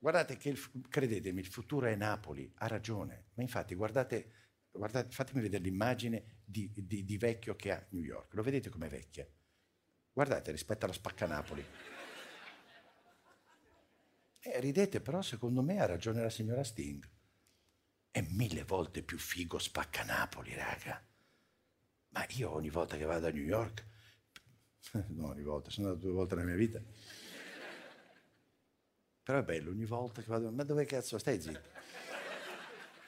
Guardate 0.00 0.36
che, 0.36 0.48
il, 0.48 0.60
credetemi, 0.88 1.38
il 1.38 1.46
futuro 1.46 1.86
è 1.86 1.94
Napoli, 1.94 2.52
ha 2.56 2.66
ragione. 2.66 3.26
Ma 3.34 3.42
infatti, 3.44 3.76
guardate, 3.76 4.32
guardate 4.72 5.10
fatemi 5.10 5.42
vedere 5.42 5.62
l'immagine 5.62 6.40
di, 6.44 6.70
di, 6.74 7.04
di, 7.04 7.18
vecchio 7.18 7.54
che 7.54 7.70
ha 7.70 7.86
New 7.90 8.02
York. 8.02 8.34
Lo 8.34 8.42
vedete 8.42 8.70
com'è 8.70 8.88
vecchia? 8.88 9.26
Guardate 10.12 10.50
rispetto 10.50 10.84
alla 10.84 10.94
spacca 10.94 11.26
Napoli. 11.26 11.64
Eh, 14.44 14.60
ridete, 14.60 15.00
però 15.00 15.22
secondo 15.22 15.62
me 15.62 15.80
ha 15.80 15.86
ragione 15.86 16.20
la 16.20 16.30
signora 16.30 16.64
Sting. 16.64 17.08
È 18.10 18.20
mille 18.20 18.64
volte 18.64 19.02
più 19.02 19.18
figo 19.18 19.58
spacca 19.58 20.02
Napoli, 20.02 20.54
raga. 20.54 21.02
Ma 22.08 22.26
io 22.30 22.50
ogni 22.50 22.68
volta 22.68 22.96
che 22.96 23.04
vado 23.04 23.26
a 23.26 23.30
New 23.30 23.44
York, 23.44 23.86
no, 25.08 25.28
ogni 25.28 25.42
volta, 25.42 25.70
sono 25.70 25.88
andato 25.88 26.06
due 26.06 26.14
volte 26.14 26.34
nella 26.34 26.48
mia 26.48 26.56
vita, 26.56 26.82
però 29.22 29.38
è 29.38 29.44
bello, 29.44 29.70
ogni 29.70 29.86
volta 29.86 30.20
che 30.20 30.28
vado, 30.28 30.50
ma 30.50 30.64
dove 30.64 30.84
cazzo 30.84 31.16
stai 31.16 31.40
zitto? 31.40 31.70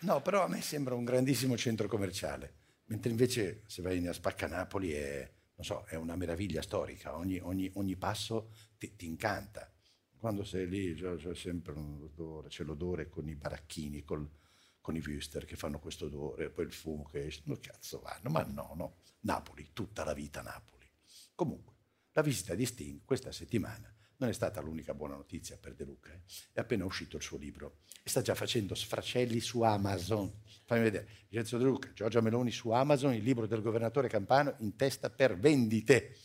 No, 0.05 0.21
però 0.21 0.45
a 0.45 0.49
me 0.49 0.61
sembra 0.61 0.95
un 0.95 1.03
grandissimo 1.03 1.57
centro 1.57 1.89
commerciale, 1.89 2.57
mentre 2.89 3.11
invece 3.11 3.63
se 3.67 3.81
vai 3.81 4.07
a 4.07 4.13
Spaccanapoli 4.13 4.93
è, 4.93 5.33
so, 5.61 5.85
è 5.89 5.95
una 5.95 6.15
meraviglia 6.15 6.61
storica, 6.61 7.17
ogni, 7.17 7.39
ogni, 7.41 7.71
ogni 7.77 7.97
passo 7.97 8.51
ti, 8.77 8.97
ti, 8.97 9.07
incanta. 9.07 9.73
Quando 10.19 10.45
sei 10.45 10.69
lì 10.69 10.95
c'è, 10.95 11.17
c'è 11.17 11.35
sempre 11.35 11.73
un 11.73 12.03
odore, 12.03 12.49
c'è 12.49 12.65
l'odore 12.65 13.09
con 13.09 13.27
i 13.31 13.35
baracchini, 13.35 14.05
col, 14.05 14.29
con 14.79 14.95
i 14.95 15.03
Wüster 15.03 15.47
che 15.47 15.57
fanno 15.57 15.79
questo 15.79 16.05
odore, 16.05 16.51
poi 16.51 16.67
il 16.67 16.73
fumo 16.75 17.05
che 17.05 17.25
esce, 17.25 17.41
no 17.47 17.57
cazzo 17.59 18.01
vanno, 18.01 18.29
ma 18.29 18.43
no, 18.43 18.73
no, 18.75 18.97
Napoli, 19.21 19.71
tutta 19.73 20.05
la 20.05 20.13
vita 20.13 20.43
Napoli. 20.43 20.87
Comunque, 21.35 21.73
la 22.13 22.21
visita 22.21 22.55
di 22.55 22.67
Sting 22.67 23.01
questa 23.07 23.33
settimana 23.33 23.94
non 24.25 24.33
è 24.33 24.35
stata 24.35 24.61
l'unica 24.61 24.95
buona 24.95 25.14
notizia 25.14 25.59
per 25.61 25.75
De 25.75 25.85
Luca. 25.85 26.12
Eh. 26.12 26.20
È 26.53 26.61
appena 26.61 26.85
uscito 26.85 27.16
il 27.16 27.22
suo 27.22 27.37
libro 27.37 27.77
e 28.03 28.09
sta 28.09 28.22
già 28.22 28.35
facendo 28.35 28.75
sfracelli 28.75 29.39
su 29.41 29.62
Amazon. 29.62 30.33
Fammi 30.64 30.83
vedere. 30.83 31.07
Vincenzo 31.29 31.59
De 31.59 31.64
Luca, 31.64 31.93
Giorgia 31.93 32.20
Meloni 32.20 32.51
su 32.51 32.70
Amazon, 32.70 33.12
il 33.12 33.22
libro 33.22 33.47
del 33.47 33.62
governatore 33.62 34.09
Campano 34.09 34.55
in 34.59 34.77
testa 34.77 35.11
per 35.11 35.39
vendite. 35.39 36.16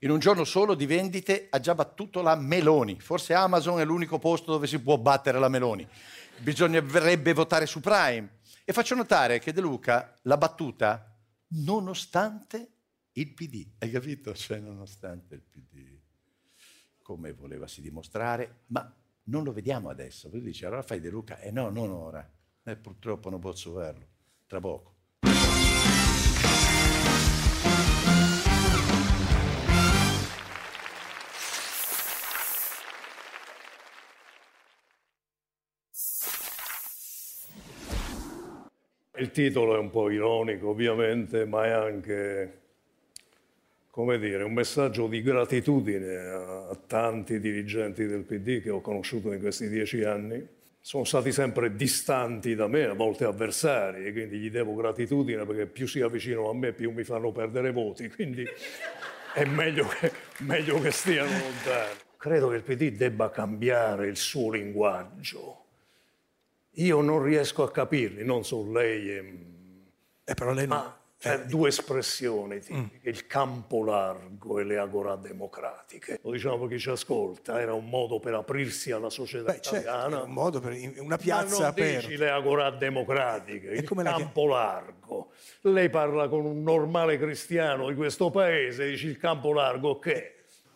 In 0.00 0.10
un 0.10 0.18
giorno 0.18 0.44
solo 0.44 0.74
di 0.74 0.84
vendite 0.84 1.46
ha 1.48 1.58
già 1.60 1.74
battuto 1.74 2.20
la 2.20 2.36
Meloni. 2.36 3.00
Forse 3.00 3.32
Amazon 3.32 3.80
è 3.80 3.84
l'unico 3.84 4.18
posto 4.18 4.52
dove 4.52 4.66
si 4.66 4.78
può 4.80 4.98
battere 4.98 5.38
la 5.38 5.48
Meloni. 5.48 5.88
Bisognerebbe 6.38 7.32
votare 7.32 7.64
su 7.64 7.80
Prime. 7.80 8.40
E 8.66 8.72
faccio 8.72 8.94
notare 8.94 9.38
che 9.38 9.52
De 9.52 9.62
Luca 9.62 10.14
l'ha 10.22 10.36
battuta 10.36 11.10
nonostante 11.48 12.72
il 13.12 13.32
PD. 13.32 13.66
Hai 13.78 13.90
capito? 13.90 14.34
Cioè, 14.34 14.58
nonostante 14.58 15.34
il 15.36 15.42
PD 15.42 15.93
come 17.04 17.34
volevasi 17.34 17.82
dimostrare, 17.82 18.62
ma 18.68 18.90
non 19.24 19.44
lo 19.44 19.52
vediamo 19.52 19.90
adesso. 19.90 20.30
Poi 20.30 20.40
dice, 20.40 20.64
allora 20.64 20.82
fai 20.82 21.00
De 21.00 21.10
Luca? 21.10 21.38
Eh 21.38 21.50
no, 21.50 21.68
non 21.68 21.90
ora. 21.90 22.26
Eh, 22.64 22.76
purtroppo 22.76 23.28
non 23.28 23.40
posso 23.40 23.74
farlo, 23.74 24.06
tra 24.46 24.58
poco. 24.58 24.92
Il 39.16 39.30
titolo 39.30 39.74
è 39.76 39.78
un 39.78 39.90
po' 39.90 40.10
ironico 40.10 40.70
ovviamente, 40.70 41.44
ma 41.44 41.66
è 41.66 41.70
anche 41.70 42.63
come 43.94 44.18
dire, 44.18 44.42
un 44.42 44.52
messaggio 44.52 45.06
di 45.06 45.22
gratitudine 45.22 46.16
a 46.68 46.76
tanti 46.84 47.38
dirigenti 47.38 48.04
del 48.06 48.22
PD 48.22 48.60
che 48.60 48.70
ho 48.70 48.80
conosciuto 48.80 49.30
in 49.30 49.38
questi 49.38 49.68
dieci 49.68 50.02
anni. 50.02 50.44
Sono 50.80 51.04
stati 51.04 51.30
sempre 51.30 51.76
distanti 51.76 52.56
da 52.56 52.66
me, 52.66 52.86
a 52.86 52.92
volte 52.94 53.22
avversari, 53.24 54.04
e 54.04 54.10
quindi 54.10 54.38
gli 54.38 54.50
devo 54.50 54.74
gratitudine 54.74 55.46
perché 55.46 55.66
più 55.66 55.86
si 55.86 56.00
avvicinano 56.00 56.50
a 56.50 56.54
me 56.54 56.72
più 56.72 56.90
mi 56.90 57.04
fanno 57.04 57.30
perdere 57.30 57.70
voti, 57.70 58.10
quindi 58.10 58.44
è 59.32 59.44
meglio 59.44 59.86
che, 59.86 60.10
meglio 60.38 60.80
che 60.80 60.90
stiano 60.90 61.30
lontani. 61.30 61.96
Credo 62.16 62.48
che 62.48 62.56
il 62.56 62.62
PD 62.64 62.96
debba 62.96 63.30
cambiare 63.30 64.08
il 64.08 64.16
suo 64.16 64.50
linguaggio. 64.50 65.66
Io 66.72 67.00
non 67.00 67.22
riesco 67.22 67.62
a 67.62 67.70
capirli, 67.70 68.24
non 68.24 68.44
so 68.44 68.68
lei. 68.72 69.08
E... 69.08 69.34
Eh, 70.24 70.34
però 70.34 70.52
lei 70.52 70.66
non... 70.66 70.78
Ma 70.78 70.98
C'è 71.24 71.38
due 71.44 71.68
espressioni 71.68 72.60
tipiche, 72.60 73.08
il 73.08 73.26
campo 73.26 73.82
largo 73.82 74.58
e 74.58 74.64
le 74.64 74.76
agorà 74.76 75.16
democratiche. 75.16 76.18
Lo 76.22 76.30
diciamo 76.30 76.58
per 76.58 76.68
chi 76.68 76.78
ci 76.78 76.90
ascolta, 76.90 77.58
era 77.58 77.72
un 77.72 77.88
modo 77.88 78.20
per 78.20 78.34
aprirsi 78.34 78.90
alla 78.92 79.08
società 79.08 79.52
Beh, 79.52 79.60
certo, 79.62 79.88
italiana. 79.88 80.20
è 80.20 80.24
un 80.24 80.32
modo 80.32 80.60
per 80.60 80.76
una 80.98 81.16
piazza 81.16 81.68
aperta. 81.68 82.06
dici 82.06 82.18
le 82.18 82.28
agorà 82.28 82.70
democratiche, 82.70 83.68
il 83.68 83.88
come 83.88 84.02
la 84.02 84.10
campo 84.10 84.46
largo. 84.48 85.30
Lei 85.62 85.88
parla 85.88 86.28
con 86.28 86.44
un 86.44 86.62
normale 86.62 87.16
cristiano 87.16 87.88
di 87.88 87.94
questo 87.94 88.28
paese, 88.28 88.86
dici 88.86 89.06
il 89.06 89.16
campo 89.16 89.54
largo 89.54 89.98
che? 89.98 90.34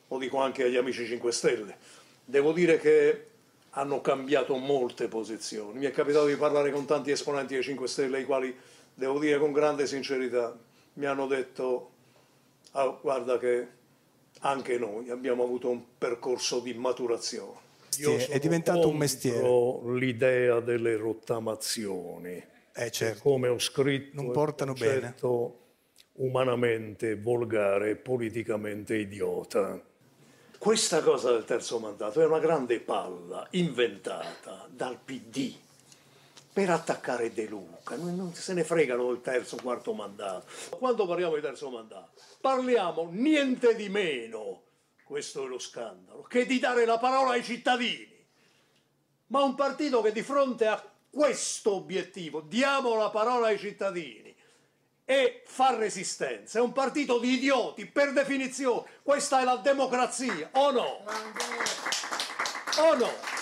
Lo 0.08 0.16
dico 0.16 0.38
anche 0.40 0.64
agli 0.64 0.76
amici 0.76 1.04
5 1.04 1.30
Stelle. 1.30 1.76
Devo 2.24 2.52
dire 2.52 2.78
che 2.78 3.26
hanno 3.72 4.00
cambiato 4.00 4.56
molte 4.56 5.08
posizioni. 5.08 5.78
Mi 5.78 5.84
è 5.84 5.90
capitato 5.90 6.24
di 6.24 6.36
parlare 6.36 6.70
con 6.72 6.86
tanti 6.86 7.10
esponenti 7.10 7.52
dei 7.52 7.62
5 7.62 7.86
Stelle, 7.86 8.20
i 8.20 8.24
quali, 8.24 8.56
devo 8.98 9.20
dire 9.20 9.38
con 9.38 9.52
grande 9.52 9.86
sincerità, 9.86 10.58
mi 10.94 11.06
hanno 11.06 11.28
detto, 11.28 11.90
"Ah, 12.72 12.98
guarda 13.00 13.38
che 13.38 13.66
anche 14.40 14.76
noi 14.76 15.08
abbiamo 15.10 15.44
avuto 15.44 15.70
un 15.70 15.80
percorso 15.96 16.58
di 16.58 16.74
maturazione. 16.74 17.66
Io 17.98 18.16
È 18.16 18.20
sono 18.20 18.38
diventato 18.38 18.88
un 18.88 18.96
mestiere. 18.96 19.48
l'idea 19.98 20.60
delle 20.60 20.96
rottamazioni. 20.96 22.44
Eh, 22.74 22.90
certo. 22.90 23.22
Come 23.22 23.48
ho 23.48 23.58
scritto, 23.58 24.20
Non 24.20 24.30
è 24.30 24.32
portano 24.32 24.72
un 24.72 24.78
concetto 24.78 25.58
umanamente 26.14 27.16
volgare 27.16 27.90
e 27.90 27.96
politicamente 27.96 28.96
idiota. 28.96 29.80
Questa 30.58 31.02
cosa 31.02 31.30
del 31.32 31.44
terzo 31.44 31.78
mandato 31.78 32.20
è 32.20 32.26
una 32.26 32.40
grande 32.40 32.80
palla 32.80 33.46
inventata 33.52 34.66
dal 34.70 34.98
PD 35.04 35.54
per 36.52 36.70
attaccare 36.70 37.32
De 37.32 37.46
Luca. 37.46 37.96
Non, 37.96 38.34
se 38.34 38.54
ne 38.54 38.64
fregano 38.64 39.06
del 39.06 39.20
terzo 39.20 39.56
o 39.56 39.62
quarto 39.62 39.92
mandato. 39.92 40.46
Quando 40.70 41.06
parliamo 41.06 41.34
di 41.34 41.40
terzo 41.40 41.70
mandato, 41.70 42.12
parliamo 42.40 43.08
niente 43.12 43.74
di 43.74 43.88
meno, 43.88 44.62
questo 45.04 45.44
è 45.44 45.46
lo 45.46 45.58
scandalo, 45.58 46.22
che 46.22 46.46
di 46.46 46.58
dare 46.58 46.84
la 46.84 46.98
parola 46.98 47.30
ai 47.30 47.44
cittadini. 47.44 48.16
Ma 49.28 49.42
un 49.42 49.54
partito 49.54 50.00
che 50.00 50.12
di 50.12 50.22
fronte 50.22 50.66
a 50.66 50.82
questo 51.10 51.74
obiettivo, 51.74 52.40
diamo 52.40 52.94
la 52.96 53.10
parola 53.10 53.48
ai 53.48 53.58
cittadini, 53.58 54.34
e 55.04 55.42
fa 55.46 55.74
resistenza, 55.74 56.58
è 56.58 56.62
un 56.62 56.72
partito 56.72 57.18
di 57.18 57.32
idioti, 57.32 57.86
per 57.86 58.12
definizione. 58.12 58.84
Questa 59.02 59.40
è 59.40 59.44
la 59.44 59.56
democrazia, 59.56 60.50
o 60.52 60.70
no? 60.70 61.04
O 62.78 62.94
no? 62.94 63.37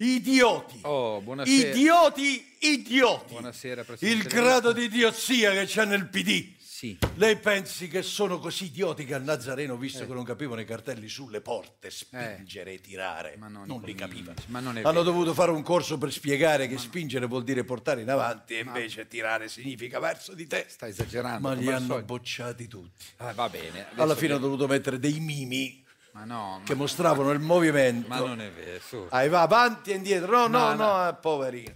Idioti. 0.00 0.78
Oh, 0.82 1.20
buonasera. 1.20 1.70
Idioti, 1.74 2.46
idioti. 2.60 3.32
Buonasera, 3.32 3.82
Presidente. 3.82 4.26
Il 4.28 4.32
grado 4.32 4.70
di 4.72 4.84
idiozia 4.84 5.50
che 5.50 5.64
c'è 5.64 5.84
nel 5.86 6.06
PD. 6.06 6.54
Sì. 6.60 6.96
Lei 7.16 7.36
pensi 7.38 7.88
che 7.88 8.02
sono 8.02 8.38
così 8.38 8.66
idioti 8.66 9.04
che 9.04 9.14
al 9.14 9.24
Nazareno, 9.24 9.76
visto 9.76 10.06
che 10.06 10.12
non 10.14 10.22
capivano 10.22 10.60
i 10.60 10.64
cartelli 10.64 11.08
sulle 11.08 11.40
porte, 11.40 11.90
spingere 11.90 12.74
e 12.74 12.80
tirare, 12.80 13.34
non, 13.36 13.82
li 13.84 13.94
capivano. 13.96 14.38
Ma 14.46 14.60
non 14.60 14.76
Hanno 14.76 14.82
vero. 14.90 15.02
dovuto 15.02 15.34
fare 15.34 15.50
un 15.50 15.62
corso 15.62 15.98
per 15.98 16.12
spiegare 16.12 16.68
che 16.68 16.78
spingere 16.78 17.26
vuol 17.26 17.42
dire 17.42 17.64
portare 17.64 18.02
in 18.02 18.10
avanti 18.10 18.54
e 18.54 18.60
invece 18.60 19.08
tirare 19.08 19.48
significa 19.48 19.98
verso 19.98 20.32
di 20.34 20.46
te. 20.46 20.66
Sta 20.68 20.86
esagerando. 20.86 21.48
Ma 21.48 21.54
li 21.54 21.66
hanno 21.66 21.86
solito. 21.86 22.04
bocciati 22.04 22.68
tutti. 22.68 23.04
Ah, 23.16 23.32
va 23.32 23.48
bene. 23.48 23.88
Alla 23.96 24.14
fine 24.14 24.34
ho 24.34 24.36
che- 24.36 24.42
dovuto 24.42 24.68
mettere 24.68 25.00
dei 25.00 25.18
mimi 25.18 25.82
Ma 25.82 25.87
no, 26.24 26.60
che 26.64 26.72
ma- 26.74 26.80
mostravano 26.80 27.30
il 27.30 27.40
movimento. 27.40 28.08
Ma 28.08 28.18
non 28.18 28.40
è 28.40 28.50
vero. 28.50 28.80
su. 28.80 29.06
Ah, 29.10 29.28
va 29.28 29.42
avanti 29.42 29.90
e 29.92 29.94
indietro. 29.94 30.30
No, 30.30 30.46
no, 30.46 30.58
No, 30.58 30.74
no, 30.74 30.86
no. 31.02 31.08
eh, 31.08 31.14
poverino. 31.14 31.74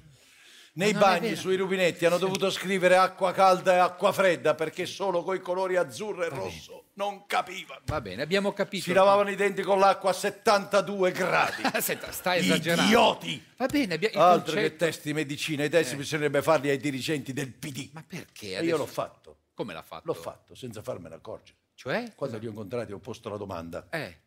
Nei 0.75 0.95
bagni, 0.95 1.37
sui 1.37 1.57
rubinetti, 1.57 2.07
hanno 2.07 2.17
dovuto 2.17 2.51
scrivere 2.51 2.97
acqua 2.97 3.33
calda 3.33 3.75
e 3.75 3.77
acqua 3.77 4.11
fredda 4.11 4.55
perché 4.55 4.87
solo 4.87 5.23
coi 5.23 5.41
colori 5.43 5.77
azzurro 5.77 6.25
e 6.25 6.31
rosso 6.31 6.85
non 6.95 7.27
capivano. 7.27 7.83
Va 7.85 8.01
bene, 8.01 8.23
abbiamo 8.23 8.55
capito. 8.55 8.85
Si 8.85 8.93
lavavano 8.95 9.29
i 9.29 9.37
denti 9.37 9.61
con 9.61 9.79
l'acqua 9.79 10.09
a 10.11 10.13
72 10.15 11.13
gradi. 11.13 11.63
Senta, 11.83 12.11
sta 12.11 12.37
esagerando. 12.37 12.85
Idioti! 12.85 13.45
Va 13.59 13.67
bene, 13.67 13.95
abbia- 13.95 14.09
il 14.13 14.17
Altro 14.19 14.55
che 14.55 14.77
testi 14.77 15.09
di 15.09 15.13
medicina, 15.13 15.63
i 15.63 15.69
testi 15.69 15.95
bisognerebbe 15.95 16.41
farli 16.41 16.71
ai 16.71 16.79
dirigenti 16.79 17.35
del 17.35 17.53
PD. 17.53 17.91
Ma 17.93 18.03
perché? 18.07 18.47
E 18.47 18.51
io 18.53 18.59
adesso- 18.61 18.77
l'ho 18.79 18.87
fatto. 18.87 19.37
Come 19.53 19.75
l'ha 19.75 19.83
fatto? 19.83 20.05
L'ho 20.07 20.15
fatto 20.15 20.55
senza 20.55 20.81
farmene 20.81 21.15
accorgere. 21.17 21.59
Cioè? 21.83 22.13
Quando 22.15 22.39
li 22.39 22.47
ho 22.47 22.51
incontrati 22.51 22.93
ho 22.93 23.01
posto 23.01 23.29
la 23.29 23.37
domanda. 23.37 23.89
Eh. 23.91 24.21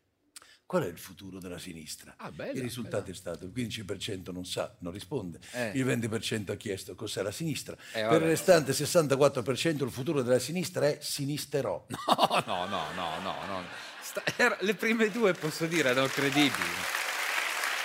Qual 0.65 0.83
è 0.83 0.87
il 0.87 0.97
futuro 0.97 1.39
della 1.39 1.57
sinistra? 1.57 2.15
Ah, 2.17 2.29
bella, 2.29 2.51
il 2.51 2.61
risultato 2.61 3.11
è 3.11 3.13
stato 3.13 3.45
il 3.45 3.53
15% 3.55 4.33
non 4.33 4.43
sa, 4.43 4.75
non 4.79 4.91
risponde, 4.91 5.39
Eh. 5.51 5.71
il 5.75 5.85
20% 5.85 6.51
ha 6.51 6.55
chiesto 6.55 6.95
cos'è 6.95 7.21
la 7.21 7.31
sinistra, 7.31 7.77
Eh, 7.93 8.01
per 8.07 8.21
il 8.23 8.27
restante 8.27 8.73
64% 8.73 9.85
il 9.85 9.89
futuro 9.91 10.21
della 10.21 10.39
sinistra 10.39 10.87
è 10.87 10.97
sinisterò. 10.99 11.85
No, 12.17 12.43
no, 12.45 12.65
no, 12.65 12.93
no, 12.93 13.19
no. 13.21 13.45
no. 13.45 13.63
Sta- 14.01 14.23
era- 14.35 14.57
le 14.59 14.75
prime 14.75 15.09
due, 15.09 15.31
posso 15.31 15.65
dire, 15.65 15.91
erano 15.91 16.07
credibili. 16.07 16.51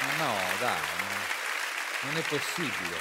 Ma 0.00 0.24
no, 0.24 0.34
dai, 0.58 0.80
no. 0.98 2.10
non 2.10 2.16
è 2.16 2.22
possibile. 2.26 2.96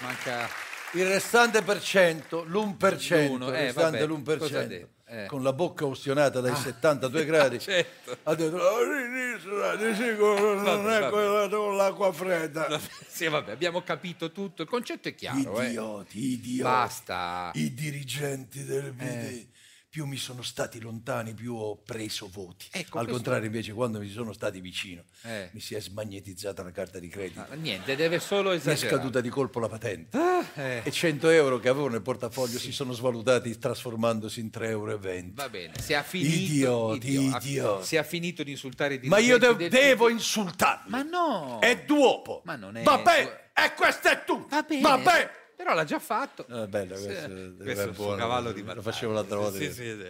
Manca... 0.00 0.63
Il 0.94 1.06
restante 1.08 1.62
per 1.62 1.80
cento, 1.82 2.44
l'1%, 2.44 3.26
L'uno, 3.26 3.48
il 3.48 3.54
eh, 3.54 3.60
restante 3.66 4.06
vabbè, 4.06 4.38
cosa 4.38 4.58
ha 4.58 4.62
l'1%, 4.62 4.66
detto? 4.66 4.88
Eh. 5.06 5.26
con 5.26 5.42
la 5.42 5.52
bocca 5.52 5.84
ustionata 5.84 6.40
dai 6.40 6.56
72 6.56 7.24
gradi, 7.26 7.58
certo. 7.60 8.16
ha 8.22 8.34
detto 8.34 8.56
la 8.56 8.70
sinistra 8.80 9.76
di 9.76 9.94
sicuro 9.94 10.54
non 10.54 10.64
Vabbè, 10.64 10.96
è 10.96 11.00
vabbè. 11.00 11.10
quella 11.12 11.48
con 11.48 11.76
l'acqua 11.76 12.12
fredda. 12.12 12.80
Sì, 13.06 13.26
vabbè, 13.28 13.50
abbiamo 13.52 13.82
capito 13.82 14.32
tutto. 14.32 14.62
Il 14.62 14.68
concetto 14.68 15.08
è 15.08 15.14
chiaro. 15.14 15.60
eh. 15.60 15.66
Idioti, 15.68 16.18
idioti. 16.32 16.62
Basta. 16.62 17.50
I 17.54 17.74
dirigenti 17.74 18.64
del 18.64 18.92
PD. 18.92 19.46
Più 19.94 20.06
mi 20.06 20.16
sono 20.16 20.42
stati 20.42 20.80
lontani, 20.80 21.34
più 21.34 21.54
ho 21.54 21.76
preso 21.76 22.28
voti. 22.28 22.66
Ecco, 22.72 22.98
Al 22.98 23.04
questo- 23.04 23.12
contrario, 23.12 23.46
invece, 23.46 23.72
quando 23.72 24.00
mi 24.00 24.10
sono 24.10 24.32
stati 24.32 24.60
vicino, 24.60 25.04
Eh. 25.22 25.50
mi 25.52 25.60
si 25.60 25.76
è 25.76 25.80
smagnetizzata 25.80 26.64
la 26.64 26.72
carta 26.72 26.98
di 26.98 27.06
credito. 27.06 27.46
Ma 27.48 27.54
Niente, 27.54 27.94
deve 27.94 28.18
solo 28.18 28.48
Mi 28.48 28.56
è 28.56 28.58
esagerare. 28.58 28.96
scaduta 28.96 29.20
di 29.20 29.28
colpo 29.28 29.60
la 29.60 29.68
patente. 29.68 30.18
eh. 30.56 30.80
E 30.84 30.90
100 30.90 31.28
euro 31.28 31.60
che 31.60 31.68
avevo 31.68 31.86
nel 31.86 32.02
portafoglio 32.02 32.58
si 32.58 32.72
sono 32.72 32.90
svalutati 32.92 33.56
trasformandosi 33.56 34.40
in 34.40 34.50
3,20 34.50 34.68
euro. 34.68 35.44
Va 35.44 35.48
bene, 35.48 35.74
se 35.80 35.94
ha 35.94 36.02
finito... 36.02 36.94
Idioti, 36.96 37.20
idioti. 37.36 37.86
Se 37.86 37.96
ha 37.96 38.02
finito 38.02 38.42
di 38.42 38.50
insultare 38.50 38.94
i 38.94 39.00
Ma 39.06 39.18
io 39.18 39.38
de- 39.38 39.54
del 39.54 39.70
devo 39.70 40.06
PD. 40.06 40.10
insultarli. 40.10 40.90
Ma 40.90 41.02
no! 41.02 41.60
È 41.60 41.84
duopo. 41.84 42.42
Ma 42.46 42.56
non 42.56 42.76
è... 42.76 42.82
Vabbè, 42.82 43.50
e 43.54 43.74
questo 43.76 44.08
è 44.08 44.24
tutto. 44.26 44.48
Va 44.48 44.62
bene. 44.62 44.80
Vabbè. 44.80 45.30
Però 45.56 45.74
l'ha 45.74 45.84
già 45.84 45.98
fatto. 45.98 46.44
Ah, 46.48 46.66
bello, 46.66 46.96
Sì, 46.96 47.04
questo, 47.06 47.28
questo 47.28 47.82
è 47.82 47.86
il 47.86 47.94
suo 47.94 48.04
buono, 48.04 48.16
cavallo 48.16 48.52
di 48.52 48.60
Lo 48.60 48.66
battaglia. 48.66 48.82
facevo 48.82 49.12
l'altra 49.12 49.36
volta. 49.36 49.58
Sì, 49.58 49.72
sì, 49.72 49.72
sì. 49.72 50.06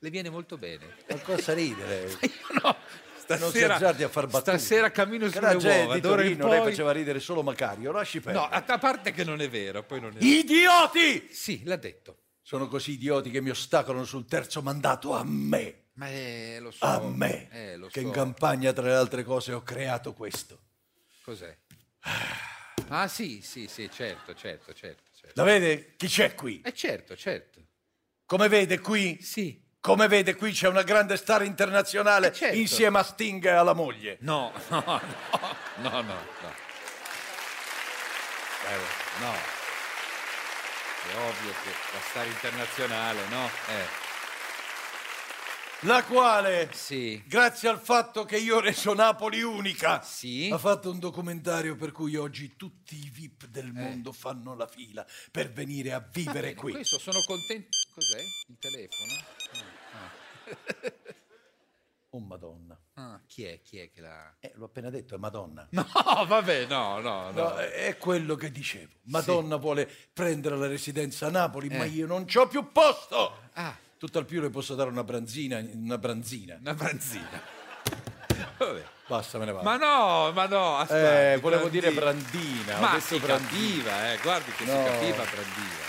Le 0.00 0.10
viene 0.10 0.30
molto 0.30 0.56
bene. 0.56 0.96
Ma 1.08 1.18
cosa 1.20 1.54
ridere? 1.54 2.10
no, 2.62 2.76
non 3.36 3.50
si 3.50 3.62
a 3.64 4.08
far 4.08 4.26
battute. 4.26 4.58
Stasera 4.58 4.90
cammino 4.90 5.28
sulle 5.28 5.54
uova. 5.54 5.94
di 5.94 6.00
Torino, 6.00 6.48
lei 6.48 6.60
poi- 6.60 6.70
faceva 6.70 6.92
ridere 6.92 7.20
solo 7.20 7.42
Macario, 7.42 7.92
lasci 7.92 8.20
perdere. 8.20 8.48
No, 8.48 8.50
a 8.50 8.78
parte 8.78 9.12
che 9.12 9.24
non 9.24 9.40
è 9.40 9.48
vero, 9.48 9.82
poi 9.82 10.00
non 10.00 10.16
è 10.16 10.22
Idioti! 10.22 11.28
Sì, 11.30 11.62
l'ha 11.64 11.76
detto. 11.76 12.22
Sono 12.42 12.66
così 12.68 12.92
idioti 12.92 13.30
che 13.30 13.42
mi 13.42 13.50
ostacolano 13.50 14.04
sul 14.04 14.24
terzo 14.26 14.62
mandato 14.62 15.14
a 15.14 15.22
me. 15.24 15.88
Ma 15.94 16.08
eh, 16.08 16.58
lo 16.60 16.70
so. 16.70 16.84
A 16.86 17.00
me. 17.02 17.48
Eh, 17.50 17.76
lo 17.76 17.88
che 17.88 18.00
so. 18.00 18.06
in 18.06 18.12
campagna, 18.12 18.72
tra 18.72 18.86
le 18.86 18.94
altre 18.94 19.22
cose, 19.24 19.52
ho 19.52 19.62
creato 19.62 20.14
questo. 20.14 20.58
Cos'è? 21.22 21.54
Ah, 22.88 23.08
sì, 23.08 23.40
sì, 23.42 23.66
sì, 23.68 23.90
certo, 23.92 24.34
certo, 24.34 24.72
certo. 24.72 25.02
certo. 25.14 25.32
La 25.34 25.42
vede? 25.44 25.94
Chi 25.96 26.06
c'è 26.08 26.34
qui? 26.34 26.60
Eh, 26.64 26.72
certo, 26.74 27.16
certo. 27.16 27.60
Come 28.26 28.48
vede 28.48 28.78
qui? 28.80 29.20
Sì. 29.22 29.60
Come 29.80 30.08
vede 30.08 30.34
qui 30.34 30.52
c'è 30.52 30.68
una 30.68 30.82
grande 30.82 31.16
star 31.16 31.42
internazionale 31.44 32.28
Eh, 32.28 32.32
certo. 32.32 32.56
insieme 32.56 32.98
a 32.98 33.02
Sting 33.02 33.44
e 33.44 33.48
alla 33.50 33.72
moglie. 33.74 34.16
No, 34.20 34.52
no, 34.68 34.82
no, 34.86 35.00
no, 35.76 35.90
no, 35.90 36.02
no. 36.02 36.52
Eh, 38.66 39.20
no. 39.20 39.32
È 41.10 41.16
ovvio 41.16 41.52
che 41.62 41.70
la 41.92 42.00
star 42.10 42.26
internazionale, 42.26 43.20
no? 43.28 43.46
Eh, 43.68 43.86
La 45.82 46.02
quale, 46.02 46.70
sì. 46.72 47.22
grazie 47.24 47.68
al 47.68 47.78
fatto 47.78 48.24
che 48.24 48.36
io 48.36 48.56
ho 48.56 48.60
reso 48.60 48.94
Napoli 48.94 49.42
unica, 49.42 50.02
Sì. 50.02 50.50
ha 50.52 50.58
fatto 50.58 50.90
un 50.90 50.98
documentario 50.98 51.76
per 51.76 51.92
cui 51.92 52.16
oggi 52.16 52.56
tutti 52.56 52.96
i 52.96 53.08
VIP 53.10 53.46
del 53.46 53.72
mondo 53.72 54.10
fanno 54.12 54.56
la 54.56 54.66
fila 54.66 55.06
per 55.30 55.52
venire 55.52 55.92
a 55.92 56.00
vivere 56.00 56.40
bene, 56.48 56.54
qui. 56.54 56.72
Questo 56.72 56.98
sono 56.98 57.20
contento. 57.24 57.68
Cos'è? 57.94 58.20
Il 58.48 58.56
telefono? 58.58 59.12
Ah. 59.92 60.92
Oh 62.10 62.20
Madonna. 62.20 62.76
Ah, 62.94 63.20
chi 63.26 63.44
è? 63.44 63.60
Chi 63.62 63.78
è 63.78 63.90
che 63.92 64.00
l'ha... 64.00 64.34
Eh, 64.40 64.50
l'ho 64.56 64.64
appena 64.64 64.90
detto, 64.90 65.14
è 65.14 65.18
Madonna. 65.18 65.64
No, 65.70 65.86
vabbè, 66.26 66.66
no, 66.66 66.98
no, 66.98 67.30
no. 67.30 67.50
No, 67.50 67.54
è 67.56 67.96
quello 67.98 68.34
che 68.34 68.50
dicevo. 68.50 68.94
Madonna 69.04 69.54
vuole 69.56 69.88
prendere 70.12 70.56
la 70.56 70.66
residenza 70.66 71.26
a 71.26 71.30
Napoli, 71.30 71.68
ma 71.68 71.84
Eh. 71.84 71.88
io 71.88 72.06
non 72.08 72.24
c'ho 72.24 72.48
più 72.48 72.72
posto. 72.72 73.50
Ah, 73.52 73.76
Tutt'al 73.98 74.24
più 74.24 74.40
le 74.40 74.48
posso 74.50 74.74
dare 74.74 74.90
una 74.90 75.02
branzina, 75.04 75.58
una 75.74 75.98
branzina. 75.98 76.56
una 76.60 76.74
branzina. 76.74 77.42
Vabbè. 78.58 78.84
Basta, 79.08 79.38
me 79.38 79.46
ne 79.46 79.52
vado. 79.52 79.64
Ma 79.64 79.76
no, 79.76 80.32
ma 80.32 80.46
no, 80.46 80.76
aspetta. 80.78 81.32
Eh, 81.32 81.36
volevo 81.38 81.68
dire 81.68 81.90
Brandina, 81.92 82.76
ho 82.76 82.80
Ma 82.80 82.92
detto 82.92 83.04
si 83.06 83.18
Brandina. 83.18 83.90
capiva, 83.90 84.12
eh, 84.12 84.18
guardi 84.22 84.50
che 84.52 84.64
No. 84.64 84.70
si 84.70 84.84
capiva 84.90 85.24
Brandina. 85.24 85.86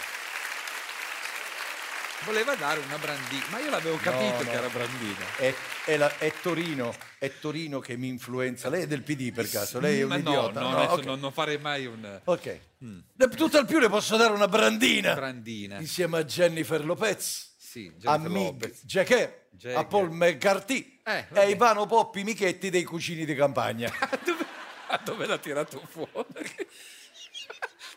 Voleva 2.26 2.56
dare 2.56 2.80
una 2.82 2.98
Brandina, 2.98 3.44
ma 3.50 3.60
io 3.60 3.70
l'avevo 3.70 3.98
capito 3.98 4.24
No, 4.24 4.44
no. 4.44 4.50
che 4.50 4.52
era 4.52 4.68
Brandina. 4.68 5.26
È, 5.38 5.54
è 5.86 5.98
la- 5.98 6.18
è 6.18 6.34
Torino, 6.42 6.94
è 7.18 7.32
Torino 7.40 7.80
che 7.80 7.96
mi 7.98 8.08
influenza. 8.08 8.70
Lei 8.70 8.84
è 8.84 8.88
del 8.88 9.04
PD 9.04 9.32
per 9.34 9.50
caso? 9.50 9.80
Lei 9.80 10.00
è 10.00 10.04
un 10.04 10.10
ma 10.10 10.16
no, 10.16 10.22
idiota? 10.22 10.60
no, 10.62 10.70
No, 10.70 10.78
adesso 10.78 10.94
ok. 10.96 11.06
non, 11.06 11.20
non 11.20 11.32
farei 11.32 11.58
mai 11.58 11.86
un... 11.86 12.22
Ok. 12.24 12.60
Mm. 12.84 13.00
Tutto 13.36 13.58
al 13.58 13.66
più 13.66 13.80
le 13.80 13.90
posso 13.90 14.16
dare 14.18 14.32
una 14.34 14.48
brandina. 14.48 15.14
Brandina. 15.14 15.78
Insieme 15.80 16.18
a 16.20 16.24
Jennifer 16.24 16.84
Lopez, 16.86 17.49
Sì, 17.70 17.92
a 18.06 18.18
Mig 18.18 18.74
Jagger. 18.82 19.46
a 19.76 19.86
Paul 19.86 20.10
McCarthy 20.10 21.00
Eh, 21.04 21.26
e 21.32 21.40
a 21.40 21.44
Ivano 21.44 21.86
Poppi 21.86 22.24
Michetti 22.24 22.72
dei 22.72 22.84
Cucini 22.84 23.26
di 23.26 23.36
Campagna. 23.36 23.92
Ma 24.90 24.98
dove 25.04 25.28
l'ha 25.28 25.38
tirato 25.38 25.80
fuori? 25.88 26.16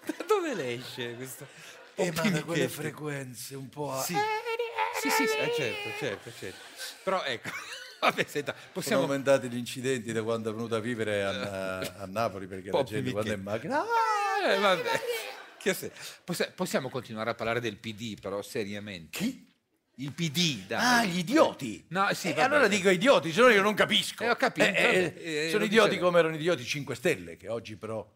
da 0.05 0.25
dove 0.27 0.55
le 0.55 0.75
esce 0.75 1.15
questo? 1.17 1.47
E 1.95 2.13
ma 2.13 2.21
da 2.23 2.43
quelle 2.45 2.65
Michetti? 2.65 2.69
frequenze 2.69 3.55
un 3.55 3.71
po' 3.71 3.93
a... 3.93 4.03
Sì. 4.03 4.15
Sì, 5.01 5.09
sì, 5.09 5.27
sì, 5.27 5.37
eh, 5.39 5.53
certo, 5.57 5.89
certo, 5.99 6.31
certo. 6.39 6.59
Però 7.03 7.23
ecco, 7.25 7.49
vabbè, 8.01 8.25
senta, 8.29 8.53
Sono 8.53 8.71
possiamo... 8.73 9.03
aumentati 9.05 9.49
gli 9.49 9.57
incidenti 9.57 10.13
da 10.13 10.23
quando 10.23 10.51
è 10.51 10.53
venuta 10.55 10.77
a 10.77 10.81
vivere 10.81 11.25
a, 11.25 11.79
a 11.79 12.07
Napoli 12.07 12.47
perché 12.47 12.67
la 12.67 12.77
Poppi 12.77 12.91
gente 12.91 13.11
quando 13.11 13.31
è 13.31 13.35
in 13.37 13.41
Michetti. 13.43 13.69
macchina... 13.69 13.85
Eh, 14.55 14.59
vabbè. 14.59 15.01
Se- 15.73 15.93
possi- 16.25 16.51
Possiamo 16.55 16.91
continuare 16.91 17.31
a 17.31 17.35
parlare 17.35 17.61
del 17.61 17.79
PD, 17.79 18.21
però 18.21 18.43
seriamente. 18.43 19.17
Chi? 19.19 19.51
Il 19.97 20.13
PD, 20.13 20.67
dai. 20.67 20.81
Ah, 20.81 21.05
gli 21.05 21.19
idioti! 21.19 21.85
No, 21.89 22.09
sì, 22.15 22.29
E 22.29 22.33
vabbè. 22.35 22.43
allora 22.47 22.69
dico 22.69 22.89
idioti, 22.89 23.31
se 23.33 23.41
no 23.41 23.49
io 23.51 23.63
non 23.63 23.75
capisco. 23.75 24.25
Eh, 24.25 24.31
ho 24.31 24.37
capito, 24.37 24.67
Eh, 24.67 25.15
eh, 25.17 25.47
eh, 25.47 25.51
sono 25.51 25.65
idioti 25.65 25.91
dicevo. 25.91 26.07
come 26.07 26.19
erano 26.21 26.35
idioti 26.35 26.65
5 26.65 26.95
Stelle, 26.95 27.37
che 27.37 27.49
oggi 27.49 27.77
però, 27.77 28.07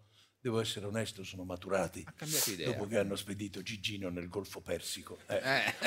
devo 0.40 0.58
essere 0.60 0.86
onesto, 0.86 1.22
sono 1.22 1.44
maturati. 1.44 2.02
Ha 2.06 2.12
cambiato 2.16 2.50
idea. 2.50 2.66
Dopo 2.70 2.86
che 2.86 2.98
hanno 2.98 3.14
spedito 3.14 3.62
Gigino 3.62 4.08
nel 4.08 4.28
Golfo 4.28 4.60
Persico. 4.60 5.18
Eh. 5.26 5.40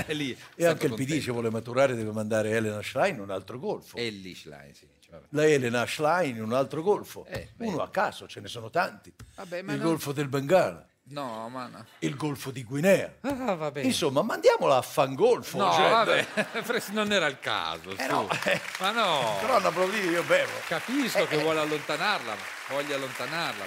Eh, 0.07 0.13
lì. 0.13 0.37
E 0.55 0.65
anche 0.65 0.85
il 0.85 0.93
PD, 0.93 1.19
se 1.21 1.31
vuole 1.31 1.49
maturare, 1.49 1.95
deve 1.95 2.11
mandare 2.11 2.51
Elena 2.51 2.81
Schlein 2.83 3.15
in 3.15 3.21
un 3.21 3.31
altro 3.31 3.57
golfo. 3.57 3.97
Ellie 3.97 4.35
Schlein, 4.35 4.73
sì. 4.73 4.87
cioè, 4.99 5.13
vabbè. 5.13 5.25
La 5.31 5.47
Elena 5.47 5.85
Schlein 5.87 6.35
in 6.35 6.43
un 6.43 6.53
altro 6.53 6.81
golfo. 6.83 7.25
Eh, 7.25 7.49
Uno 7.57 7.81
a 7.81 7.89
caso, 7.89 8.27
ce 8.27 8.41
ne 8.41 8.47
sono 8.47 8.69
tanti. 8.69 9.11
Il 9.37 9.63
non- 9.63 9.79
golfo 9.79 10.11
del 10.11 10.27
Bengala, 10.27 10.87
No, 11.09 11.49
ma 11.49 11.67
no. 11.67 11.85
il 11.99 12.15
golfo 12.15 12.51
di 12.51 12.63
Guinea. 12.63 13.17
Ah, 13.21 13.55
va 13.55 13.71
bene. 13.71 13.87
Insomma, 13.87 14.21
mandiamola 14.21 14.77
a 14.77 14.81
fangolfo. 14.81 15.57
No, 15.57 15.71
cioè, 15.73 15.89
vabbè, 15.89 16.91
non 16.93 17.11
era 17.11 17.25
il 17.27 17.39
caso. 17.39 17.95
su. 17.95 18.05
no, 18.07 18.27
eh. 18.45 18.61
Ma 18.79 18.91
no. 18.91 19.37
Però 19.39 19.55
hanno 19.57 19.67
applaudito, 19.69 20.09
io 20.09 20.23
bevo. 20.23 20.51
Capisco 20.67 21.25
che 21.25 21.37
vuole 21.37 21.59
allontanarla, 21.59 22.35
voglia 22.69 22.95
allontanarla. 22.95 23.65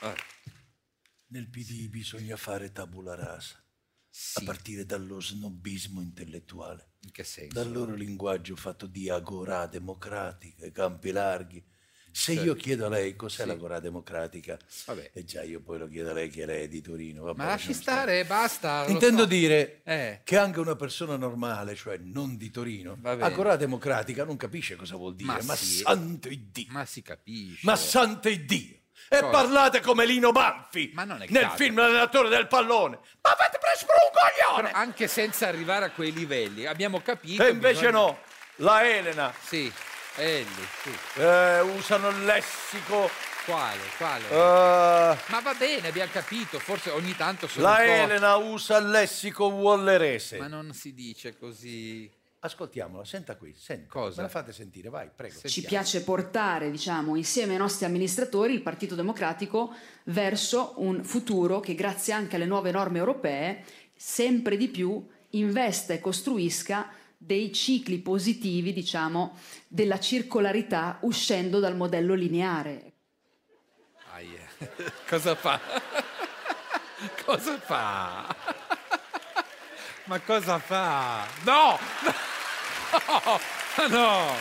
Eh, 0.00 0.14
Nel 1.28 1.48
PD 1.48 1.88
bisogna 1.88 2.36
fare 2.36 2.70
tabula 2.70 3.14
rasa, 3.14 3.56
a 4.34 4.42
partire 4.44 4.84
dallo 4.84 5.20
snobismo 5.20 6.00
intellettuale, 6.02 6.92
in 7.00 7.12
che 7.12 7.24
senso? 7.24 7.54
dal 7.54 7.72
loro 7.72 7.94
linguaggio 7.94 8.56
fatto 8.56 8.86
di 8.86 9.08
agorà 9.08 9.66
democratica, 9.66 10.70
campi 10.70 11.10
larghi. 11.12 11.64
Se 12.16 12.32
Certo. 12.32 12.48
io 12.48 12.54
chiedo 12.54 12.86
a 12.86 12.88
lei 12.88 13.14
cos'è 13.14 13.42
Sì. 13.42 13.46
l'agorà 13.48 13.78
democratica, 13.78 14.56
Vabbè. 14.86 15.10
e 15.12 15.24
già 15.26 15.42
io 15.42 15.60
poi 15.60 15.76
lo 15.78 15.86
chiedo 15.86 16.10
a 16.10 16.12
lei 16.14 16.30
che 16.30 16.46
lei 16.46 16.62
è 16.64 16.68
di 16.68 16.80
Torino. 16.80 17.24
vabbè, 17.24 17.36
Ma 17.36 17.44
lasci 17.44 17.74
stare, 17.74 18.24
basta. 18.24 18.84
lo 18.84 18.90
Intendo 18.90 19.22
so. 19.24 19.26
dire 19.28 19.80
Eh. 19.84 20.20
che 20.24 20.38
anche 20.38 20.58
una 20.58 20.76
persona 20.76 21.16
normale, 21.16 21.74
cioè 21.74 21.98
non 21.98 22.38
di 22.38 22.50
Torino, 22.50 22.96
bene. 22.96 23.22
agorà 23.22 23.56
democratica 23.56 24.24
non 24.24 24.38
capisce 24.38 24.76
cosa 24.76 24.96
vuol 24.96 25.14
dire. 25.14 25.42
Ma, 25.42 25.54
sì. 25.54 25.82
santo 25.82 26.28
Iddio! 26.30 26.66
Ma 26.70 26.86
si 26.86 27.02
capisce. 27.02 27.60
Ma 27.64 27.76
santo 27.76 28.30
Iddio! 28.30 28.76
E 29.10 29.20
Cosa? 29.20 29.26
parlate 29.30 29.80
come 29.80 30.06
Lino 30.06 30.32
Banfi 30.32 30.92
Ma 30.94 31.04
non 31.04 31.20
è 31.20 31.26
nel 31.28 31.42
caso. 31.42 31.56
film 31.56 31.76
L'allenatore 31.76 32.30
del 32.30 32.46
pallone. 32.48 32.98
Ma 33.20 33.30
avete 33.38 33.58
preso 33.60 33.84
per 33.84 33.94
un 33.94 34.10
coglione! 34.10 34.68
Però 34.70 34.80
anche 34.82 35.06
senza 35.06 35.48
arrivare 35.48 35.84
a 35.84 35.90
quei 35.90 36.12
livelli, 36.14 36.64
abbiamo 36.64 37.00
capito. 37.02 37.44
E 37.44 37.50
invece 37.50 37.80
bisogna- 37.90 37.90
no, 37.98 38.18
la 38.56 38.88
Elena 38.88 39.34
Sì, 39.44 39.70
Ellie, 40.16 40.66
sì. 40.82 41.20
eh, 41.20 41.60
usano 41.60 42.08
il 42.08 42.24
lessico. 42.24 43.10
Quale, 43.44 43.80
quale? 43.96 44.24
eh, 44.28 45.16
Ma 45.28 45.40
va 45.40 45.54
bene, 45.56 45.86
abbiamo 45.86 46.10
capito, 46.10 46.58
forse 46.58 46.90
ogni 46.90 47.14
tanto 47.14 47.46
sono 47.46 47.64
la 47.64 47.70
un 47.70 47.76
po'... 47.76 47.82
Elena 47.82 48.36
usa 48.36 48.78
il 48.78 48.90
lessico 48.90 49.46
wallerese. 49.46 50.38
Ma 50.38 50.48
non 50.48 50.72
si 50.72 50.94
dice 50.94 51.38
così... 51.38 52.10
Ascoltiamola, 52.40 53.04
senta 53.04 53.36
qui, 53.36 53.54
senta. 53.56 53.88
Cosa? 53.88 54.16
Me 54.16 54.22
la 54.22 54.28
fate 54.28 54.52
sentire, 54.52 54.88
vai, 54.88 55.08
prego. 55.14 55.40
Ci 55.44 55.62
piace 55.62 56.02
portare, 56.02 56.70
diciamo, 56.70 57.16
insieme 57.16 57.52
ai 57.52 57.58
nostri 57.58 57.86
amministratori 57.86 58.52
il 58.52 58.62
Partito 58.62 58.94
Democratico 58.94 59.74
verso 60.04 60.74
un 60.76 61.02
futuro 61.04 61.60
che, 61.60 61.74
grazie 61.74 62.12
anche 62.12 62.36
alle 62.36 62.46
nuove 62.46 62.70
norme 62.70 62.98
europee, 62.98 63.64
sempre 63.94 64.56
di 64.56 64.68
più 64.68 65.04
investa 65.30 65.92
e 65.92 66.00
costruisca 66.00 66.88
dei 67.16 67.52
cicli 67.52 67.98
positivi, 67.98 68.72
diciamo, 68.72 69.38
della 69.68 69.98
circolarità 69.98 70.98
uscendo 71.02 71.60
dal 71.60 71.76
modello 71.76 72.14
lineare. 72.14 72.92
Aia. 74.12 74.48
Cosa 75.08 75.34
fa? 75.34 75.60
cosa 77.26 77.58
fa? 77.58 78.34
Ma 80.04 80.20
cosa 80.20 80.58
fa? 80.58 81.26
No! 81.44 81.78
No! 83.88 83.88
No, 83.88 84.34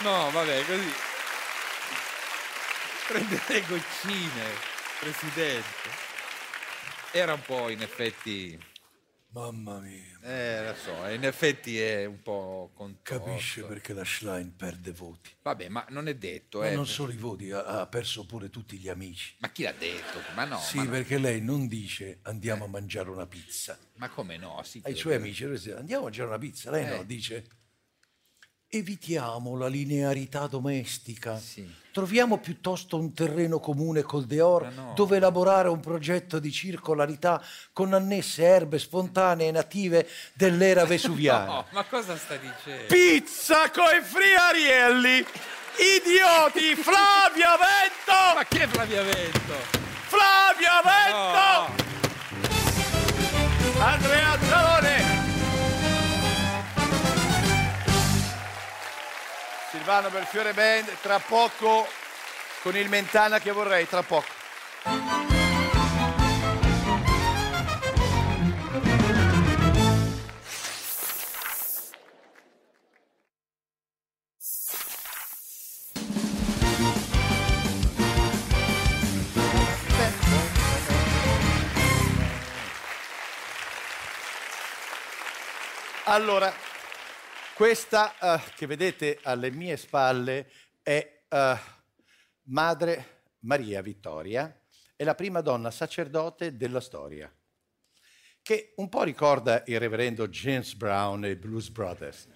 no 0.00 0.30
vabbè, 0.30 0.64
così. 0.64 0.92
Prende 3.06 3.40
le 3.46 3.64
goccine, 3.68 4.50
Presidente. 4.98 5.88
Era 7.12 7.34
un 7.34 7.42
po' 7.42 7.68
in 7.68 7.82
effetti... 7.82 8.58
Mamma 9.34 9.80
mia. 9.80 10.20
Eh, 10.22 10.64
lo 10.64 10.74
so, 10.76 11.08
in 11.08 11.24
effetti 11.24 11.76
è 11.80 12.04
un 12.04 12.22
po' 12.22 12.70
contorto. 12.72 13.24
Capisce 13.24 13.64
perché 13.64 13.92
la 13.92 14.04
Schlein 14.04 14.54
perde 14.54 14.92
voti. 14.92 15.30
Vabbè, 15.42 15.68
ma 15.68 15.84
non 15.88 16.06
è 16.06 16.14
detto, 16.14 16.60
Ma 16.60 16.68
eh. 16.70 16.74
non 16.76 16.86
solo 16.86 17.10
i 17.10 17.16
voti, 17.16 17.50
ha, 17.50 17.64
ha 17.64 17.86
perso 17.88 18.24
pure 18.26 18.48
tutti 18.48 18.76
gli 18.78 18.88
amici. 18.88 19.34
Ma 19.38 19.50
chi 19.50 19.64
l'ha 19.64 19.72
detto? 19.72 20.20
Ma 20.36 20.44
no, 20.44 20.58
sì, 20.60 20.76
ma, 20.76 20.84
no. 20.84 20.90
perché 20.90 21.18
lei 21.18 21.40
non 21.40 21.66
dice 21.66 22.20
andiamo 22.22 22.66
a 22.66 22.68
mangiare 22.68 23.10
una 23.10 23.26
pizza. 23.26 23.76
ma 23.96 24.08
come 24.08 24.36
no? 24.36 24.62
Sì, 24.62 24.80
Ai 24.84 24.94
suoi 24.94 25.16
amici 25.16 25.42
andiamo 25.44 26.02
a 26.02 26.04
mangiare 26.04 26.28
una 26.28 26.38
pizza. 26.38 26.70
Lei 26.70 26.86
no, 26.86 27.00
Eh. 27.00 27.06
dice 27.06 27.44
evitiamo 28.78 29.56
la 29.56 29.66
linearità 29.68 30.46
domestica. 30.46 31.38
Sì. 31.38 31.82
Troviamo 31.92 32.38
piuttosto 32.38 32.96
un 32.98 33.12
terreno 33.14 33.60
comune 33.60 34.02
col 34.02 34.24
Deor 34.24 34.62
Ma 34.64 34.70
no. 34.70 34.92
dove 34.96 35.16
elaborare 35.18 35.68
un 35.68 35.78
progetto 35.78 36.40
di 36.40 36.50
circolarità 36.50 37.40
con 37.72 37.92
annesse 37.94 38.42
erbe 38.42 38.80
spontanee 38.80 39.52
native 39.52 40.08
dell'era 40.32 40.84
vesuviana. 40.86 41.44
No, 41.44 41.66
ma 41.70 41.84
cosa 41.84 42.16
sta 42.16 42.36
dicendo? 42.36 42.86
Pizza 42.88 43.70
coi 43.70 44.00
friarielli! 44.00 45.24
Idioti! 45.76 46.74
Flavia 46.74 47.56
Vento! 47.58 48.34
Ma 48.34 48.44
chi 48.44 48.58
è 48.58 48.66
Flavia 48.66 49.02
Vento? 49.02 49.54
Flavia 50.06 50.80
Vento! 50.82 50.93
Silvano 59.84 60.08
Belfiore 60.08 60.54
Band, 60.54 60.96
tra 61.02 61.18
poco 61.18 61.86
con 62.62 62.74
il 62.74 62.88
Mentana 62.88 63.38
che 63.38 63.52
vorrei, 63.52 63.86
tra 63.86 64.02
poco. 64.02 64.24
Allora, 86.04 86.63
questa 87.54 88.18
eh, 88.18 88.52
che 88.56 88.66
vedete 88.66 89.20
alle 89.22 89.50
mie 89.50 89.76
spalle 89.76 90.50
è 90.82 91.22
eh, 91.28 91.58
Madre 92.44 93.22
Maria 93.40 93.80
Vittoria, 93.80 94.60
è 94.96 95.04
la 95.04 95.14
prima 95.14 95.40
donna 95.40 95.70
sacerdote 95.70 96.56
della 96.56 96.80
storia, 96.80 97.32
che 98.42 98.72
un 98.76 98.88
po' 98.88 99.04
ricorda 99.04 99.62
il 99.66 99.78
reverendo 99.78 100.26
James 100.26 100.74
Brown 100.74 101.24
e 101.24 101.30
i 101.30 101.36
Blues 101.36 101.68
Brothers. 101.68 102.26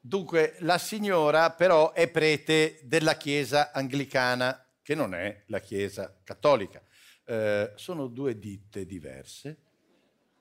Dunque, 0.00 0.56
la 0.60 0.78
signora 0.78 1.52
però 1.52 1.92
è 1.92 2.10
prete 2.10 2.80
della 2.82 3.16
Chiesa 3.16 3.70
anglicana, 3.70 4.66
che 4.82 4.96
non 4.96 5.14
è 5.14 5.44
la 5.46 5.60
Chiesa 5.60 6.18
cattolica. 6.24 6.82
Eh, 7.24 7.72
sono 7.76 8.08
due 8.08 8.36
ditte 8.36 8.84
diverse, 8.84 9.56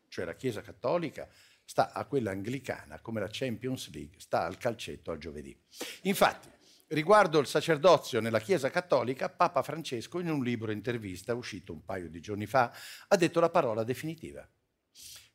cioè 0.08 0.26
la 0.26 0.34
Chiesa 0.34 0.62
cattolica 0.62 1.30
sta 1.72 1.94
a 1.94 2.04
quella 2.04 2.32
anglicana 2.32 3.00
come 3.00 3.22
la 3.22 3.30
Champions 3.32 3.94
League 3.94 4.20
sta 4.20 4.44
al 4.44 4.58
calcetto 4.58 5.10
al 5.10 5.20
giovedì. 5.20 5.58
Infatti, 6.02 6.50
riguardo 6.88 7.40
il 7.40 7.48
sacerdozio 7.48 8.20
nella 8.20 8.42
Chiesa 8.42 8.70
Cattolica, 8.70 9.30
Papa 9.30 9.64
Francesco 9.64 10.20
in 10.20 10.30
un 10.30 10.44
libro 10.44 10.74
intervista 10.74 11.34
uscito 11.34 11.72
un 11.72 11.86
paio 11.86 12.10
di 12.10 12.20
giorni 12.20 12.46
fa 12.46 12.74
ha 13.08 13.16
detto 13.16 13.40
la 13.40 13.50
parola 13.50 13.86
definitiva. 13.86 14.46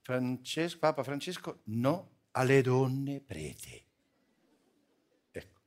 Francesco, 0.02 0.78
Papa 0.78 1.02
Francesco 1.02 1.62
no 1.68 2.24
alle 2.32 2.60
donne 2.60 3.22
prete. 3.22 3.84
Ecco. 5.30 5.60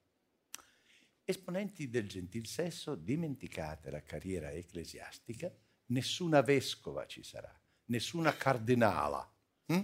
Esponenti 1.24 1.90
del 1.90 2.08
gentil 2.08 2.46
sesso, 2.46 2.94
dimenticate 2.94 3.90
la 3.90 4.04
carriera 4.04 4.52
ecclesiastica, 4.52 5.52
nessuna 5.88 6.42
vescova 6.42 7.08
ci 7.08 7.24
sarà, 7.24 7.52
nessuna 7.86 8.36
cardinala. 8.36 9.34
hm? 9.66 9.84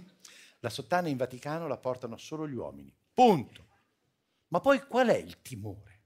La 0.60 0.70
sottana 0.70 1.08
in 1.10 1.18
Vaticano 1.18 1.68
la 1.68 1.78
portano 1.78 2.18
solo 2.18 2.48
gli 2.48 2.56
uomini. 2.56 2.94
Punto. 3.14 3.68
Ma 4.48 4.60
poi 4.60 4.86
qual 4.88 5.08
è 5.08 5.16
il 5.16 5.42
timore? 5.42 6.02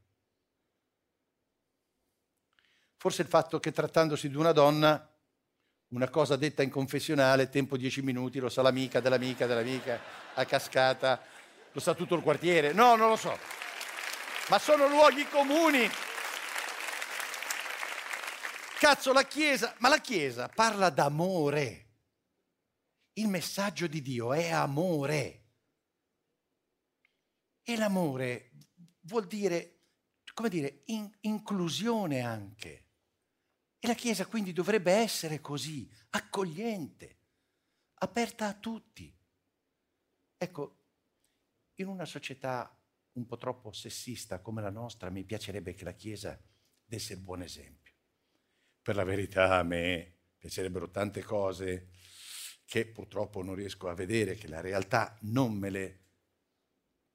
Forse 2.97 3.21
il 3.21 3.27
fatto 3.27 3.59
che 3.59 3.71
trattandosi 3.71 4.29
di 4.29 4.35
una 4.35 4.51
donna, 4.51 5.09
una 5.89 6.09
cosa 6.09 6.35
detta 6.35 6.63
in 6.63 6.69
confessionale, 6.69 7.49
tempo 7.49 7.77
dieci 7.77 8.01
minuti, 8.01 8.39
lo 8.39 8.49
sa 8.49 8.61
l'amica 8.61 8.99
dell'amica 8.99 9.45
dell'amica, 9.45 9.99
a 10.33 10.45
cascata, 10.45 11.21
lo 11.71 11.79
sa 11.79 11.93
tutto 11.93 12.15
il 12.15 12.21
quartiere. 12.21 12.73
No, 12.73 12.95
non 12.95 13.09
lo 13.09 13.15
so. 13.15 13.37
Ma 14.49 14.59
sono 14.59 14.87
luoghi 14.87 15.27
comuni. 15.29 15.89
Cazzo, 18.79 19.13
la 19.13 19.23
Chiesa, 19.23 19.75
ma 19.77 19.89
la 19.89 19.99
Chiesa 19.99 20.49
parla 20.49 20.89
d'amore. 20.89 21.88
Il 23.20 23.28
messaggio 23.28 23.88
di 23.88 24.01
Dio 24.01 24.32
è 24.32 24.49
amore. 24.49 25.43
E 27.61 27.76
l'amore 27.76 28.51
vuol 29.01 29.28
dire, 29.28 29.82
come 30.34 30.47
dire, 30.47 30.84
in- 30.86 31.11
inclusione 31.22 32.22
anche. 32.22 32.86
E 33.78 33.88
la 33.88 33.93
Chiesa 33.93 34.26
quindi 34.26 34.53
dovrebbe 34.53 34.93
essere 34.93 35.41
così, 35.41 35.89
accogliente, 36.11 37.17
aperta 37.95 38.47
a 38.47 38.53
tutti. 38.53 39.13
Ecco, 40.38 40.78
in 41.76 41.88
una 41.88 42.05
società 42.05 42.74
un 43.13 43.26
po' 43.26 43.38
troppo 43.38 43.74
sessista 43.74 44.39
come 44.39 44.61
la 44.61 44.70
nostra, 44.70 45.09
mi 45.09 45.26
piacerebbe 45.26 45.74
che 45.74 45.84
la 45.84 45.91
Chiesa 45.91 46.41
desse 46.86 47.13
il 47.13 47.20
buon 47.20 47.41
esempio. 47.41 47.93
Per 48.82 48.95
la 48.95 49.03
verità 49.03 49.57
a 49.57 49.63
me 49.63 50.20
piacerebbero 50.38 50.89
tante 50.89 51.22
cose 51.22 51.89
che 52.70 52.86
purtroppo 52.86 53.41
non 53.41 53.55
riesco 53.55 53.89
a 53.89 53.95
vedere, 53.95 54.36
che 54.36 54.47
la 54.47 54.61
realtà 54.61 55.17
non 55.22 55.55
me 55.55 55.72
le 55.72 55.99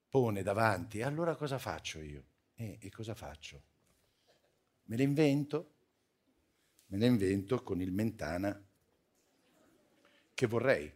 pone 0.08 0.42
davanti. 0.42 1.00
Allora 1.00 1.36
cosa 1.36 1.60
faccio 1.60 2.00
io? 2.00 2.24
Eh, 2.56 2.78
e 2.80 2.90
cosa 2.90 3.14
faccio? 3.14 3.62
Me 4.86 4.96
le 4.96 5.04
invento? 5.04 5.74
Me 6.86 6.98
le 6.98 7.06
invento 7.06 7.62
con 7.62 7.80
il 7.80 7.92
Mentana 7.92 8.60
che 10.34 10.46
vorrei. 10.48 10.92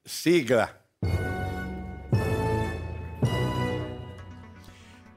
Sigla. 0.00 0.82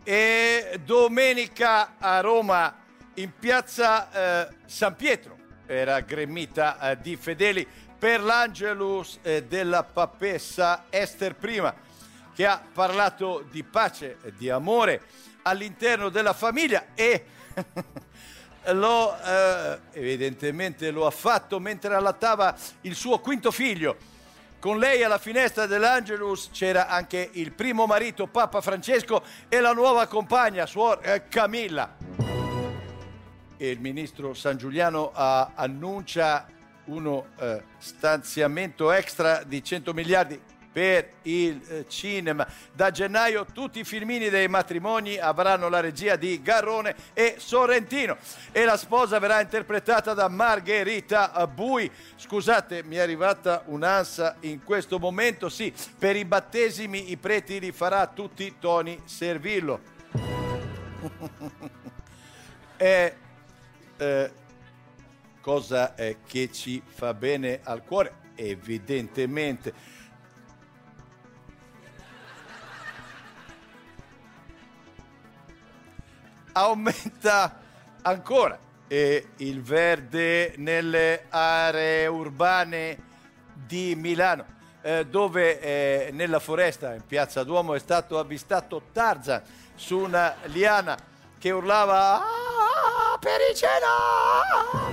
E 0.04 0.82
domenica 0.84 1.98
a 2.00 2.20
Roma 2.20 2.86
in 3.14 3.32
piazza 3.40 4.50
eh, 4.50 4.58
San 4.66 4.98
Pietro 4.98 5.37
era 5.68 6.00
gremita 6.00 6.80
eh, 6.80 6.98
di 7.00 7.16
fedeli 7.16 7.68
per 7.98 8.22
l'Angelus 8.22 9.20
eh, 9.22 9.44
della 9.44 9.84
papessa 9.84 10.86
Esther 10.90 11.36
I 11.42 11.74
che 12.34 12.46
ha 12.46 12.62
parlato 12.72 13.46
di 13.50 13.64
pace 13.64 14.18
di 14.38 14.50
amore 14.50 15.02
all'interno 15.44 16.10
della 16.10 16.34
famiglia 16.34 16.88
e 16.94 17.26
lo, 18.74 19.18
eh, 19.20 19.80
evidentemente 19.94 20.92
lo 20.92 21.06
ha 21.06 21.12
fatto 21.12 21.60
mentre 21.60 21.96
allattava 21.96 22.56
il 22.82 22.96
suo 22.96 23.20
quinto 23.20 23.52
figlio. 23.52 24.16
Con 24.60 24.80
lei 24.80 25.04
alla 25.04 25.20
finestra 25.20 25.66
dell'Angelus 25.66 26.50
c'era 26.52 26.88
anche 26.88 27.30
il 27.34 27.52
primo 27.52 27.86
marito 27.86 28.28
Papa 28.28 28.60
Francesco 28.62 29.24
e 29.48 29.60
la 29.60 29.72
nuova 29.72 30.08
compagna, 30.08 30.66
suor 30.66 31.00
eh, 31.04 31.28
Camilla. 31.28 32.27
E 33.58 33.70
il 33.70 33.80
ministro 33.80 34.34
San 34.34 34.58
Giuliano 34.58 35.12
ah, 35.14 35.52
annuncia 35.56 36.48
uno 36.86 37.28
eh, 37.40 37.64
stanziamento 37.78 38.92
extra 38.92 39.44
di 39.44 39.64
100 39.64 39.94
miliardi 39.94 40.40
per 40.78 41.10
il 41.24 41.60
eh, 41.68 41.86
cinema. 41.88 42.48
Da 42.72 42.92
gennaio 42.92 43.48
tutti 43.52 43.80
i 43.80 43.84
filmini 43.84 44.30
dei 44.30 44.48
matrimoni 44.48 45.18
avranno 45.18 45.70
la 45.70 45.80
regia 45.80 46.16
di 46.16 46.40
Garrone 46.40 46.96
e 47.14 47.38
Sorrentino 47.40 48.16
e 48.52 48.64
la 48.64 48.78
sposa 48.78 49.18
verrà 49.18 49.42
interpretata 49.42 50.14
da 50.14 50.28
Margherita 50.28 51.48
Bui. 51.48 51.90
Scusate, 52.16 52.84
mi 52.84 52.98
è 52.98 53.00
arrivata 53.00 53.64
un'ansia 53.66 54.36
in 54.42 54.64
questo 54.64 55.00
momento. 55.00 55.50
Sì, 55.50 55.74
per 55.98 56.16
i 56.16 56.26
battesimi 56.26 57.10
i 57.10 57.18
preti 57.18 57.60
li 57.60 57.72
farà 57.72 58.06
tutti 58.06 58.58
Tony 58.60 59.02
Servillo. 59.06 59.80
e, 62.78 63.16
eh, 63.98 64.32
cosa 65.42 65.96
eh, 65.96 66.18
che 66.26 66.52
ci 66.52 66.82
fa 66.86 67.14
bene 67.14 67.60
al 67.64 67.84
cuore? 67.84 68.26
Evidentemente 68.36 69.74
aumenta 76.54 77.60
ancora 78.02 78.58
e 78.88 79.30
il 79.38 79.62
verde 79.62 80.54
nelle 80.58 81.26
aree 81.30 82.08
urbane 82.08 83.06
di 83.54 83.96
Milano, 83.96 84.46
eh, 84.82 85.06
dove 85.06 85.60
eh, 85.60 86.10
nella 86.14 86.40
foresta 86.40 86.94
in 86.94 87.06
piazza 87.06 87.44
Duomo 87.44 87.76
è 87.76 87.80
stato 87.80 88.18
avvistato 88.18 88.82
Tarzan 88.92 89.42
su 89.76 90.00
una 90.00 90.36
liana 90.46 90.98
che 91.38 91.52
urlava 91.52 92.24
"Ah, 93.50 94.92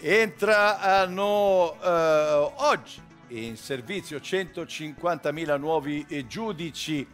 Entrano 0.00 1.76
eh, 1.80 2.52
oggi 2.56 3.00
in 3.28 3.56
servizio 3.56 4.18
150.000 4.18 5.58
nuovi 5.58 6.04
eh, 6.08 6.26
giudici. 6.26 7.06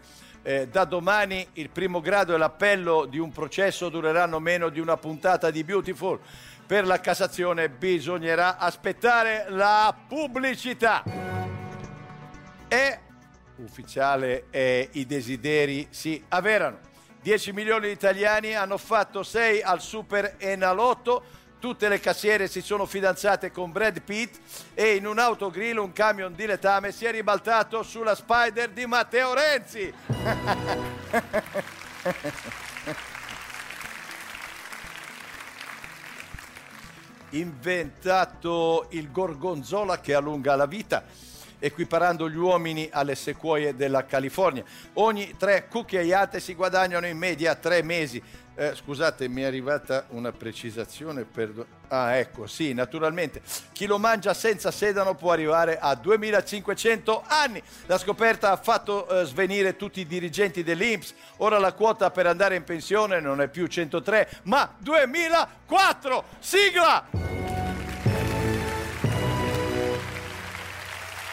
Eh, 0.45 0.68
da 0.68 0.85
domani 0.85 1.47
il 1.55 1.68
primo 1.68 2.01
grado 2.01 2.35
e 2.35 2.39
l'appello 2.39 3.05
di 3.05 3.18
un 3.18 3.30
processo 3.30 3.91
dureranno 3.91 4.41
meno 4.41 4.70
di 4.70 4.80
una 4.80 4.97
puntata 4.97 5.51
di 5.51 5.62
Beautiful. 5.64 6.18
Per 6.66 6.87
la 6.87 6.99
Cassazione 6.99 7.68
bisognerà 7.68 8.57
aspettare 8.57 9.47
la 9.51 9.95
pubblicità. 10.09 11.32
E 12.72 12.98
ufficiale 13.56 14.46
eh, 14.48 14.88
i 14.92 15.04
desideri 15.04 15.88
si 15.90 16.24
avverano. 16.28 16.78
10 17.20 17.52
milioni 17.52 17.88
di 17.88 17.92
italiani 17.92 18.54
hanno 18.54 18.78
fatto 18.78 19.22
6 19.22 19.60
al 19.60 19.82
Super 19.82 20.36
Enalotto. 20.38 21.22
Tutte 21.58 21.90
le 21.90 22.00
cassiere 22.00 22.48
si 22.48 22.62
sono 22.62 22.86
fidanzate 22.86 23.50
con 23.50 23.72
Brad 23.72 24.00
Pitt 24.00 24.38
e 24.72 24.94
in 24.94 25.06
un 25.06 25.18
autogrill 25.18 25.76
un 25.76 25.92
camion 25.92 26.32
di 26.34 26.46
letame 26.46 26.92
si 26.92 27.04
è 27.04 27.10
ribaltato 27.10 27.82
sulla 27.82 28.14
Spider 28.14 28.70
di 28.70 28.86
Matteo 28.86 29.34
Renzi. 29.34 29.92
Inventato 37.32 38.86
il 38.92 39.11
gorgonzola 39.11 40.00
che 40.00 40.14
allunga 40.14 40.57
la 40.57 40.64
vita 40.64 41.32
equiparando 41.64 42.29
gli 42.29 42.37
uomini 42.37 42.89
alle 42.91 43.14
sequoie 43.14 43.76
della 43.76 44.05
California. 44.05 44.64
Ogni 44.95 45.37
tre 45.39 45.68
cucchiaiate 45.68 46.41
si 46.41 46.55
guadagnano 46.55 47.07
in 47.07 47.17
media 47.17 47.55
tre 47.55 47.83
mesi. 47.84 48.21
Eh, 48.55 48.75
scusate, 48.75 49.29
mi 49.29 49.43
è 49.43 49.45
arrivata 49.47 50.05
una 50.09 50.33
precisazione. 50.33 51.25
perdo- 51.25 51.80
Ah, 51.89 52.17
ecco, 52.17 52.47
sì, 52.47 52.72
naturalmente. 52.75 53.41
Chi 53.72 53.87
lo 53.87 53.99
mangia 53.99 54.34
senza 54.34 54.71
sedano 54.71 55.14
può 55.14 55.30
arrivare 55.33 55.79
a 55.79 55.95
2500 55.95 57.22
anni. 57.26 57.63
La 57.87 57.97
scoperta 57.99 58.51
ha 58.51 58.57
fatto 58.57 59.09
eh, 59.09 59.25
svenire 59.25 59.76
tutti 59.76 60.01
i 60.01 60.07
dirigenti 60.07 60.63
dell'Inps. 60.63 61.14
Ora 61.39 61.59
la 61.59 61.72
quota 61.72 62.11
per 62.11 62.26
andare 62.26 62.57
in 62.57 62.64
pensione 62.64 63.21
non 63.21 63.41
è 63.41 63.49
più 63.49 63.67
103, 63.67 64.29
ma 64.45 64.75
2004. 64.79 66.25
Sigla! 66.41 67.71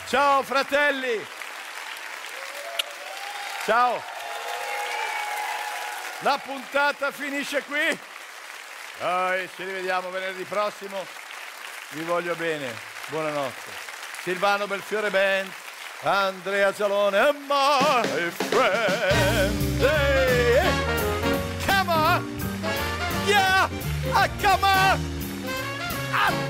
Ciao 0.10 0.42
fratelli! 0.42 1.24
Ciao! 3.64 4.02
La 6.22 6.40
puntata 6.44 7.12
finisce 7.12 7.62
qui. 7.62 8.00
Dai, 8.98 9.48
ci 9.56 9.64
rivediamo 9.66 10.10
venerdì 10.10 10.42
prossimo. 10.46 11.06
Vi 11.90 12.02
voglio 12.02 12.34
bene. 12.34 12.74
Buonanotte. 13.10 13.70
Silvano 14.24 14.66
Belfiore 14.66 15.12
Band, 15.12 15.52
Andrea 16.02 16.74
Zalone 16.74 17.16
and 17.16 17.46
my 17.48 18.32
friend. 18.32 19.80
Hey. 19.80 20.72
Come 21.68 21.92
on. 21.92 22.42
Yeah. 23.28 23.70
Ah, 24.14 24.28
come 24.42 24.64
on. 24.64 25.00
Ah, 26.12 26.50